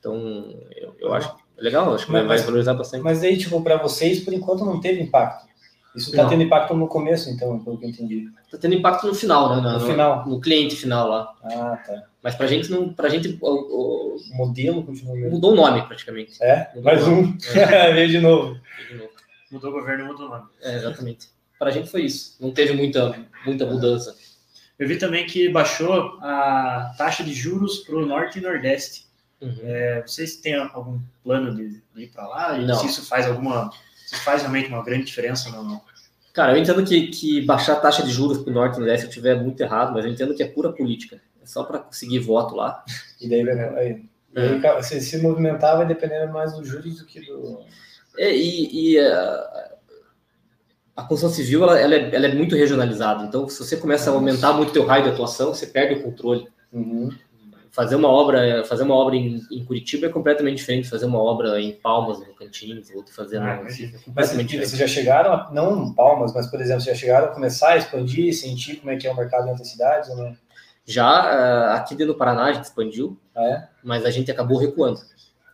[0.00, 3.02] Então, eu, eu acho legal, acho que vai, vai Mas- valorizar bastante.
[3.02, 5.45] Mas aí, tipo, pra vocês, por enquanto, não teve impacto.
[5.96, 6.28] Isso tá Não.
[6.30, 8.28] tendo impacto no começo, então, pelo que eu entendi.
[8.50, 9.62] Tá tendo impacto no final, né?
[9.72, 10.26] No final.
[10.28, 11.34] no cliente final lá.
[11.42, 12.02] Ah, tá.
[12.22, 16.42] Mas pra gente não, pra gente o- o- O modelo continua mudou o nome praticamente.
[16.42, 16.68] É?
[16.74, 17.36] Mudou Mais um.
[17.94, 18.58] Veio de novo.
[18.88, 19.10] De novo.
[19.50, 20.44] Mudou o governo, mudou o nome.
[20.62, 21.28] É, exatamente.
[21.58, 22.36] Pra gente foi isso.
[22.40, 24.14] Não teve muita, muita mudança.
[24.78, 29.06] Eu vi também que baixou a taxa de juros para o Norte e Nordeste.
[29.40, 29.54] Uhum.
[29.62, 32.58] É, vocês têm algum plano de, de ir para lá?
[32.58, 32.74] E Não.
[32.74, 33.70] se isso faz alguma.
[34.06, 35.82] Se faz realmente uma grande diferença ou não?
[36.32, 39.10] Cara, eu entendo que, que baixar a taxa de juros pro Norte e Nordeste eu
[39.12, 41.20] tiver muito errado, mas eu entendo que é pura política.
[41.42, 42.84] É só para conseguir voto lá.
[43.20, 44.04] E daí, vai- aí,
[44.36, 47.60] aí, ca- se se movimentar, vai dependendo mais do juros do que do.
[48.18, 49.70] É, e e, a,
[50.96, 53.24] a construção civil ela, ela é, ela é muito regionalizada.
[53.24, 56.46] Então, se você começa a aumentar muito teu raio de atuação, você perde o controle.
[56.72, 57.10] Uhum.
[57.76, 61.18] Fazer uma obra fazer uma obra em, em Curitiba é completamente diferente de fazer uma
[61.22, 64.68] obra em Palmas no Cantins ou fazer Ah, é completamente diferente.
[64.70, 67.72] vocês já chegaram, a, não em palmas, mas, por exemplo, vocês já chegaram a começar
[67.72, 70.36] a expandir, sentir como é que é o mercado em outras cidades ou não?
[70.86, 73.68] já ah, aqui dentro do Paraná a gente expandiu Ah, é?
[73.84, 74.98] mas a gente acabou recuando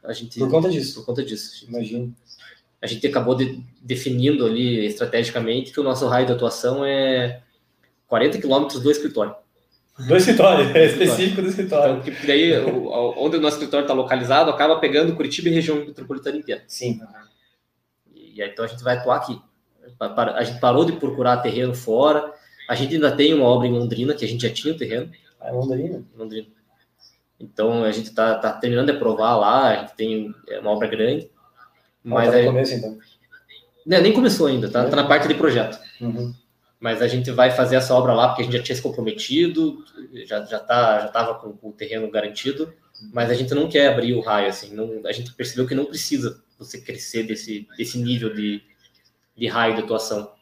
[0.05, 2.15] a gente Por conta disso, por conta disso imagino.
[2.81, 7.41] a gente acabou de- definindo ali estrategicamente que o nosso raio de atuação é
[8.07, 9.35] 40 quilômetros do escritório
[9.99, 11.99] Do escritório, é específico do escritório.
[11.99, 16.37] então que daí onde o nosso escritório está localizado acaba pegando Curitiba e região metropolitana
[16.39, 17.01] inteira Sim.
[18.15, 19.39] E aí, então a gente vai atuar aqui.
[20.01, 22.33] A gente parou de procurar terreno fora.
[22.69, 25.11] A gente ainda tem uma obra em Londrina, que a gente já tinha o terreno
[25.39, 26.03] Ah, é Londrina.
[26.17, 26.47] Londrina.
[27.39, 30.89] Então a gente está tá terminando de aprovar lá, a gente tem é, uma obra
[30.89, 31.31] grande.
[32.03, 32.99] Mas Mas tá no aí, começo, então.
[33.87, 35.79] né, nem começou ainda, tá, tá na parte de projeto.
[36.01, 36.33] Uhum.
[36.83, 39.85] Mas a gente vai fazer essa obra lá porque a gente já tinha se comprometido,
[40.27, 42.73] já já tá, já estava com, com o terreno garantido.
[43.13, 44.75] Mas a gente não quer abrir o raio assim.
[44.75, 48.61] Não, a gente percebeu que não precisa você crescer desse, desse nível de,
[49.37, 50.33] de raio de atuação.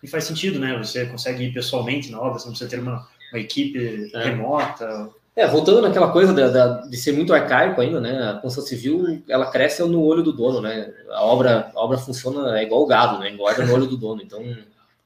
[0.00, 0.78] E faz sentido, né?
[0.78, 4.22] Você consegue ir pessoalmente na obra, você não precisa ter uma, uma equipe É.
[4.24, 5.10] remota.
[5.34, 8.30] É, voltando naquela coisa da, da- de ser muito arcaico ainda, né?
[8.30, 10.92] A construção civil, ela cresce no olho do dono, né?
[11.10, 13.30] A obra, a obra funciona é igual o gado, né?
[13.30, 14.20] Engorda no olho do dono.
[14.22, 14.42] Então,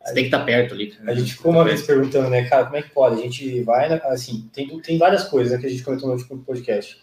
[0.05, 0.95] você tem que estar perto ali.
[1.07, 3.20] A gente ficou uma vez perguntando, né, cara, como é que pode?
[3.20, 6.43] A gente vai, assim, tem, tem várias coisas né, que a gente comentou no último
[6.43, 7.01] podcast.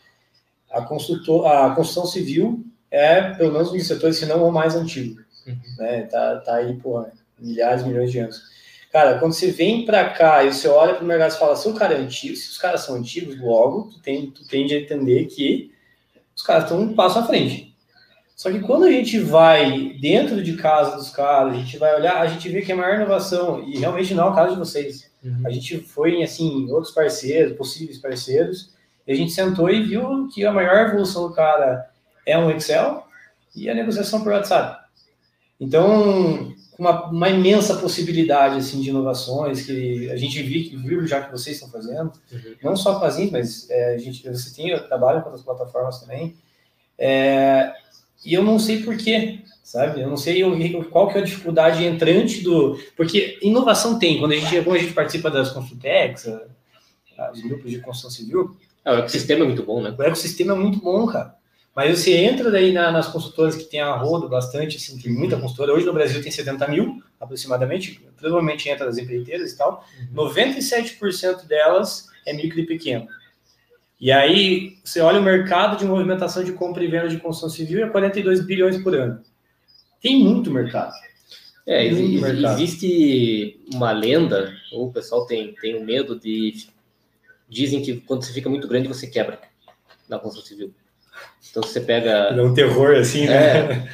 [0.71, 4.75] A, consultor, a construção civil é, pelo menos um dos setores, se não o mais
[4.75, 5.21] antigo.
[5.47, 5.57] Uhum.
[5.77, 6.03] Né?
[6.03, 8.41] Tá, tá aí, porra, milhares, milhões de anos.
[8.91, 11.67] Cara, quando você vem para cá e você olha para o mercado e fala, se
[11.67, 14.79] o cara é antigo, se os caras são antigos, logo tu, tem, tu tende a
[14.79, 15.71] entender que
[16.35, 17.68] os caras estão um passo à frente.
[18.39, 22.21] Só que quando a gente vai dentro de casa dos caras, a gente vai olhar,
[22.21, 25.11] a gente vê que a maior inovação, e realmente não é o caso de vocês,
[25.43, 28.73] a gente foi em assim, outros parceiros, possíveis parceiros,
[29.05, 31.89] e a gente sentou e viu que a maior evolução do cara
[32.25, 33.05] é um Excel
[33.53, 34.85] e a negociação por WhatsApp.
[35.59, 41.29] Então, uma, uma imensa possibilidade assim de inovações que a gente viu, viu já que
[41.29, 42.55] vocês estão fazendo, Uhum.
[42.63, 45.43] não só com a Zint, mas é, a gente, você tem, eu trabalho com outras
[45.43, 46.37] plataformas também,
[46.97, 47.73] é,
[48.25, 50.01] e eu não sei porquê, sabe?
[50.01, 50.41] Eu não sei
[50.91, 52.79] qual que é a dificuldade entrante do...
[52.97, 56.27] Porque inovação tem, quando a gente, quando a gente participa das Construtex,
[57.17, 58.55] a- os grupos de construção civil,
[58.85, 59.93] É, o ecossistema é muito bom, né?
[59.97, 61.35] o ecossistema é muito bom, cara.
[61.75, 65.37] Mas você entra daí na- nas consultoras que tem a rodo bastante, assim, tem muita
[65.37, 65.71] consultora.
[65.73, 68.01] Hoje no Brasil tem 70 mil, aproximadamente.
[68.17, 69.85] Provavelmente entra nas empreiteiras e tal.
[70.13, 73.07] 97% delas é micro e pequeno.
[73.99, 77.85] E aí, você olha o mercado de movimentação de compra e venda de construção civil
[77.85, 79.21] é 42 bilhões por ano.
[80.01, 80.93] Tem muito mercado.
[81.67, 82.61] É, Muito exi- mercado.
[82.61, 86.67] existe uma lenda, ou o pessoal tem, tem o medo de.
[87.47, 89.39] Dizem que quando você fica muito grande, você quebra
[90.07, 90.73] na construção civil.
[91.51, 92.09] Então você pega.
[92.09, 93.87] É um terror, assim, né?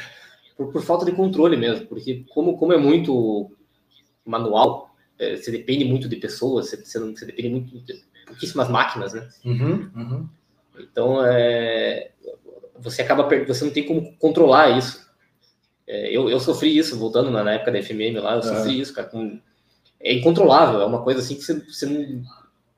[0.56, 3.52] Por, por falta de controle mesmo, porque como, como é muito
[4.26, 8.69] manual, é, você depende muito de pessoas, você, você, não- você depende muito de pouquíssimas
[8.69, 9.27] máquinas, né?
[9.45, 10.30] Uhum, uhum.
[10.80, 12.11] Então, é,
[12.80, 15.06] você acaba per- você não tem como controlar isso.
[15.88, 18.93] É, eu, eu sofri isso voltando na, na época da FMM lá, eu sofri isso,
[18.93, 19.07] cara.
[19.07, 19.39] com-
[20.02, 22.22] é incontrolável, é uma coisa assim que você, você não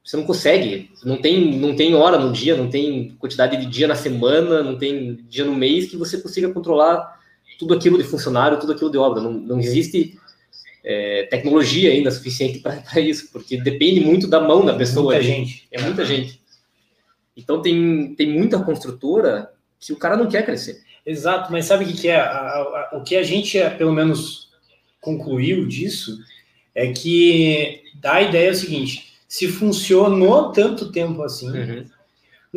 [0.04, 3.88] você não consegue, não tem não tem hora no dia, não tem quantidade de dia
[3.90, 7.20] na semana, não tem dia no mês que você consiga controlar
[7.60, 9.20] tudo aquilo de funcionário, tudo aquilo de obra.
[9.22, 10.18] Não, não existe
[10.90, 15.14] é, tecnologia ainda suficiente para isso, porque depende muito da mão da pessoa.
[15.16, 15.28] Muita ali.
[15.28, 15.68] gente.
[15.70, 16.40] É muita gente.
[17.36, 20.82] Então tem, tem muita construtora que o cara não quer crescer.
[21.06, 22.16] Exato, mas sabe o que, que é?
[22.16, 24.50] A- a- a- o que a gente, é, pelo menos,
[25.02, 26.18] concluiu disso
[26.74, 31.50] é que dá a ideia é o seguinte: se funcionou tanto tempo assim,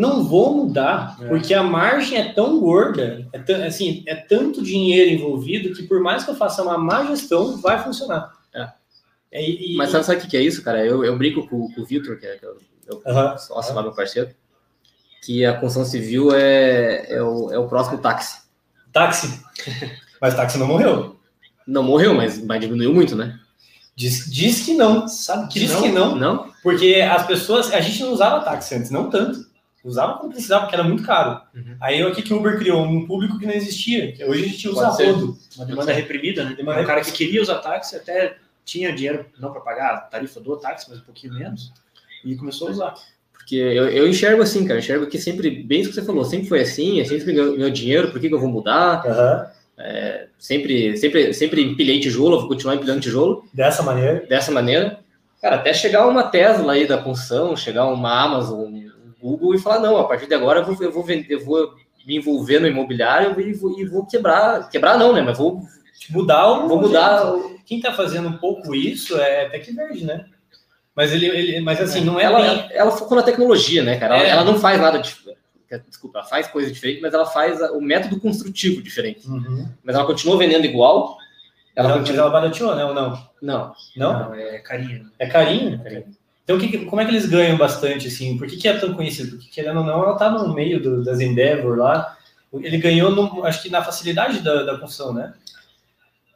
[0.00, 1.28] não vou mudar, É.
[1.28, 6.24] porque a margem é tão gorda, é, assim, é tanto dinheiro envolvido que por mais
[6.24, 8.32] que eu faça uma má gestão, vai funcionar.
[8.54, 8.68] É.
[9.32, 10.84] É, e- Mas sabe, sabe o que é isso, cara?
[10.84, 13.36] Eu, eu brinco com, com o Vitor, que é, que é o Aham.
[13.38, 14.30] sócio lá, meu parceiro,
[15.24, 18.40] que a construção civil é, é, o, é o próximo táxi.
[18.92, 19.40] Táxi.
[20.20, 21.16] Mas táxi não morreu.
[21.66, 23.38] Não morreu, mas, mas diminuiu muito, né?
[23.94, 25.06] Diz, diz que não.
[25.06, 25.82] Sabe que Diz não?
[25.82, 26.16] que não.
[26.16, 26.52] Não?
[26.62, 29.46] Porque as pessoas, a gente não usava táxi antes, não tanto.
[29.82, 31.40] Usava quando precisava, porque era muito caro.
[31.54, 31.76] Uhum.
[31.80, 32.82] Aí o que, que o Uber criou?
[32.82, 34.12] Um público que não existia.
[34.12, 35.10] que Hoje a gente usa Pode ser.
[35.10, 35.38] rodo.
[35.56, 36.54] Uma demanda reprimida, né?
[36.54, 40.38] Demanda um cara que queria usar táxi até tinha dinheiro não para pagar a tarifa
[40.38, 41.72] do táxi, mas um pouquinho menos,
[42.24, 42.94] e começou a usar.
[43.32, 44.74] Porque eu, eu enxergo assim, cara.
[44.74, 47.56] Eu enxergo que sempre, bem isso que você falou, sempre foi assim, eu sempre ganhou
[47.56, 49.04] ganhou dinheiro, por que, que eu vou mudar?
[49.06, 49.50] Aham.
[50.38, 53.44] Sempre, sempre, sempre empilhei tijolo, vou continuar empilhando tijolo.
[53.52, 54.26] Dessa maneira.
[54.28, 55.00] dessa maneira,
[55.40, 58.70] cara, até chegar uma Tesla aí da construção, chegar uma Amazon,
[59.20, 61.74] Google e falar, não, a partir de agora eu vou, eu vou vender, eu vou
[62.06, 65.60] me envolver no imobiliário e vou, e vou quebrar, quebrar não, né, mas vou,
[66.08, 66.66] Mudar o.
[66.68, 70.24] vou mudar, o- Quem tá fazendo um pouco isso é Tec Verde, né?
[70.96, 74.16] Mas ele, ele mas assim, não é ela, bem- ela focou na tecnologia, né, cara,
[74.16, 74.30] ela, É.
[74.30, 75.14] ela não faz nada de,
[75.86, 79.68] desculpa, ela faz coisa diferente, mas ela faz o método construtivo diferente, Uhum.
[79.84, 81.16] mas ela continua vendendo igual,
[81.76, 82.84] ela Ela, continua, ela barateou, né?
[82.84, 83.28] Ou não?
[83.40, 84.34] não, Não?
[84.34, 85.10] é carinho.
[85.18, 85.80] É carinho?
[85.82, 86.04] carinho.
[86.56, 88.36] Então, que, como é que eles ganham bastante, assim?
[88.36, 89.36] Por que, que é tão conhecido?
[89.36, 92.16] Porque, querendo ou não, ela tá no meio do- das Endeavor lá.
[92.52, 95.32] Ele ganhou, no- acho que na facilidade da, da construção, né?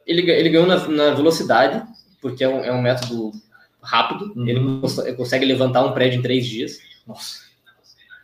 [0.07, 1.81] ele, ele ganhou na, na velocidade,
[2.21, 3.31] porque é um, é um método
[3.81, 4.47] rápido, Uhum.
[4.47, 7.44] ele cons- ele consegue levantar um prédio em três dias, Nossa.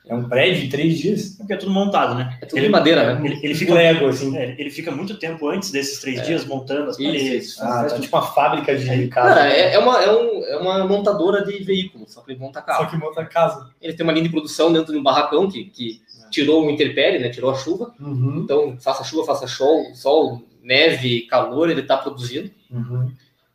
[0.08, 1.36] É um prédio de três dias?
[1.38, 2.38] Porque é tudo montado, né?
[2.42, 3.22] é tudo de madeira, né?
[3.26, 4.36] Ele, ele Fica Lego, assim.
[4.36, 6.24] é, ele fica muito tempo antes desses três É.
[6.24, 7.60] dias montando as paredes.
[7.62, 9.36] Ah, tá tipo uma fábrica de casa.
[9.36, 12.60] Cara, é, é uma, é, um- é uma montadora de veículos, só que ele monta
[12.60, 12.90] Só carro.
[12.90, 13.70] que monta casa.
[13.82, 16.02] Ele tem uma linha de produção dentro de um barracão que, que
[16.32, 17.30] tirou o interpérie, né?
[17.30, 17.94] Tirou a chuva.
[18.00, 18.42] Uhum.
[18.44, 22.50] Então, faça chuva, faça sol, sol, neve, calor, ele está produzindo.
[22.72, 23.12] Uhum.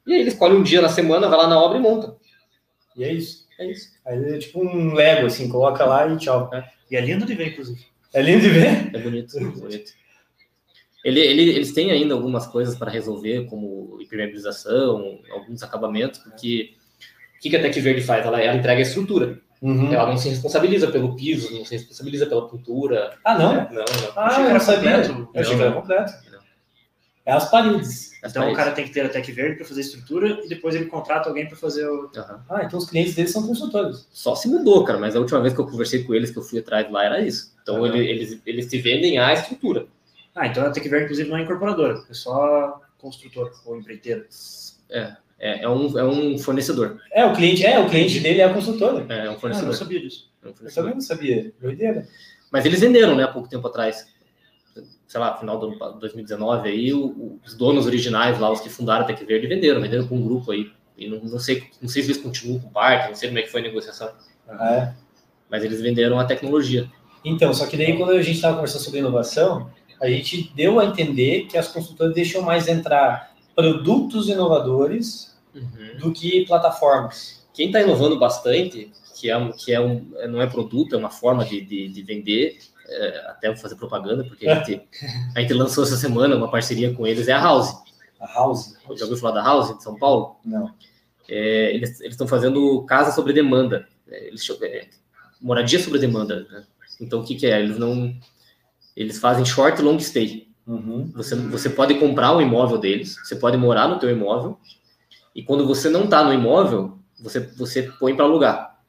[0.06, 2.14] E aí ele escolhe um dia na semana, vai lá na obra e monta.
[2.97, 3.45] E é isso.
[3.59, 3.91] É isso.
[4.05, 6.51] Aí é tipo um Lego, assim, coloca lá e tchau.
[6.91, 7.85] E é lindo de ver, inclusive.
[8.12, 8.91] É lindo de ver.
[8.95, 9.93] É bonito, é bonito.
[11.05, 16.74] Ele, ele, eles têm ainda algumas coisas para resolver, como impermeabilização, alguns acabamentos, porque
[17.37, 18.27] o que que a Tec Verde faz?
[18.27, 19.41] Ela, ela entrega a estrutura.
[19.62, 19.93] Uhum.
[19.93, 23.16] Ela não se responsabiliza pelo piso, não se responsabiliza pela pintura.
[23.24, 23.55] Ah, não?
[23.55, 23.85] Não, não.
[24.16, 24.91] Ah, eu não sabia.
[24.91, 26.12] Eu achei que era completo.
[27.27, 28.12] É as paredes.
[28.19, 28.57] Então o paredes.
[28.57, 31.28] cara tem que ter a Tech Verde para fazer a estrutura e depois ele contrata
[31.28, 32.09] alguém para fazer o.
[32.16, 32.44] Aham.
[32.48, 34.07] Ah, então os clientes deles são consultores.
[34.12, 36.43] Só se mudou, cara, mas a última vez que eu conversei com eles, que eu
[36.43, 37.53] fui atrás lá, era isso.
[37.62, 39.86] Então ele- eles, eles te vendem a estrutura.
[40.35, 44.24] Ah, então a Tech Verde, inclusive, não é incorporadora, é só construtor ou empreiteiro.
[44.89, 47.01] É, é, um, é um fornecedor.
[47.11, 49.01] É, o cliente, é, o cliente dele é a consultora.
[49.01, 49.74] É um Ah, eu não fornecedor.
[49.74, 50.31] sabia disso.
[50.43, 50.85] É um Eu fornecedor.
[50.85, 51.53] também não sabia.
[51.61, 52.07] Doideira.
[52.53, 54.07] Mas eles venderam, né, há pouco tempo atrás.
[55.07, 59.05] Sei lá, final do ano 2019 aí, o- os donos originais lá, os que fundaram
[59.05, 60.70] a Tec Verde, venderam, venderam para um grupo aí.
[60.99, 63.39] E não, não sei, não sei se eles continuam com o parque, não sei como
[63.39, 64.11] é que foi a negociação.
[64.49, 64.95] Ah, é.
[65.51, 66.91] Mas eles venderam a tecnologia.
[67.24, 69.70] Então, só que daí quando a gente estava conversando sobre inovação,
[70.01, 75.37] a gente deu a entender que as consultoras deixam mais entrar produtos inovadores
[76.01, 77.47] do que plataformas.
[77.55, 81.11] Quem está inovando bastante, que é, um- que é um, não é produto, é uma
[81.11, 82.59] forma de, de, de vender,
[82.89, 84.83] é, até vou fazer propaganda, porque a gente,
[85.35, 87.75] a gente lançou essa semana uma parceria com eles, é a House.
[88.21, 88.77] A House?
[88.95, 90.37] Já ouviu falar da House de São Paulo?
[90.45, 90.73] Não.
[91.29, 94.87] É, eles estão fazendo casa sobre demanda, é, eles, é,
[95.41, 96.47] moradia sobre demanda.
[96.51, 96.65] né?
[97.01, 97.61] Então o que, que é?
[97.61, 98.15] Eles não,
[98.97, 100.49] eles fazem short e long stay.
[100.67, 101.11] Uhum.
[101.15, 104.59] Você, você pode comprar um imóvel deles, você pode morar no teu imóvel
[105.35, 108.81] e quando você não está no imóvel, você você põe para alugar.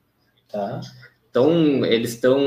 [0.50, 0.82] Tá.
[1.30, 2.40] Então eles estão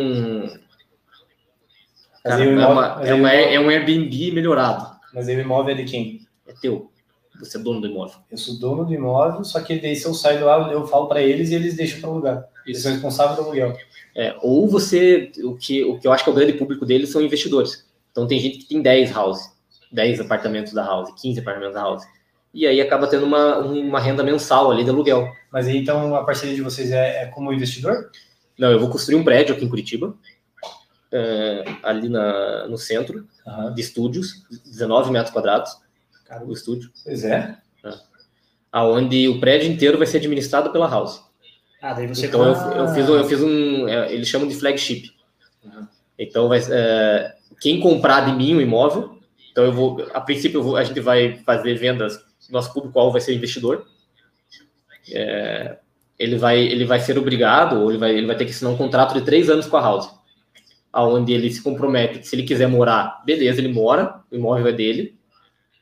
[2.29, 4.87] cara, é, imóvel- uma- é, uma- é um Airbnb melhorado.
[5.15, 6.21] Mas aí o imóvel é de quem?
[6.47, 6.91] É teu.
[7.39, 8.17] Você é dono do imóvel.
[8.31, 11.07] Eu sou dono do imóvel, só que daí se eu saio do lá, eu falo
[11.09, 12.45] para eles e eles deixam para alugar.
[12.67, 13.75] Eles são responsáveis do aluguel.
[14.15, 17.09] É, ou você, o que, o que eu acho que é o grande público deles
[17.09, 17.87] são investidores.
[18.13, 19.41] Então tem gente que tem 10 house,
[19.91, 22.03] 10 apartamentos da house, 15 apartamentos da house.
[22.53, 25.27] E aí acaba tendo uma, uma renda mensal ali de aluguel.
[25.51, 28.11] Mas aí então a parceria de vocês é, é como investidor?
[28.59, 30.15] Não, eu vou construir um prédio aqui em Curitiba,
[31.13, 33.75] é, ali na, no centro, Aham.
[33.75, 35.77] de estúdios, 19 metros quadrados,
[36.47, 37.57] o estúdio, Pois é.
[38.71, 41.23] aonde o prédio inteiro vai ser administrado pela house.
[41.83, 44.55] Ah, daí você Então eu, eu fiz, um- eu fiz um, é, eles chamam de
[44.55, 45.11] flagship.
[46.19, 49.19] Então vai, é, quem comprar de mim o imóvel,
[49.51, 53.35] então eu vou, a princípio vou- a gente vai fazer vendas, nosso público-alvo vai ser
[53.35, 53.87] investidor.
[55.13, 55.79] É,
[56.19, 58.77] ele vai, ele vai ser obrigado, ou ele vai, ele vai ter que assinar um
[58.77, 60.11] contrato de três anos com a house,
[60.93, 64.73] aonde ele se compromete que se ele quiser morar, beleza, ele mora, o imóvel é
[64.73, 65.19] dele,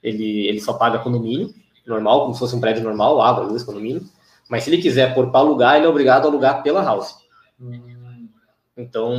[0.02, 1.55] ele, ele só paga condomínio,
[1.86, 4.02] normal, como se fosse um prédio normal, água, luz, condomínio.
[4.48, 7.16] Mas se ele quiser pôr para alugar, ele é obrigado a alugar pela house.
[7.60, 8.28] Hum.
[8.76, 9.12] Então,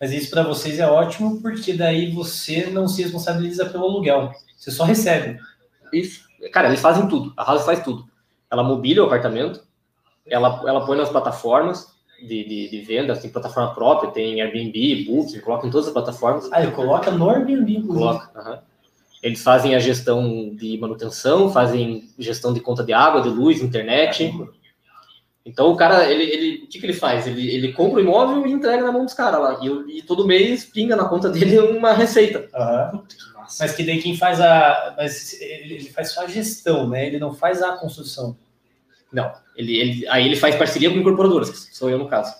[0.00, 4.32] Mas isso para vocês é ótimo, porque daí você não se responsabiliza pelo aluguel.
[4.56, 5.40] Você só recebe.
[5.92, 7.32] isso, cara, eles fazem tudo.
[7.36, 8.04] A house faz tudo.
[8.50, 9.62] Ela mobília o apartamento,
[10.26, 15.40] ela, ela põe nas plataformas de, de, de venda, tem plataforma própria, tem Airbnb, Booking,
[15.40, 16.48] coloca em todas as plataformas.
[16.52, 17.98] Ah, ele coloca no Airbnb, inclusive.
[17.98, 18.30] Coloca.
[18.34, 18.58] aham.
[19.22, 24.32] Eles fazem a gestão de manutenção, fazem gestão de conta de água, de luz, internet.
[25.44, 27.26] Então o cara, ele, ele, o que, que ele faz?
[27.26, 29.60] Ele, ele compra o imóvel e entrega na mão dos caras lá.
[29.60, 32.48] E, e todo mês pinga na conta dele uma receita.
[32.52, 33.64] Massa.
[33.64, 34.94] Mas que daí quem faz a.
[34.96, 37.06] Mas ele faz só a gestão, né?
[37.06, 38.36] Ele não faz a construção.
[39.12, 42.34] Não, ele, ele, aí ele faz parceria com incorporadoras, que sou eu no caso.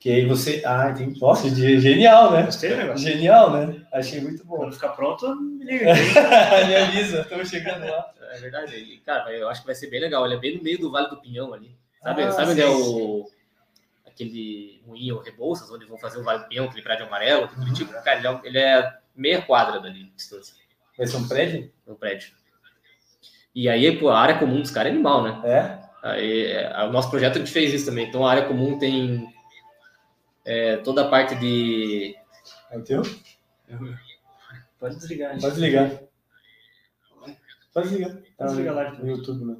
[0.00, 0.62] Que aí você.
[0.66, 1.20] Ah, entendi.
[1.20, 2.42] Nossa, de- genial, né?
[2.42, 3.06] Gostei do negócio.
[3.06, 3.86] Genial, né?
[3.92, 4.56] Achei muito bom.
[4.56, 5.94] Quando ficar pronto, me liga.
[5.94, 8.10] Me avisa, estamos chegando lá.
[8.32, 8.74] É verdade.
[8.74, 10.24] E, cara, eu acho que vai ser bem legal.
[10.24, 11.76] Ele é bem no meio do Vale do Pinhão ali.
[12.02, 13.30] Sabe, Ah, sabe onde é sim, o.
[14.04, 17.72] Aquele moinho Rebouças, onde vão fazer o Vale do Pinhão, aquele prédio amarelo, aquele Uhum.
[17.72, 17.92] tipo.
[18.02, 20.54] Cara, ele é, ele é meia quadra dali de distância,
[20.98, 21.70] Vai ser um prédio?
[21.86, 22.32] no prédio.
[23.54, 25.40] E aí, pô, a área comum dos caras é animal, né?
[25.44, 25.81] É?
[26.02, 28.08] Aí, é, o nosso projeto a gente fez isso também.
[28.08, 29.32] Então a área comum tem
[30.44, 32.14] é, toda a parte de.
[32.70, 33.02] É o teu?
[34.78, 35.38] Pode desligar.
[35.40, 35.90] Pode ligar.
[37.72, 38.10] Pode ligar.
[38.36, 38.90] Tá Pode ligar lá.
[38.92, 39.56] no YouTube, né?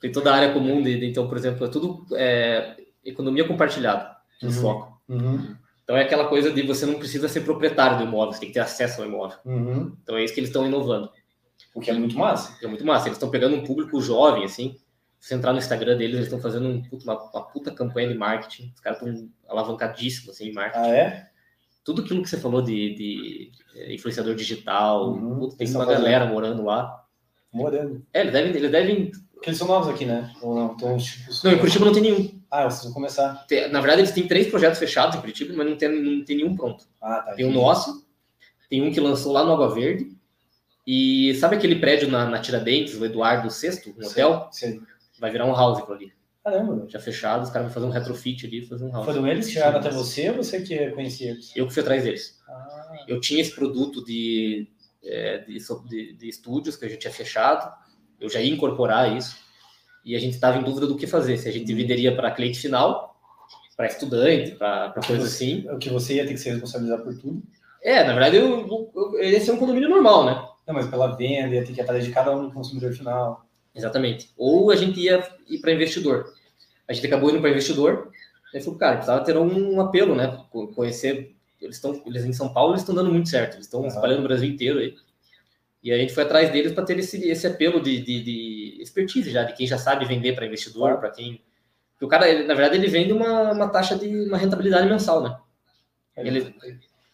[0.00, 4.16] Tem toda a área comum de, de- então, por exemplo, é tudo é, economia compartilhada,
[4.40, 4.52] de Uhum.
[4.52, 5.02] foco.
[5.08, 5.56] Uhum.
[5.84, 8.54] Então é aquela coisa de você não precisa ser proprietário do imóvel, você tem que
[8.54, 9.38] ter acesso ao imóvel.
[9.44, 9.96] Uhum.
[10.02, 11.10] Então é isso que eles estão inovando.
[11.74, 12.56] O que é muito massa.
[12.62, 13.06] É muito massa.
[13.08, 14.76] Eles estão pegando um público jovem, assim.
[15.18, 18.14] Se você entrar no Instagram deles, eles estão fazendo um uma, uma puta campanha de
[18.14, 18.72] marketing.
[18.74, 20.84] Os caras estão alavancadíssimos assim, em marketing.
[20.84, 21.26] Ah, é?
[21.84, 25.38] Tudo aquilo que você falou de, de, eh, influenciador digital, Uhum.
[25.40, 26.02] puta, tem uma fazendo.
[26.02, 27.04] galera morando lá.
[27.52, 28.04] Morando.
[28.12, 30.32] É, eles devem, eles devem Porque eles são novos aqui, né?
[30.42, 30.72] Ou não?
[30.74, 32.40] Então, tipo, Não, em Curitiba não tem nenhum.
[32.50, 33.46] Ah, vocês vão começar.
[33.70, 36.54] Na verdade, eles têm três projetos fechados em Curitiba, mas não tem, não tem nenhum
[36.56, 36.84] pronto.
[37.00, 37.32] Ah, tá.
[37.34, 37.62] Tem o entendi.
[37.64, 38.06] nosso,
[38.68, 40.16] tem um que lançou lá no Água Verde.
[40.86, 44.48] E sabe aquele prédio na, na Tiradentes, o Eduardo VI, um hotel?
[44.50, 44.80] Sei.
[45.18, 46.12] Vai virar um house aquilo ali.
[46.42, 46.86] Caramba.
[46.88, 49.04] Já fechado, os caras vão fazer um retrofit ali, fazer um house.
[49.04, 51.52] Foram eles que chegaram até você ou você que conhecia eles?
[51.54, 52.38] Eu que fui atrás deles.
[52.48, 54.66] Ah, Eu tinha esse produto de,
[55.04, 55.58] é, de,
[55.88, 57.70] de- de estúdios que a gente tinha fechado,
[58.18, 59.36] eu já ia incorporar isso,
[60.02, 62.58] e a gente estava em dúvida do que fazer, se a gente venderia para cliente
[62.58, 63.20] final,
[63.76, 65.68] para estudante, para coisa assim.
[65.70, 67.42] o que você ia ter que se responsabilizar por tudo.
[67.82, 70.48] É, na verdade, eu, eu, eu- esse é um condomínio normal, né?
[70.70, 73.44] Não, mas pela venda, ia ter que ir atrás de cada um do consumidor final.
[73.74, 74.30] Exatamente.
[74.36, 76.32] Ou a gente ia ir para investidor.
[76.86, 78.12] A gente acabou indo para investidor,
[78.54, 80.44] aí falou, cara, precisava ter um apelo, né?
[80.50, 81.34] Co- Conhecer.
[81.60, 83.88] Eles estão eles em São Paulo, eles estão dando muito certo, eles estão Aham.
[83.88, 84.94] espalhando o Brasil inteiro aí.
[85.82, 89.30] E a gente foi atrás deles para ter esse, esse apelo de, de, de expertise
[89.30, 91.42] já, de quem já sabe vender para investidor, para quem.
[91.92, 95.22] Porque o cara, ele, na verdade, ele vende uma, uma taxa de uma rentabilidade mensal,
[95.22, 95.36] né?
[96.16, 96.54] Ele-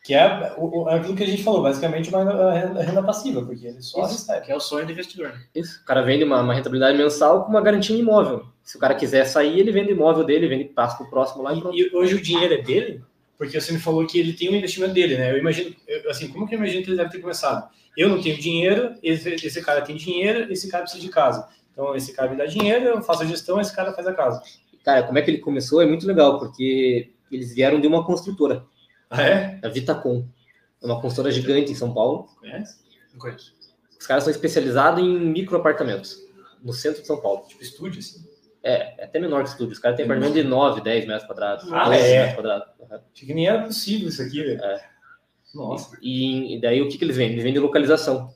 [0.06, 3.66] Que é o- o- aquilo que a gente falou, basicamente uma renda, renda passiva, porque
[3.66, 4.46] ele só Isso, recebe.
[4.46, 5.28] que é o sonho do investidor.
[5.30, 5.40] Né?
[5.54, 5.80] Isso.
[5.82, 8.46] O cara vende uma, uma rentabilidade mensal com uma garantia em imóvel.
[8.62, 11.52] Se o cara quiser sair, ele vende o imóvel dele, vende passa pro próximo lá
[11.54, 11.76] e pronto.
[11.76, 13.02] E, e hoje o dinheiro é dele?
[13.36, 15.32] Porque você me falou que ele tem um investimento dele, né?
[15.32, 17.68] Eu imagino, eu- assim, como que eu imagino que ele deve ter começado?
[17.96, 21.48] Eu não tenho dinheiro, esse, esse cara tem dinheiro, esse cara precisa de casa.
[21.72, 24.40] Então, esse cara me dá dinheiro, eu faço a gestão, esse cara faz a casa.
[24.84, 28.64] Cara, como é que ele começou é muito legal, porque eles vieram de uma construtora,
[29.16, 29.60] Ah, é?
[29.62, 30.26] a Vitacom.
[30.82, 32.28] É uma construtora gigante em São Paulo.
[32.38, 32.78] Conhece?
[33.12, 33.54] Não conheço.
[33.98, 36.18] Os caras são especializados em microapartamentos,
[36.62, 37.44] no centro de São Paulo.
[37.48, 38.24] Tipo estúdio, assim.
[38.62, 39.72] É, é até menor que estúdio.
[39.72, 41.72] Os caras têm apartamento de 9, 10 metros quadrados.
[41.72, 42.18] Ah, 12 é?
[42.18, 42.68] metros quadrados.
[42.78, 42.86] Uhum.
[43.14, 44.62] Achei que nem era possível isso aqui, velho.
[44.62, 44.84] É.
[45.54, 45.96] Nossa.
[46.02, 47.32] E, e daí o que, que eles vendem?
[47.32, 48.30] Eles vendem localização.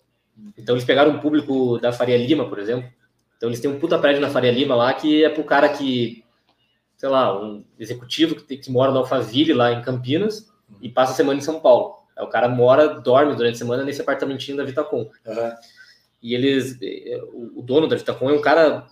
[0.57, 2.89] Então eles pegaram um público da Faria Lima, por exemplo.
[3.37, 6.25] Então eles têm um puta prédio na Faria Lima lá que é pro cara que,
[6.97, 10.50] sei lá, um executivo que, tem- que mora no Alphaville lá em Campinas
[10.81, 11.97] e passa a semana em São Paulo.
[12.17, 15.11] Aí o cara mora, dorme durante a semana nesse apartamentinho da Vitacom.
[15.27, 15.55] Aham.
[16.23, 17.19] E eles, eh,
[17.55, 18.87] o dono da Vitacom é um cara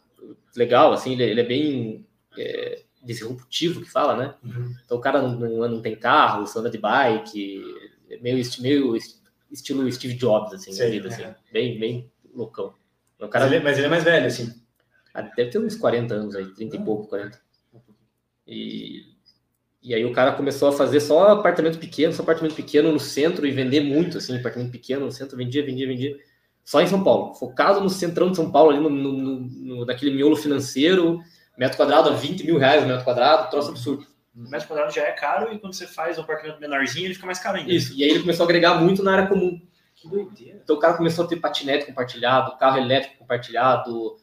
[0.56, 2.06] legal, assim, ele, ele é bem
[2.38, 4.34] é, disruptivo, que fala, né?
[4.42, 4.74] Uhum.
[4.84, 7.62] Então o cara não, não, não tem carro, só anda de bike,
[8.10, 11.36] é meio, meio est- estilo Steve Jobs, assim, Sei, vida, assim, é.
[11.52, 12.68] bem, bem loucão.
[13.18, 14.54] O Mas, cara ele, mas ele é mais velho, assim.
[15.12, 17.38] ah, deve ter uns 40 anos aí, 30 e pouco, 40.
[18.46, 19.02] E,
[19.82, 23.46] e aí o cara começou a fazer só apartamento pequeno, só apartamento pequeno no centro
[23.46, 26.16] e vender muito, assim, apartamento pequeno no centro, vendia, vendia, vendia.
[26.64, 30.10] Só em São Paulo, focado no centrão de São Paulo, ali no, no, no- naquele
[30.14, 31.20] miolo financeiro,
[31.56, 34.06] metro quadrado a 20 mil reais o metro quadrado, troço absurdo.
[34.36, 37.26] O metro quadrado já é caro e quando você faz um apartamento menorzinho, ele fica
[37.26, 37.72] mais caro ainda.
[37.72, 39.60] Isso, e aí ele começou a agregar muito na área comum.
[39.96, 40.60] Que doideira.
[40.62, 44.16] Então o cara começou a ter patinete compartilhado, carro elétrico compartilhado,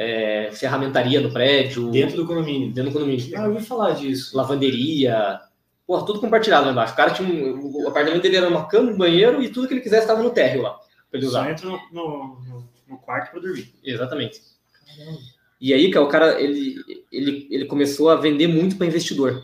[0.00, 2.72] é, ferramentaria no prédio, Dentro do condomínio.
[2.72, 3.36] dentro do condomínio.
[3.36, 4.36] Ah, eu ouvi falar disso.
[4.36, 5.40] lavanderia,
[5.84, 6.92] porra, tudo compartilhado lá embaixo.
[6.92, 9.74] O cara tinha um, o apartamento dele era uma cama, um banheiro e tudo que
[9.74, 10.74] ele quisesse estava no térreo lá,
[11.10, 11.50] pra ele Só usar.
[11.50, 12.38] entra no, no,
[12.88, 13.74] no- quarto para dormir.
[13.82, 14.40] Exatamente.
[15.60, 16.76] E aí, cara, o cara ele,
[17.10, 19.42] ele, ele começou a vender muito para investidor.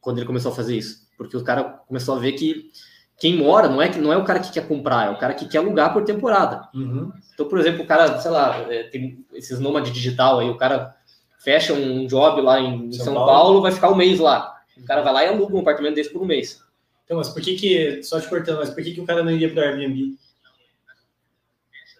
[0.00, 2.70] Quando ele começou a fazer isso, porque o cara começou a ver que
[3.18, 5.34] quem mora não é que não é o cara que quer comprar, é o cara
[5.34, 6.68] que quer alugar por temporada.
[6.72, 7.10] Uhum.
[7.34, 10.94] Então, por exemplo, o cara, sei lá, é, tem esses nômades digital aí, o cara
[11.38, 13.30] fecha um job lá em São São, Paulo.
[13.30, 13.62] Paulo.
[13.62, 14.56] vai ficar um mês lá.
[14.76, 16.62] O cara vai lá e aluga um apartamento desse por um mês.
[17.04, 19.32] Então, mas por que que, só te cortando, mas por que que o cara não
[19.32, 20.14] iria pro Airbnb?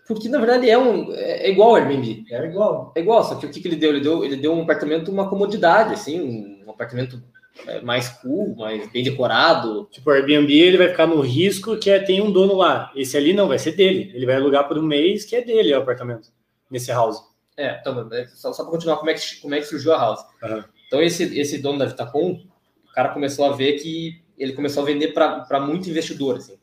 [0.06, 2.24] Porque, na verdade, é, um, é é igual ao Airbnb.
[2.30, 2.92] Era igual.
[2.94, 3.90] É igual, só que o que, que ele deu?
[3.90, 7.37] Ele deu, ele deu um apartamento, uma comodidade, assim, um apartamento é,
[7.82, 9.88] mais cool, mais bem decorado.
[9.90, 12.92] Tipo, o Airbnb, ele vai ficar no risco que é, tem um dono lá.
[12.94, 14.10] Esse ali não, vai ser dele.
[14.14, 16.28] Ele vai alugar por um mês que é dele, é o apartamento.
[16.70, 17.18] Nesse house.
[17.56, 19.98] É, então, é, só, só para continuar, como é, que, como é que surgiu a
[19.98, 20.24] House.
[20.42, 20.64] Aham.
[20.86, 22.40] Então, esse, esse dono da Vitacom,
[22.88, 26.56] o cara começou a ver que ele começou a vender para muito investidor, assim.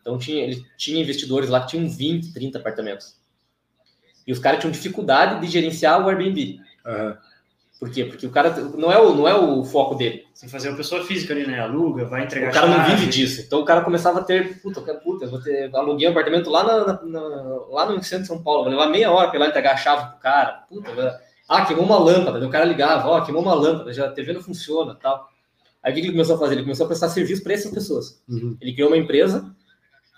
[0.00, 3.16] Então, tinha, ele tinha investidores lá que tinham 20, 30 apartamentos.
[4.26, 6.60] E os caras tinham dificuldade de gerenciar o Airbnb.
[7.78, 8.04] Por quê?
[8.06, 10.24] Porque o cara não é o, não é o foco dele.
[10.32, 11.60] Você fazer uma pessoa física ali, né?
[11.60, 12.94] Aluga, vai entregar O cara não chave.
[12.96, 13.42] vive disso.
[13.42, 16.48] Então o cara começava a ter, puta, quero- puta, eu vou ter, aluguei um apartamento
[16.48, 19.40] lá, na, na- lá no centro de São Paulo, vou levar meia hora pra ir
[19.42, 20.64] lá entregar a chave pro cara.
[20.68, 21.14] Puta, vai-
[21.48, 22.38] ah, queimou uma lâmpada.
[22.40, 25.28] Daí o cara ligava, ó, queimou uma lâmpada, já a TV não funciona tal.
[25.82, 26.54] Aí o que que ele começou a fazer?
[26.54, 28.22] Ele começou a prestar serviço para essas pessoas.
[28.28, 28.56] Uhum.
[28.60, 29.54] Ele criou uma empresa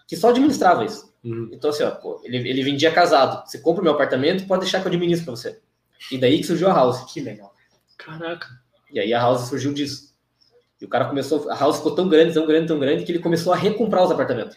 [0.07, 1.13] que só administrava isso.
[1.25, 1.51] Uhum.
[1.53, 3.45] Então, assim, ó, pô, ele, ele vendia casado.
[3.47, 5.59] Você compra o meu apartamento, pode deixar que eu administro pra você.
[6.11, 7.13] E daí que surgiu a House.
[7.13, 7.55] Que legal.
[7.97, 8.49] Caraca.
[8.93, 10.15] E aí a House surgiu disso.
[10.81, 13.19] E o cara começou, a House ficou tão grande, tão grande, tão grande, que ele
[13.19, 14.57] começou a recomprar os apartamentos.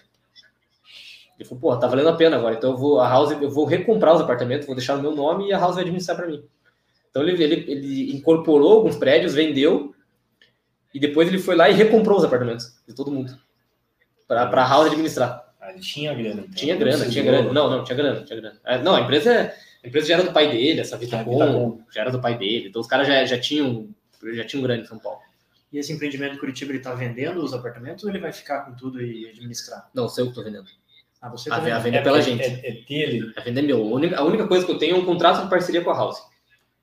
[1.38, 3.66] Ele falou, pô, tá valendo a pena agora, então eu vou, a House, eu vou
[3.66, 6.44] recomprar os apartamentos, vou deixar no meu nome e a House vai administrar para mim.
[7.10, 9.96] Então ele, ele, ele incorporou alguns prédios, vendeu,
[10.94, 13.36] e depois ele foi lá e recomprou os apartamentos de todo mundo.
[14.28, 15.52] Para a House administrar.
[15.60, 16.42] Ah, ele tinha grana.
[16.42, 16.54] então.
[16.54, 17.52] Tinha grana, tinha grana.
[17.52, 18.60] Não, não, tinha grana, tinha grana.
[18.64, 21.32] É, não, a empresa, é- a empresa já era do pai dele, essa A Vitacom
[21.32, 21.82] Vitacom.
[21.92, 22.68] já era do pai dele.
[22.70, 23.90] Então os caras já, já tinham
[24.34, 25.20] já tinham grana em São Paulo.
[25.74, 28.74] E esse empreendimento em Curitiba, ele tá vendendo os apartamentos ou ele vai ficar com
[28.76, 29.90] tudo e administrar?
[29.94, 30.66] Não, sei o que tô vendendo.
[31.22, 31.84] Ah, você A, tá a vendendo.
[31.84, 32.44] venda é pela é, gente.
[32.44, 33.34] É, é dele.
[33.38, 33.78] A venda é meu.
[33.78, 35.96] A única, a única coisa que eu tenho é um contrato de parceria com a
[35.96, 36.22] House.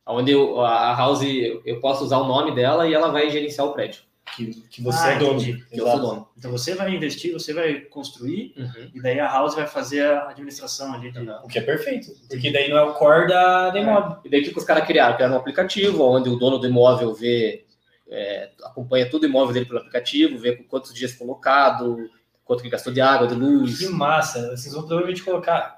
[0.06, 3.30] Onde eu, a a House, eu eu posso usar o nome dela e ela vai
[3.30, 4.02] gerenciar o prédio.
[4.36, 5.40] Que, que você Ah, é dono.
[5.40, 5.64] entendi.
[5.70, 6.28] Que eu sou dono.
[6.36, 8.90] Então você vai investir, você vai construir, Uhum.
[8.94, 11.10] e daí a House vai fazer a administração ali.
[11.10, 11.18] De...
[11.44, 12.12] O que é perfeito.
[12.28, 14.18] Porque daí não é o core da, da imóvel.
[14.24, 15.14] E daí o que os caras criaram?
[15.16, 17.64] Criaram um aplicativo onde o dono do imóvel vê,
[18.10, 22.08] é, acompanha todo o imóvel dele pelo aplicativo, vê quantos dias ficou locado,
[22.44, 23.78] quanto que gastou de água, de luz.
[23.78, 24.56] Que massa.
[24.56, 25.76] Vocês vão provavelmente colocar.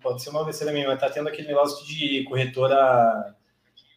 [0.00, 3.34] Pode ser uma besteira minha, mas tá tendo aquele negócio de corretora.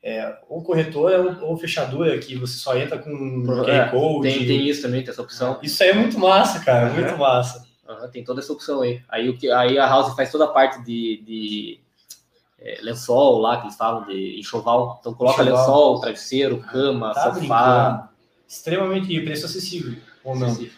[0.05, 4.27] É, ou corretora ou, ou fechadura que você só entra com Pro- QR é, Code.
[4.27, 5.57] Tem, tem isso também, tem essa opção.
[5.63, 6.87] Isso aí é muito massa, cara.
[6.89, 6.95] Uhum.
[6.95, 7.65] Muito massa.
[7.87, 9.01] Aham, tem toda essa opção aí.
[9.07, 11.79] Aí, o que, aí a House faz toda a parte de, de
[12.59, 14.97] é, lençol lá, que eles falam, de enxoval.
[14.99, 15.59] Então coloca Enxoval.
[15.65, 17.39] lençol, travesseiro, cama, Tá sofá.
[17.89, 18.09] brincando.
[18.47, 19.95] Extremamente e preço acessível.
[20.23, 20.49] Ou não?
[20.49, 20.69] Sim.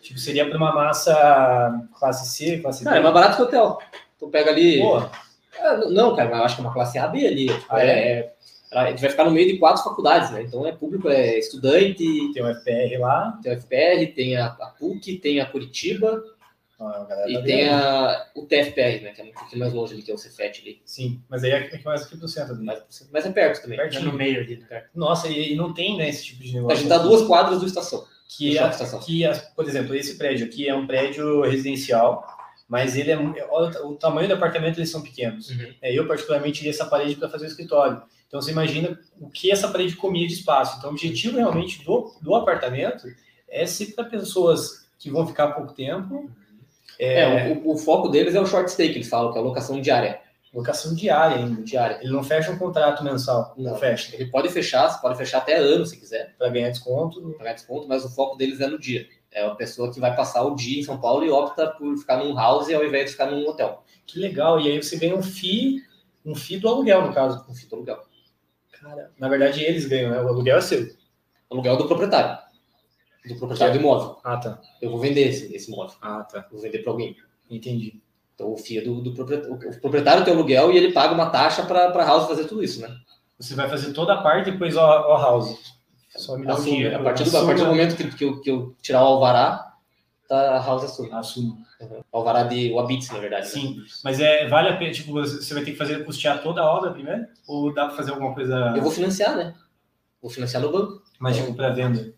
[0.00, 3.78] Tipo, seria para uma massa classe C, classe Cara, é mais barato que hotel.
[4.18, 4.80] Tu pega ali.
[4.80, 4.96] Pô,
[5.58, 7.46] Ah, não, cara, mas eu acho que é uma classe A B ali.
[7.48, 7.88] Tipo, Ah, é,
[8.18, 8.32] é?
[8.72, 10.42] É- a gente vai ficar no meio de quatro faculdades, né?
[10.42, 13.38] Então é público, é estudante, tem um FPR lá.
[13.42, 16.22] tem o FPR, tem a, a PUC, tem a Curitiba
[16.78, 19.12] Ó, a e tá tem a, o TFPR, né?
[19.14, 20.80] Que é um pouquinho mais longe ali, que é o Cefet ali.
[20.86, 22.64] Sim, mas aí é é mais aqui pro centro ali.
[22.64, 23.78] Mas, mas é perto também.
[23.78, 24.06] É Pertinho.
[24.06, 24.84] no meio ali, né?
[24.94, 26.78] Nossa, e, e não tem né, esse tipo de A negócio.
[26.78, 28.02] gente dá duas quadras do estação.
[28.28, 28.98] que, do a, estação.
[29.00, 32.24] que a- por exemplo, esse prédio aqui é um prédio residencial,
[32.66, 33.18] mas ele é
[33.50, 35.50] olha o tamanho do apartamento eles são pequenos.
[35.50, 35.74] Uhum.
[35.82, 38.00] É, eu particularmente iria essa parede para fazer o escritório.
[38.30, 40.78] Então você imagina o que essa parede comia de espaço.
[40.78, 43.08] Então o objetivo realmente do, do apartamento
[43.48, 46.30] é ser para pessoas que vão ficar pouco tempo,
[46.96, 49.44] É, o, o foco deles é o short stay, que eles falam, que é a
[49.44, 50.20] locação diária.
[50.52, 51.62] locação diária ainda.
[51.62, 51.98] diária.
[52.02, 53.78] Ele não fecha um contrato mensal, não, Não.
[53.78, 57.34] fecha Ele pode fechar, você pode fechar até ano se quiser, para ganhar desconto.
[57.38, 59.08] pagar desconto, mas o foco deles é no dia.
[59.32, 62.18] É a pessoa que vai passar o dia em São Paulo e opta por ficar
[62.18, 63.82] num house ao invés de ficar num hotel.
[64.06, 64.60] Que legal.
[64.60, 65.82] E aí você ganha um FII,
[66.24, 67.44] um FII do aluguel, no caso.
[67.44, 68.09] Com fita aluguel.
[68.80, 70.20] Cara, na verdade eles ganham, né?
[70.20, 70.88] O aluguel é seu.
[71.50, 72.38] Aluguel do proprietário.
[73.26, 74.18] Do proprietário do imóvel.
[74.24, 74.60] Ah, tá.
[74.80, 75.96] Eu vou vender esse, esse imóvel.
[76.00, 76.46] Ah, tá.
[76.50, 77.16] Vou vender para alguém.
[77.50, 78.00] Entendi.
[78.34, 79.54] Então o FII é do, do proprietário.
[79.54, 82.80] O proprietário tem aluguel e ele paga uma taxa para a house fazer tudo isso,
[82.80, 82.96] né?
[83.38, 85.74] Você vai fazer toda a parte e depois ó, ó house.
[86.16, 86.70] Só me dá o Assume.
[86.70, 86.96] dinheiro.
[86.96, 89.74] a, partir do, a partir do momento que, que, eu, que eu tirar o alvará,
[90.28, 91.12] tá, a house assume.
[91.12, 91.58] Assumo.
[92.12, 93.44] O alvará de o Abits, na verdade.
[93.46, 93.48] né?
[93.50, 93.82] Sim.
[94.04, 96.90] Mas é, vale a pena, tipo, você vai ter que fazer custear toda a obra
[96.92, 97.26] primeiro?
[97.48, 99.54] Ou dá para fazer alguma coisa Eu vou financiar, né?
[100.20, 101.02] Vou financiar no banco.
[101.18, 102.12] mais tipo para venda?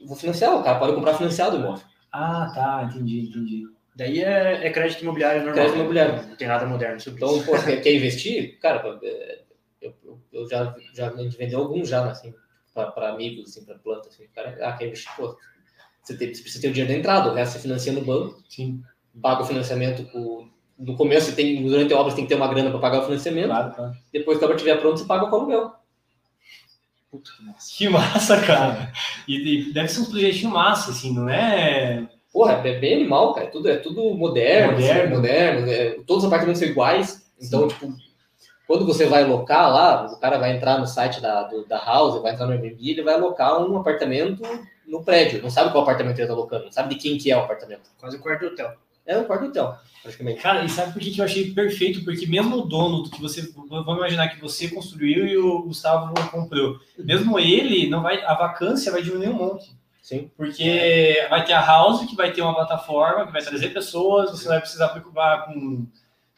[0.00, 1.84] Eu vou financiar, o cara pode comprar financiado o imóvel.
[2.12, 3.66] Ah, tá, entendi, entendi.
[3.96, 5.54] Daí é, é crédito imobiliário normal.
[5.56, 6.28] Crédito imobiliário.
[6.28, 7.46] Não tem nada moderno sobre Então, isso.
[7.46, 8.58] pô, você quer investir?
[8.60, 9.40] Cara, é,
[9.80, 12.32] eu, eu, eu já, já a gente vendeu alguns já, assim,
[12.72, 14.26] para amigos, assim, para planta, assim.
[14.34, 15.36] Cara, ah, quer investir, pô,
[16.08, 18.42] você, tem, você precisa ter o dinheiro da entrada, o resto você financia no banco,
[18.48, 18.82] Sim,
[19.22, 20.48] paga o financiamento com,
[20.78, 23.00] no começo, você tem, durante a obra, você tem que ter uma grana para pagar
[23.00, 23.92] o financiamento, claro, claro.
[24.12, 25.72] depois que a obra estiver pronta, você paga o aluguel.
[27.10, 27.74] Puta que massa.
[27.76, 28.92] Que massa, cara.
[29.26, 32.06] E, e deve ser um projetinho massa, assim, não é?
[32.32, 33.46] Porra, é bem animal, cara.
[33.46, 35.00] É tudo, é tudo moderno, Moderno.
[35.02, 35.70] assim, moderno.
[35.70, 37.26] é- todos os apartamentos são iguais.
[37.40, 37.90] Então, tipo,
[38.66, 42.20] quando você vai locar lá, o cara vai entrar no site da, do- da House,
[42.20, 44.42] vai entrar no Airbnb, ele vai alocar um apartamento
[44.88, 45.42] no prédio.
[45.42, 47.90] Não sabe qual apartamento ele está alocando, não sabe de quem que é o apartamento.
[47.98, 48.74] Quase o quarto de hotel.
[49.06, 50.42] É um quarto hotel, praticamente.
[50.42, 52.04] Cara, e sabe por que eu achei perfeito?
[52.04, 53.50] Porque mesmo o dono do que você.
[53.54, 56.78] Vamos imaginar que você construiu e o Gustavo comprou.
[56.98, 59.78] Mesmo ele, não vai, a vacância vai diminuir um monte.
[60.02, 60.30] Sim.
[60.36, 64.44] Porque vai ter a house que vai ter uma plataforma que vai trazer pessoas, você
[64.44, 65.86] não vai precisar preocupar com.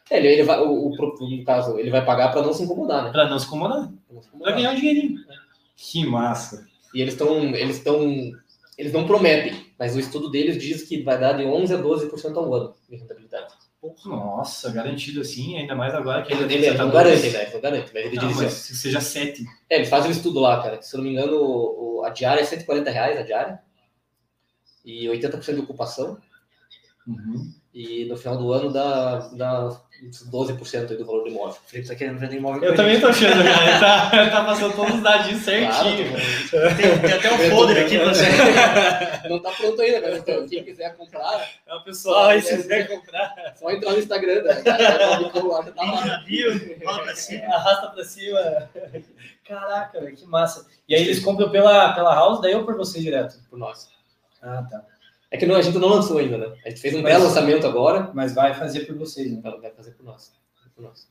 [0.09, 3.05] É, Ele, ele vai, o, o, no caso, ele vai pagar para não se incomodar,
[3.05, 3.10] né?
[3.10, 3.89] para não se incomodar.
[4.40, 5.20] Pra ganhar um dinheirinho.
[5.77, 6.70] Que massa.
[6.95, 8.33] E eles estão, eles estão,
[8.77, 12.37] eles não prometem, mas o estudo deles diz que vai dar de 11 a 12%
[12.37, 13.53] ao ano de rentabilidade.
[14.05, 17.51] Nossa, garantido assim, ainda mais agora que Ele, ele tem não garante, né?
[17.51, 19.43] Não garante, mas ele Não, diz mas assim, se seja sete.
[19.71, 22.11] É, eles fazem um estudo lá, cara, que se eu não me engano, o- a
[22.11, 23.59] diária é 140 reais a diária
[24.85, 26.19] e 80% de ocupação.
[27.07, 27.53] Uhum.
[27.73, 31.56] E no final do ano dá, dá 12% aí do valor do imóvel.
[31.66, 32.62] O Felipe tá querendo vender imóvel.
[32.62, 33.70] Eu também tô achando, cara.
[33.70, 36.09] Ele tá, ele tá passando todos os dadinhos certinho.
[36.51, 39.28] Claro, Tem, tem até um folder aqui pra você.
[39.28, 42.89] Não tá pronto ainda, mas então, quem quiser comprar, É o pessoal aí, se quiser
[42.89, 44.62] comprar, só entrar no Instagram, né?
[44.62, 46.24] Cara, o lá, já tá lá.
[46.85, 47.44] Fala pra cima.
[47.47, 48.68] arrasta pra cima.
[49.47, 50.66] Caraca, velho, que massa.
[50.89, 53.36] E aí eles compram pela, pela house, daí ou por você direto?
[53.51, 53.89] Por nós.
[54.43, 54.82] Ah, tá.
[55.31, 56.52] É que não, a gente não lançou ainda, né?
[56.65, 59.40] A gente fez um Mas- belo lançamento agora, Mas vai fazer por vocês, né?
[59.61, 60.32] vai fazer por nós.
[60.74, 61.07] Por nós.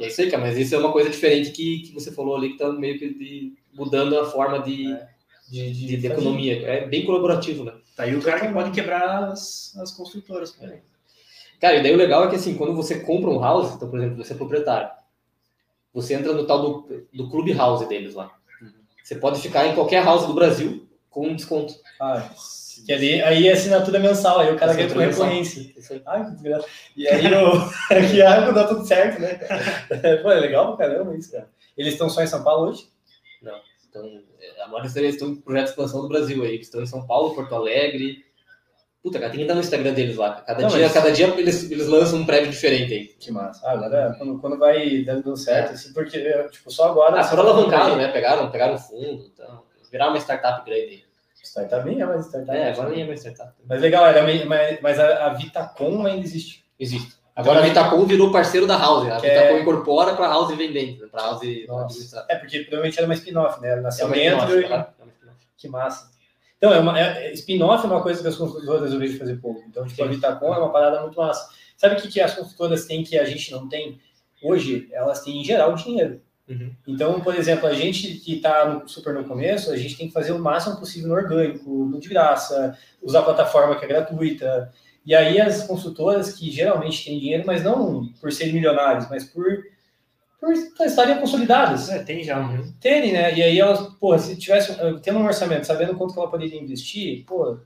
[0.00, 2.50] É isso aí, cara, mas isso é uma coisa diferente que, que você falou ali,
[2.50, 5.08] que tá meio que de- mudando a forma de, É.
[5.50, 6.62] de, de- de economia.
[6.66, 7.72] É bem colaborativo, né?
[7.96, 10.52] Tá aí o cara que pode quebrar as, as construtoras.
[10.52, 10.82] cara.
[11.60, 13.98] Cara, e daí o legal é que assim, quando você compra um house, então, por
[13.98, 14.90] exemplo, você é proprietário,
[15.92, 18.32] você entra no tal do, do clube house deles lá.
[19.02, 21.74] Você pode ficar em qualquer house do Brasil com um desconto.
[22.00, 22.30] Ah,
[22.80, 25.72] que ali, aí é assinatura mensal, aí o cara ganha por recorrência.
[26.06, 26.66] Ai, que desgraça.
[26.96, 27.52] E aí o,
[27.94, 29.34] aqui ah, dá tudo certo, né?
[30.22, 31.48] Pô, é legal pra caramba isso, cara.
[31.76, 32.90] Eles estão só em São Paulo hoje?
[33.88, 36.54] Então, é, a maioria deles estão em projeto de expansão do Brasil aí.
[36.54, 38.24] Eles estão em São Paulo, Porto Alegre.
[39.02, 40.40] Puta, cara, tem que entrar no Instagram deles lá.
[40.40, 43.06] Cada Não, dia, mas- cada dia eles, eles lançam um prédio diferente aí.
[43.08, 43.60] Que massa.
[43.66, 47.20] Ah, agora, quando, quando vai dando certo, assim, porque, tipo, só agora...
[47.20, 48.08] Ah, foram alavancados, né?
[48.12, 51.02] Pegaram, pegaram fundo, então, viraram uma startup grande aí.
[51.42, 52.56] Startup nem é mais startup.
[52.56, 53.52] É, agora nem é mais startup.
[53.68, 56.64] Mas legal, era mas, mas a, a Vitacom ainda existe.
[56.78, 57.14] Existe.
[57.34, 59.04] Agora a Vitacom virou parceiro da House.
[59.06, 59.14] né?
[59.16, 61.08] A Que é- Vitacom incorpora para a House vendente, né?
[61.10, 62.26] para a House administrar.
[62.28, 63.68] É, porque provavelmente era uma spin-off, né?
[63.70, 64.68] Ela É nasceu uma dentro e...
[64.68, 64.92] tá?
[65.00, 65.02] É.
[65.56, 66.10] Que massa.
[66.58, 69.36] Então, é uma, é, é- spin-off é uma coisa que as construtoras eu vejo fazer
[69.36, 69.62] pouco.
[69.66, 71.48] Então, tipo, a Vitacom é uma parada muito massa.
[71.76, 73.98] Sabe o que, que as construtoras têm que a gente não tem?
[74.42, 76.20] Hoje, elas têm, em geral, dinheiro.
[76.52, 76.72] Uhum.
[76.86, 80.32] Então, por exemplo, a gente que está super no começo, a gente tem que fazer
[80.32, 84.72] o máximo possível no orgânico, no de graça, usar a plataforma que é gratuita.
[85.04, 89.64] E aí as construtoras que geralmente têm dinheiro, mas não por serem milionários, mas por,
[90.40, 90.52] por
[90.86, 92.38] estarem consolidadas É, tem já.
[92.38, 92.72] um.
[92.80, 93.34] terem, né?
[93.36, 96.60] E aí elas, pô, se tivesse eh, tendo um orçamento, sabendo quanto que ela poderia
[96.60, 97.58] investir, pô,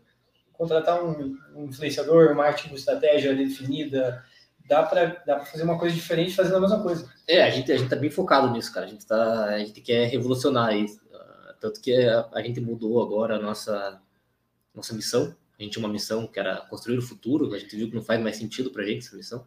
[0.52, 4.22] contratar um, um influenciador, uma marketing com estratégia definida,
[4.68, 7.10] dá para dá pra fazer uma coisa diferente fazendo a mesma coisa.
[7.28, 8.86] É, a gente, a gente tá bem focado nisso, cara.
[8.86, 11.01] A gente, tá, a gente quer revolucionar isso.
[11.14, 14.01] Ah, Tanto que a, a gente mudou agora a nossa,
[14.74, 15.34] nossa missão.
[15.59, 17.52] A gente tinha uma missão que era construir o futuro.
[17.55, 19.47] A gente viu que não faz mais sentido pra gente essa missão.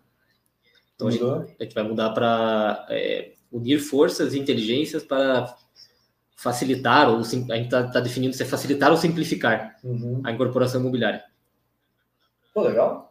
[0.95, 2.85] Então a gente, a gente vai mudar para
[3.51, 5.55] unir forças e inteligências para
[6.35, 10.21] facilitar, ou a gente está tá definindo se é facilitar ou simplificar Uhum.
[10.25, 11.23] a incorporação imobiliária.
[12.53, 13.08] Pô, legal.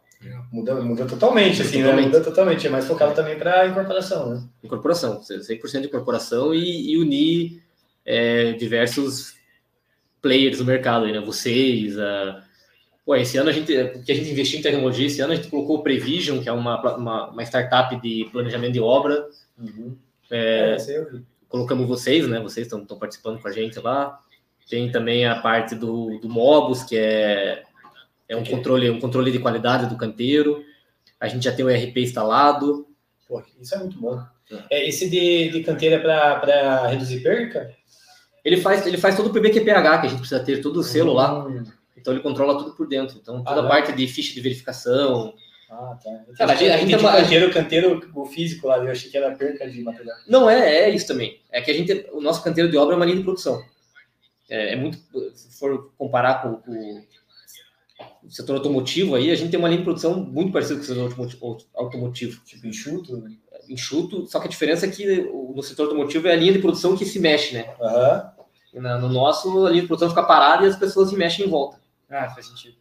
[0.53, 2.07] Muda, muda totalmente, assim, Totalmente.
[2.07, 2.13] né?
[2.13, 2.67] Muda totalmente.
[2.67, 4.43] É mais focado também para incorporação, né?
[4.65, 7.63] Incorporação, 100% de incorporação e, e unir
[8.05, 9.35] é, diversos
[10.21, 11.21] players do mercado, aí, né?
[11.21, 12.43] Vocês, a...
[13.07, 15.49] Pô, esse ano a gente, porque a gente investiu em tecnologia, esse ano a gente
[15.49, 19.29] colocou o Prevision, que é uma, uma, uma startup de planejamento de obra,
[20.31, 21.25] É, aí eu vi.
[21.49, 22.41] colocamos vocês, né?
[22.41, 24.21] Vocês estão participando com a gente lá.
[24.69, 27.63] Tem também a parte do, do Mobus, que é,
[28.29, 30.65] é um, controle, um controle de qualidade do canteiro.
[31.19, 32.87] A gente já tem o ERP instalado.
[33.27, 34.23] Pô, isso é muito bom.
[34.71, 37.71] É, esse de, de canteira para reduzir perca?
[38.45, 41.13] Ele faz, ele faz todo o PBQPH, que a gente precisa ter todo o selo
[41.13, 41.47] lá.
[41.47, 41.65] Hum.
[41.97, 43.19] Então ele controla tudo por dentro.
[43.21, 45.35] Então toda Ah, a parte de ficha de verificação.
[45.71, 46.11] Ah, tá.
[46.39, 49.17] Cara, a gente- a gente é uma- canteiro, canteiro, o físico lá, eu achei que
[49.19, 50.17] era perca de material.
[50.27, 51.41] Não é, é isso também.
[51.53, 53.63] É que a gente, o nosso canteiro de obra é uma linha de produção.
[54.49, 54.99] É, é muito,
[55.35, 57.03] se for comparar com, com o
[58.31, 61.59] setor automotivo aí, a gente tem uma linha de produção muito parecida com o setor
[61.75, 62.41] automotivo.
[62.45, 63.25] Tipo, enxuto.
[63.69, 65.23] enxuto, só que a diferença é que
[65.55, 67.75] no setor automotivo é a linha de produção que se mexe, né?
[67.81, 68.31] Aham.
[68.75, 71.49] Na- no nosso, a linha de produção fica parada e as pessoas se mexem em
[71.49, 71.79] volta.
[72.11, 72.77] Ah, faz sentido.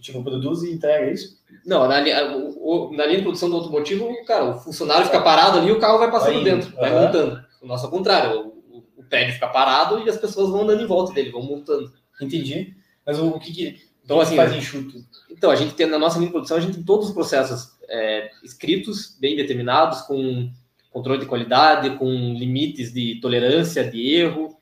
[0.00, 1.38] Tipo, produz e entrega, é isso?
[1.66, 2.00] Não, na,
[2.36, 5.72] o- o- na linha de produção do automotivo, cara, o funcionário fica parado ali e
[5.72, 7.44] o carro vai passando Vai dentro, vai montando.
[7.60, 10.62] O nosso é o contrário, o, o- o prédio fica parado e as pessoas vão
[10.62, 11.92] andando em volta dele, vão montando.
[12.20, 12.74] Entendi.
[13.04, 15.04] Mas o, o que que Então, assim, faz enxuto?
[15.30, 18.28] Então, a gente tem, na nossa de produção, a gente tem todos os processos é,
[18.42, 20.50] escritos, bem determinados, com
[20.90, 24.56] controle de qualidade, com limites de tolerância, de erro.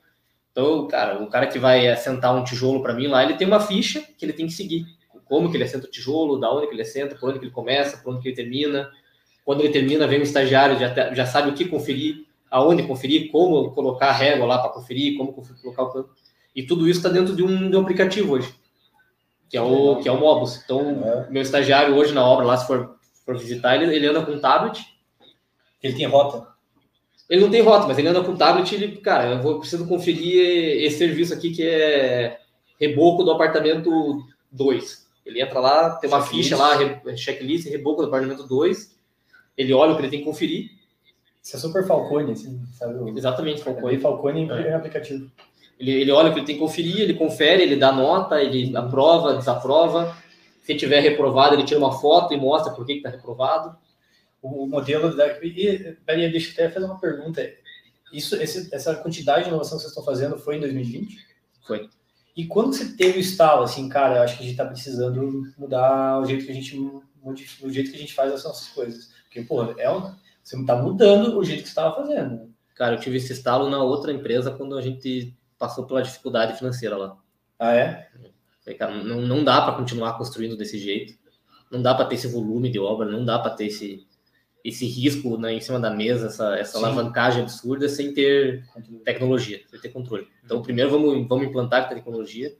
[0.51, 3.59] Então, cara, o cara que vai assentar um tijolo para mim lá, ele tem uma
[3.59, 4.85] ficha que ele tem que seguir.
[5.25, 7.51] Como que ele assenta o tijolo, da onde que ele assenta, por onde que ele
[7.51, 8.91] começa, por onde que ele termina.
[9.43, 13.31] Quando ele termina, vem um estagiário, já, te- já sabe o que conferir, aonde conferir,
[13.31, 16.09] como colocar a régua lá para conferir, como colocar o campo.
[16.55, 18.53] E tudo isso está dentro de um, de um aplicativo hoje,
[19.49, 20.61] que é o, que é o Mobus.
[20.63, 21.29] Então, É.
[21.29, 22.95] meu estagiário hoje na obra lá, se for,
[23.25, 24.81] for visitar, ele, ele anda com um tablet.
[25.81, 26.47] Ele tem rota.
[27.29, 28.73] Ele não tem rota, mas ele anda com um tablet.
[28.73, 32.39] Ele, cara, eu vou preciso conferir esse serviço aqui que é
[32.79, 35.07] reboco do apartamento 2.
[35.25, 36.43] Ele entra lá, tem uma Checklist.
[36.43, 38.97] ficha lá, re- checklist, reboco do departamento 2,
[39.55, 40.71] ele olha o que ele tem que conferir.
[41.41, 42.95] Isso é super Falcone, assim, sabe?
[42.95, 43.99] O- Exatamente, Falcone.
[43.99, 44.73] Falcone, Falcone É.
[44.73, 45.31] aplicativo.
[45.79, 48.75] Ele, ele olha o que ele tem que conferir, ele confere, ele dá nota, ele
[48.75, 50.15] aprova, desaprova.
[50.61, 53.75] Se tiver reprovado, ele tira uma foto e mostra por que está reprovado.
[54.41, 55.27] O, modelo da.
[55.43, 57.41] E, peraí, deixa eu até fazer uma pergunta.
[58.11, 61.17] Isso, esse- essa quantidade de inovação que vocês estão fazendo foi em 2020?
[61.65, 61.89] Foi.
[62.35, 65.43] E quando você teve o estalo, assim, cara, eu acho que a gente tá precisando
[65.57, 66.77] mudar o jeito que a gente
[67.21, 69.09] o jeito que a gente faz as nossas coisas.
[69.23, 72.49] Porque, pô, é um, você tá mudando o jeito que você estava fazendo.
[72.75, 76.97] Cara, eu tive esse estalo na outra empresa quando a gente passou pela dificuldade financeira
[76.97, 77.17] lá.
[77.59, 78.09] Ah, é?
[79.03, 81.17] Não, não dá para continuar construindo desse jeito.
[81.69, 84.07] Não dá para ter esse volume de obra, não dá para ter esse,
[84.63, 86.83] esse risco né, em cima da mesa, essa, essa Sim.
[86.85, 88.65] alavancagem absurda sem ter
[89.03, 90.27] tecnologia, sem ter controle.
[90.43, 92.55] Então, primeiro vamos, vamos implantar tecnologia,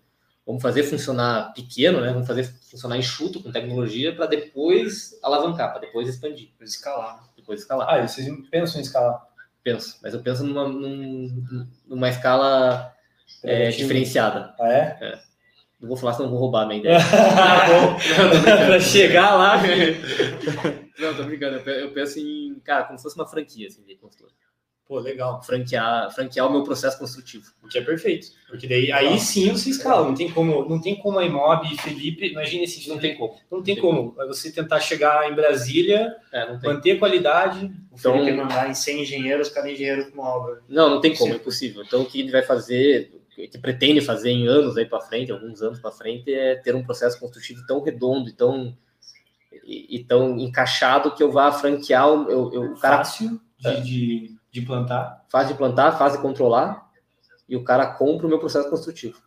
[0.46, 2.12] vamos fazer funcionar pequeno, né?
[2.12, 7.30] Vamos fazer funcionar enxuto com tecnologia para depois alavancar, para depois expandir, Pra escalar.
[7.36, 7.88] depois escalar.
[7.90, 9.28] Ah, e vocês pensam em escalar?
[9.64, 12.94] Penso, mas eu penso numa, num- numa escala
[13.44, 14.54] é, diferenciada.
[14.60, 15.20] Ah, é?
[15.80, 16.98] Não vou falar, senão vou roubar a minha ideia.
[18.68, 19.58] pra chegar lá.
[21.00, 21.56] Não, tô brincando.
[21.58, 24.34] Eu pe- Eu penso em, cara, como se fosse uma franquia, assim, de construtor.
[24.90, 25.40] Pô, legal.
[25.44, 27.46] Franquear, franquear o meu processo construtivo.
[27.64, 28.26] O que é perfeito.
[28.48, 30.04] Porque daí aí sim você escala.
[30.08, 33.36] Não tem como, não tem como a Imob, Felipe, imagina esse Não tem como.
[33.52, 34.16] Não tem como.
[34.20, 36.74] É você tentar chegar em Brasília, É, não tem.
[36.74, 37.66] manter qualidade.
[37.92, 40.64] O Então- Felipe mandar em 100 engenheiros, cada engenheiro com uma obra.
[40.68, 41.84] Não, não tem como, é impossível.
[41.84, 45.32] Então, o que ele vai fazer, o que pretende fazer em anos aí para frente,
[45.32, 48.76] alguns anos para frente, é ter um processo construtivo tão redondo e tão,
[49.64, 53.82] e, e tão encaixado que eu vá franquear o, eu, eu- o cara Fácil de,
[53.84, 56.90] de, de plantar faz de plantar, faz de controlar
[57.48, 59.20] e o cara compra o meu processo construtivo.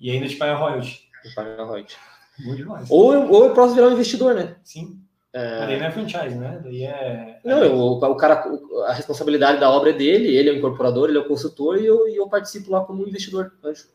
[0.00, 1.08] e ainda te paga royalty.
[1.24, 1.96] e paga royalty.
[2.44, 2.90] Bom demais.
[2.90, 4.56] Ou eu, ou eu posso virar um investidor, né?
[4.62, 5.00] Sim.
[5.32, 6.60] É, daí não é franchise, né?
[6.62, 7.40] Daí é.
[7.44, 8.44] Não, eu, o cara,
[8.86, 11.86] a responsabilidade da obra é dele, ele é o incorporador, ele é o consultor e
[11.86, 13.52] eu, eu participo lá como investidor.
[13.62, 13.86] anjo.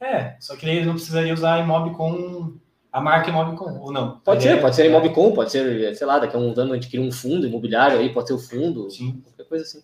[0.00, 2.54] É, só que daí ele não precisaria usar a Imob com.
[2.92, 4.18] A marca Imob com, ou não?
[4.20, 6.74] Pode ser, é- pode ser Imobcom, pode ser, sei lá, daqui a uns anos a
[6.74, 9.22] gente cria um fundo imobiliário aí, pode ser o fundo, Sim.
[9.24, 9.82] qualquer coisa assim.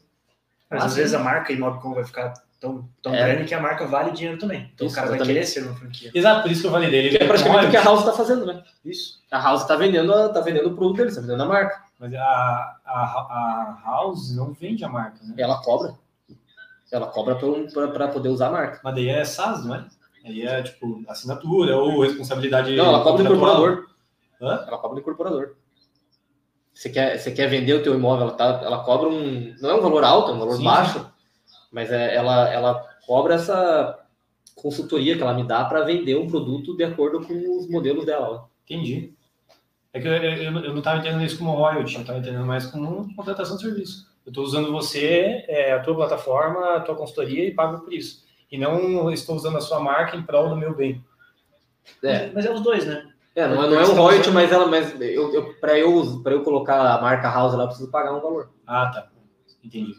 [0.70, 0.98] Mas às sim.
[1.00, 3.32] vezes a marca Imobcom vai ficar tão, tão É.
[3.32, 4.70] grande que a marca vale dinheiro também.
[4.74, 5.34] Então Isso, o cara vai exatamente.
[5.40, 6.10] querer ser uma franquia.
[6.14, 7.16] Exato, por isso que eu falei dele.
[7.16, 8.62] Que é praticamente o que a House está fazendo, né?
[8.84, 9.20] Isso.
[9.30, 11.82] A House está vendendo, tá vendendo o produto dele, está vendendo a marca.
[11.98, 15.34] Mas a, a, a House não vende a marca, né?
[15.38, 15.94] Ela cobra.
[16.92, 17.36] Ela cobra
[17.92, 18.80] para poder usar a marca.
[18.84, 19.84] Mas daí é SaaS, não é?
[20.28, 22.76] Aí é tipo assinatura ou responsabilidade.
[22.76, 23.86] Não, ela cobra do incorporador.
[24.40, 24.64] Hã?
[24.66, 25.54] Ela cobra do incorporador.
[26.74, 29.54] Você quer, você quer vender o teu imóvel, ela, tá, ela cobra um.
[29.60, 31.10] Não é um valor alto, é um valor Sim, baixo,
[31.72, 33.98] mas é, ela, ela cobra essa
[34.54, 38.48] consultoria que ela me dá para vender um produto de acordo com os modelos dela.
[38.64, 39.12] Entendi.
[39.92, 42.66] É que eu, eu, eu não estava entendendo isso como royalty, eu estava entendendo mais
[42.66, 44.06] como contratação de serviço.
[44.24, 48.27] Eu estou usando você, é, a tua plataforma, a tua consultoria e pago por isso.
[48.50, 51.04] E não estou usando a sua marca em prol do meu bem.
[52.02, 52.30] É.
[52.32, 53.10] Mas, é os dois, né?
[53.34, 56.32] É, não, é- não é um royalty, mas ela, mas eu, eu, para eu, pra
[56.32, 58.50] eu colocar a marca House lá, eu preciso pagar um valor.
[58.66, 59.08] Ah, tá.
[59.62, 59.94] Entendi.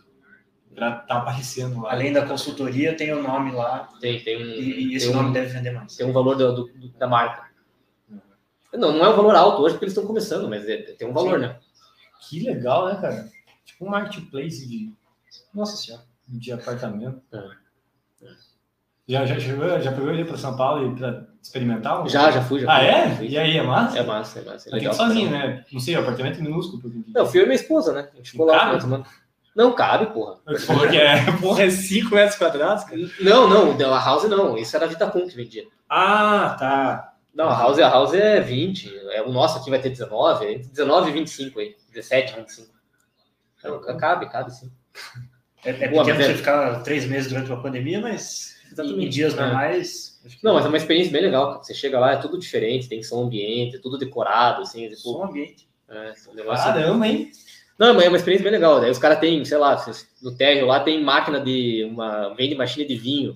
[0.76, 1.92] Pra tá aparecendo lá.
[1.92, 5.34] Além da consultoria, tem o nome lá Tem, tem um, e, e esse nome um,
[5.34, 5.96] deve vender mais.
[5.96, 7.50] tem um valor do, do- do- da marca.
[8.74, 11.14] Não, não é um valor alto hoje porque eles estão começando, mas é- tem um
[11.14, 11.60] valor, né?
[12.22, 13.28] Que legal, né, cara?
[13.66, 14.94] Tipo um marketplace de,
[15.54, 16.04] Nossa senhora.
[16.28, 17.22] de apartamento.
[17.34, 17.50] É.
[19.08, 22.08] Já, já, chegou, já pegou ele para São Paulo e para experimentar?
[22.08, 22.60] Já, já fui.
[22.60, 23.16] Já Ah, fui, é?
[23.16, 23.28] fui.
[23.30, 23.98] E aí, é massa?
[23.98, 24.70] É massa, é massa.
[24.70, 24.94] É legal.
[24.94, 25.66] sozinho, né?
[25.72, 26.80] Não sei, apartamento é minúsculo.
[26.80, 27.00] Porque...
[27.08, 28.08] Não, fui eu e minha esposa, né?
[28.14, 29.04] A gente ficou lá semana.
[29.56, 30.38] Não cabe, porra.
[30.46, 33.02] Você falou que é, porra, é 5 metros quadrados, cara.
[33.20, 34.56] Não, não, deu a House não.
[34.56, 35.66] Isso era a Vitacom que vendia.
[35.90, 37.14] Ah, tá.
[37.34, 38.96] Não, a House, a House é 20.
[39.10, 41.76] É, o nosso aqui vai ter 19, é entre 19 e 25 aí.
[41.91, 42.68] 17, 25.
[43.64, 44.72] Não, cabe, cabe sim.
[45.65, 49.34] É, é pequeno é- você ficar três meses durante uma pandemia, mas em, em dias
[49.34, 49.41] É.
[49.41, 50.19] normais.
[50.26, 51.52] acho que Não, mas é uma experiência bem legal.
[51.52, 51.64] cara.
[51.64, 54.84] Você chega lá, é tudo diferente, tem som ambiente, é tudo decorado, assim.
[54.90, 55.68] Tipo, Som ambiente.
[55.90, 57.31] é, um negócio Caramba, hein?
[57.77, 58.81] Não, mas é uma experiência bem legal.
[58.81, 59.81] Daí os caras têm, sei lá,
[60.22, 61.86] no térreo lá tem máquina de.
[61.90, 63.36] uma vende máquina de vinho.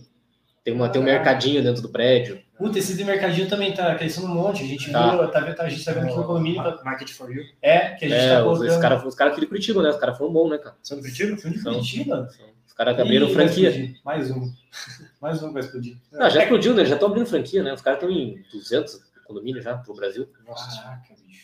[0.65, 2.42] Tem, uma, tem um mercadinho dentro do prédio.
[2.57, 4.63] Puta, esse de mercadinho também tá crescendo um monte.
[4.63, 5.09] A gente Tá.
[5.15, 6.63] viu, tá, vendo- tá- a gente tá vendo aqui no condomínio.
[6.63, 7.43] tá- Ma- Market for you.
[7.61, 8.69] É, que a gente É, tá os, colocando.
[8.69, 9.89] os caras os cara aqui de Curitiba, né?
[9.89, 10.75] Os caras foram bons, né, cara?
[10.84, 11.35] São do Curitiba?
[11.38, 12.30] Foi de São- Curitiba?
[12.67, 13.95] Os caras abriram franquia.
[14.05, 14.51] Mais um.
[15.21, 15.97] Mais um vai explodir.
[16.11, 16.85] Não, já explodiu, né?
[16.85, 17.73] Já estão abrindo franquia, né?
[17.73, 20.27] Os caras estão em 200 condomínios já pro Brasil.
[20.47, 20.81] Nossa.
[20.81, 21.43] Caraca, bicho.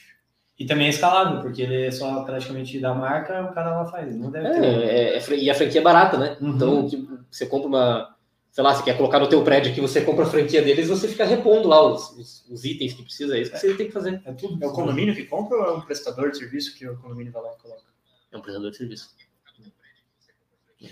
[0.59, 4.13] E também é escalável, porque ele é só praticamente da marca, o cara lá faz.
[4.15, 4.63] Não deve ter.
[4.63, 4.67] É,
[5.13, 6.37] é, é fran- e a franquia é barata, né?
[6.41, 6.49] Uhum.
[6.49, 8.15] Então que- você compra uma.
[8.51, 11.07] Sei lá, você quer colocar no teu prédio que você compra a franquia deles, você
[11.07, 13.93] fica repondo lá os, os, os itens que precisa, é isso que você tem que
[13.93, 14.21] fazer.
[14.25, 14.63] É tudo.
[14.63, 17.41] É o condomínio que compra ou é um prestador de serviço que o condomínio vai
[17.43, 17.83] lá e coloca?
[18.31, 19.09] É um prestador de serviço.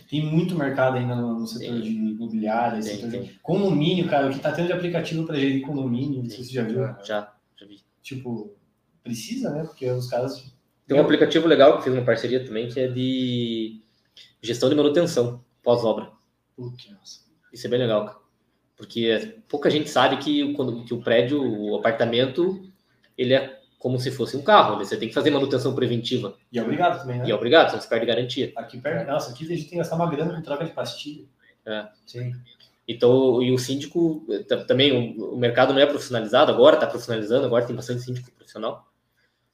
[0.09, 1.81] Tem muito mercado ainda no, setor Tem.
[1.81, 3.39] de imobiliária, Tem, setor de- tem.
[3.41, 6.53] condomínio, cara, o que tá tendo de aplicativo para gerir condomínio, não sei se você
[6.55, 6.81] já viu.
[7.05, 7.79] Já, já vi.
[8.01, 8.53] Tipo,
[9.01, 9.63] precisa, né?
[9.63, 10.43] Porque os caras.
[10.85, 13.81] Tem um aplicativo legal que eu fiz uma parceria também, que é de
[14.41, 16.11] gestão de manutenção pós-obra.
[16.55, 17.26] Putz, nossa.
[17.57, 18.17] Isso é bem legal, cara.
[18.75, 22.63] Porque pouca gente sabe que, o- quando, que o prédio, o apartamento,
[23.17, 24.77] ele é como se fosse um carro.
[24.77, 24.85] né?
[24.85, 26.35] Você tem que fazer manutenção preventiva.
[26.51, 27.27] E é obrigado também, né?
[27.27, 28.51] E é obrigado, senão você perde garantia.
[28.55, 29.07] Aqui perto.
[29.07, 31.25] Nossa, aqui a gente tem que gastar uma grana com troca de pastilha.
[31.65, 31.87] É.
[32.05, 32.33] Sim.
[32.87, 37.45] Então, e o síndico, ta- também, o, o mercado não é profissionalizado, agora está profissionalizando,
[37.45, 38.87] agora tem bastante síndico profissional.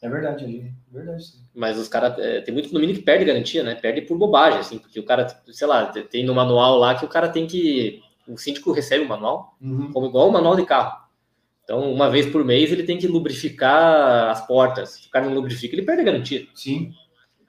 [0.03, 0.71] É verdade, ali.
[0.91, 1.23] É verdade.
[1.23, 1.38] sim.
[1.55, 3.73] Mas os caras, eh, tem muito condomínio que perde garantia, né?
[3.75, 7.07] Perde por bobagem, assim, porque o cara, sei lá, tem no manual lá que o
[7.09, 8.01] cara tem que.
[8.27, 9.91] O síndico recebe o manual, Uhum.
[9.91, 11.01] como igual o manual de carro.
[11.63, 14.89] Então, uma vez por mês, ele tem que lubrificar as portas.
[15.01, 16.45] Se o cara não lubrifica, ele perde a garantia.
[16.53, 16.91] Sim.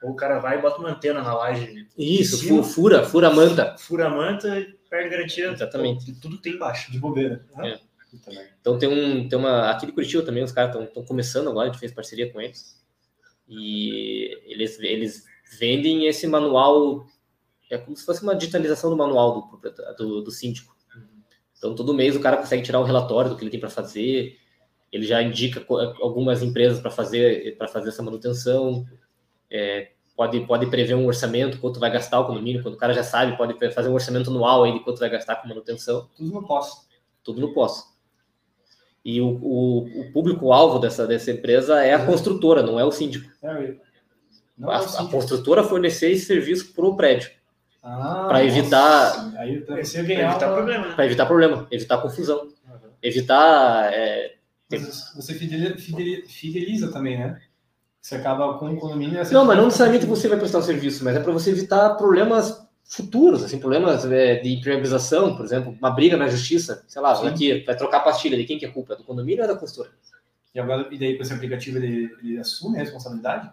[0.01, 3.75] Ou o cara vai e bota uma antena na laje, Isso, fura, fura a manta.
[3.77, 6.13] fura a manta e perde garantia Exatamente.
[6.21, 6.91] tudo tem embaixo.
[6.91, 7.43] De bobeira.
[7.63, 7.79] É.
[8.27, 8.49] Merda.
[8.59, 11.71] Então tem um, tem uma aqui de Curitiba também os caras estão começando agora, a
[11.71, 12.83] gente fez parceria com eles
[13.47, 15.25] e eles eles
[15.59, 17.05] vendem esse manual
[17.69, 20.75] é como se fosse uma digitalização do manual do do, do síndico.
[21.57, 24.37] Então todo mês o cara consegue tirar um relatório do que ele tem para fazer,
[24.91, 25.65] ele já indica
[26.01, 28.85] algumas empresas para fazer para fazer essa manutenção,
[29.49, 33.03] é, pode pode prever um orçamento quanto vai gastar o condomínio, quando o cara já
[33.03, 36.43] sabe pode fazer um orçamento anual aí de quanto vai gastar com manutenção Tudo não
[36.43, 36.87] posso.
[37.23, 37.94] tudo no pós.
[39.05, 43.29] E o, o, o público-alvo dessa, dessa empresa é a construtora, não é o síndico.
[43.43, 43.77] É, eu-
[44.57, 45.07] não a, é a assim.
[45.07, 47.29] construtora fornecer esse serviço para o prédio,
[47.83, 49.45] Ah, pra evitar- Pra
[50.03, 50.31] ganhar.
[50.31, 52.47] evitar uma- problema, para evitar problema, evitar confusão,
[53.01, 53.93] evitar.
[53.93, 54.33] é,
[55.15, 57.39] Você fideliza, fideliza- fideliza também, né?
[58.01, 59.19] Você acaba com o condomínio.
[59.31, 62.64] Não, mas não necessariamente você vai prestar o serviço, mas é para você evitar problemas
[62.85, 67.27] futuros, assim, problemas é, de impermeabilização, por exemplo, uma briga na justiça, sei lá, Sim.
[67.27, 68.93] aqui vai trocar a pastilha, de quem que é culpa?
[68.93, 69.93] É do condomínio ou é da construtora?
[70.53, 73.51] E agora, e daí com esse aplicativo ele, ele assume a responsabilidade?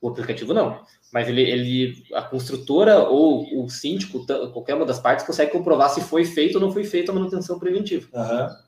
[0.00, 0.84] O aplicativo não.
[1.12, 6.00] Mas ele, ele, a construtora ou o síndico, qualquer uma das partes, consegue comprovar se
[6.00, 8.08] foi feito ou não foi feita a manutenção preventiva.
[8.12, 8.65] Aham.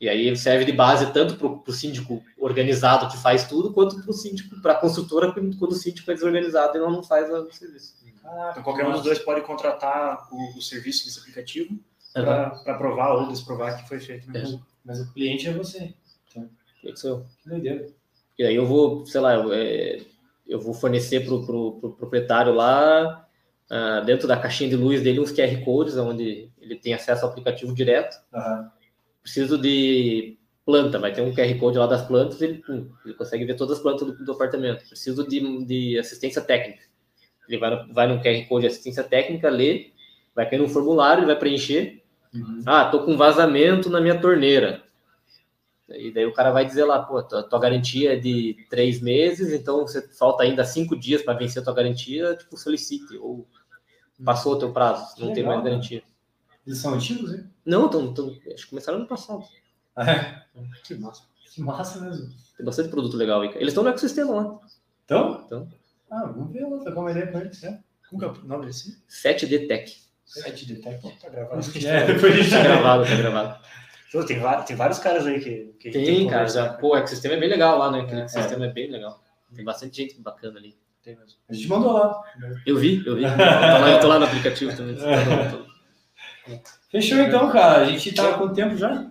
[0.00, 4.10] E aí serve de base tanto para o síndico organizado que faz tudo, quanto para
[4.10, 7.50] o síndico, para a construtora, quando quando o síndico é desorganizado e não faz o
[7.52, 7.94] serviço.
[8.22, 11.78] Caraca, Então qualquer um dos dois pode contratar o, o serviço desse aplicativo
[12.12, 14.30] para provar ou desprovar que foi feito.
[14.30, 14.42] Né?
[14.42, 14.58] É.
[14.84, 15.94] Mas o cliente é você.
[16.82, 17.26] Isso eu.
[17.42, 17.86] Que doideira.
[18.38, 20.00] E aí eu vou, sei lá, eu, é,
[20.46, 23.26] eu vou fornecer para o proprietário lá,
[23.70, 27.30] ah, dentro da caixinha de luz dele, uns QR Codes, onde ele tem acesso ao
[27.30, 28.16] aplicativo direto.
[28.32, 28.70] Aham.
[29.24, 33.44] Preciso de planta, vai ter um QR Code lá das plantas, ele, pum, ele consegue
[33.44, 34.86] ver todas as plantas do, do apartamento.
[34.86, 36.84] Preciso de, de assistência técnica.
[37.48, 39.90] Ele vai no, vai QR Code de assistência técnica, lê,
[40.34, 42.02] vai cair no formulário, ele vai preencher.
[42.32, 42.62] Uhum.
[42.66, 44.82] Ah, tô com vazamento na minha torneira.
[45.88, 49.52] E daí o cara vai dizer lá, pô, tua, tua garantia é de três meses,
[49.52, 53.46] então você falta ainda cinco dias para vencer a tua garantia, tipo, solicite, ou
[54.24, 56.02] passou o teu prazo, não tem mais garantia.
[56.66, 57.44] Eles são antigos, hein?
[57.64, 59.44] Não, tão, tão, acho que começaram no passado.
[59.96, 60.42] Ah, é?
[60.84, 61.22] Que massa.
[61.54, 62.28] Que massa mesmo.
[62.56, 63.50] Tem bastante produto legal aí.
[63.56, 64.58] Eles estão no ecossistema lá.
[65.04, 65.42] Então?
[65.46, 65.68] Então.
[66.10, 67.80] Ah, vamos ver lá, trocar uma ideia com eles, né?
[68.08, 69.02] Como que é o nome desse?
[69.08, 70.04] 7D Tech.
[70.24, 71.00] 7 de tech.
[71.20, 71.60] Tá gravado.
[71.86, 73.60] É, depois a gente Tá gravado, tá gravado.
[74.10, 76.48] Pô, Tem, vários, tem vários caras aí que, que Tem, que cara.
[76.48, 78.00] Já, pô, o ecossistema é bem legal lá, né?
[78.00, 78.24] Aquele É.
[78.24, 79.22] ecossistema é bem legal.
[79.54, 80.76] Tem bastante gente bacana ali.
[81.02, 81.38] Tem mesmo.
[81.48, 82.22] A gente mandou lá.
[82.64, 83.22] Eu vi, eu vi.
[83.28, 84.96] Tô lá, eu tô lá no aplicativo também.
[86.90, 87.82] Fechou então, cara.
[87.82, 89.10] A gente tá com tempo já?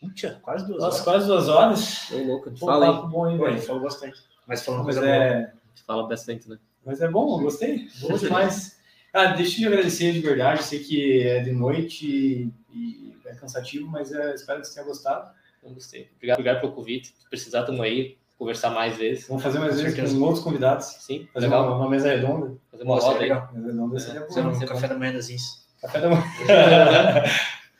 [0.00, 1.04] Puxa, quase duas Nossa, horas.
[1.04, 2.10] quase duas horas.
[2.12, 4.16] Ô, louco, Pô, fala, papo bom, hein, gente falou bastante.
[4.46, 5.12] Mas Mas coisa boa.
[5.12, 6.58] é, A gente fala bastante, né?
[6.86, 7.88] mas é bom, gostei.
[8.00, 8.78] Bom demais.
[9.12, 10.62] Ah, deixa eu agradecer de verdade.
[10.62, 14.86] Sei que é de noite e, e é cansativo, mas é, espero que você tenha
[14.86, 15.30] gostado.
[15.62, 16.08] Eu gostei.
[16.16, 17.08] Obrigado, obrigado pelo convite.
[17.18, 18.16] Se precisar, tamo aí.
[18.38, 19.26] Conversar mais vezes.
[19.26, 20.86] Vamos fazer mais vezes com outros convidados.
[21.00, 21.66] Sim, Fazer legal.
[21.66, 22.56] uma, uma mesa redonda.
[22.70, 23.22] Fazer uma Nossa, roda aí.
[23.24, 23.50] legal.
[23.52, 23.98] Mesa redonda É.
[24.00, 24.50] seria Fazer bom.
[24.50, 25.66] um café da manhã das Ins.
[25.80, 26.24] Café da manhã.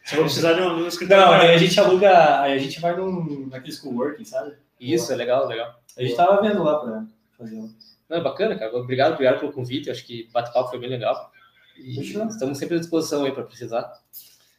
[0.05, 1.27] Só vou precisar de um, escritório.
[1.27, 4.55] Não, aí a gente aluga, aí a gente vai num, naqueles coworking, sabe?
[4.81, 5.79] Isso, é legal, legal.
[5.99, 7.05] A gente tava vendo lá pra
[7.37, 7.57] fazer.
[7.57, 7.71] um.
[8.09, 8.75] Não, é bacana, cara.
[8.75, 9.91] Obrigado, obrigado pelo convite.
[9.91, 11.31] Acho que bate-papo foi bem legal.
[11.77, 13.93] E estamos sempre à disposição aí para precisar.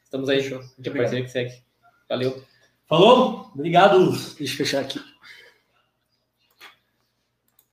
[0.04, 0.44] Estamos aí.
[0.44, 0.62] Fechou.
[0.78, 1.54] De parceria que segue.
[2.08, 2.44] Valeu.
[2.88, 3.52] Falou?
[3.56, 4.12] Obrigado.
[4.38, 5.00] Deixa eu fechar aqui.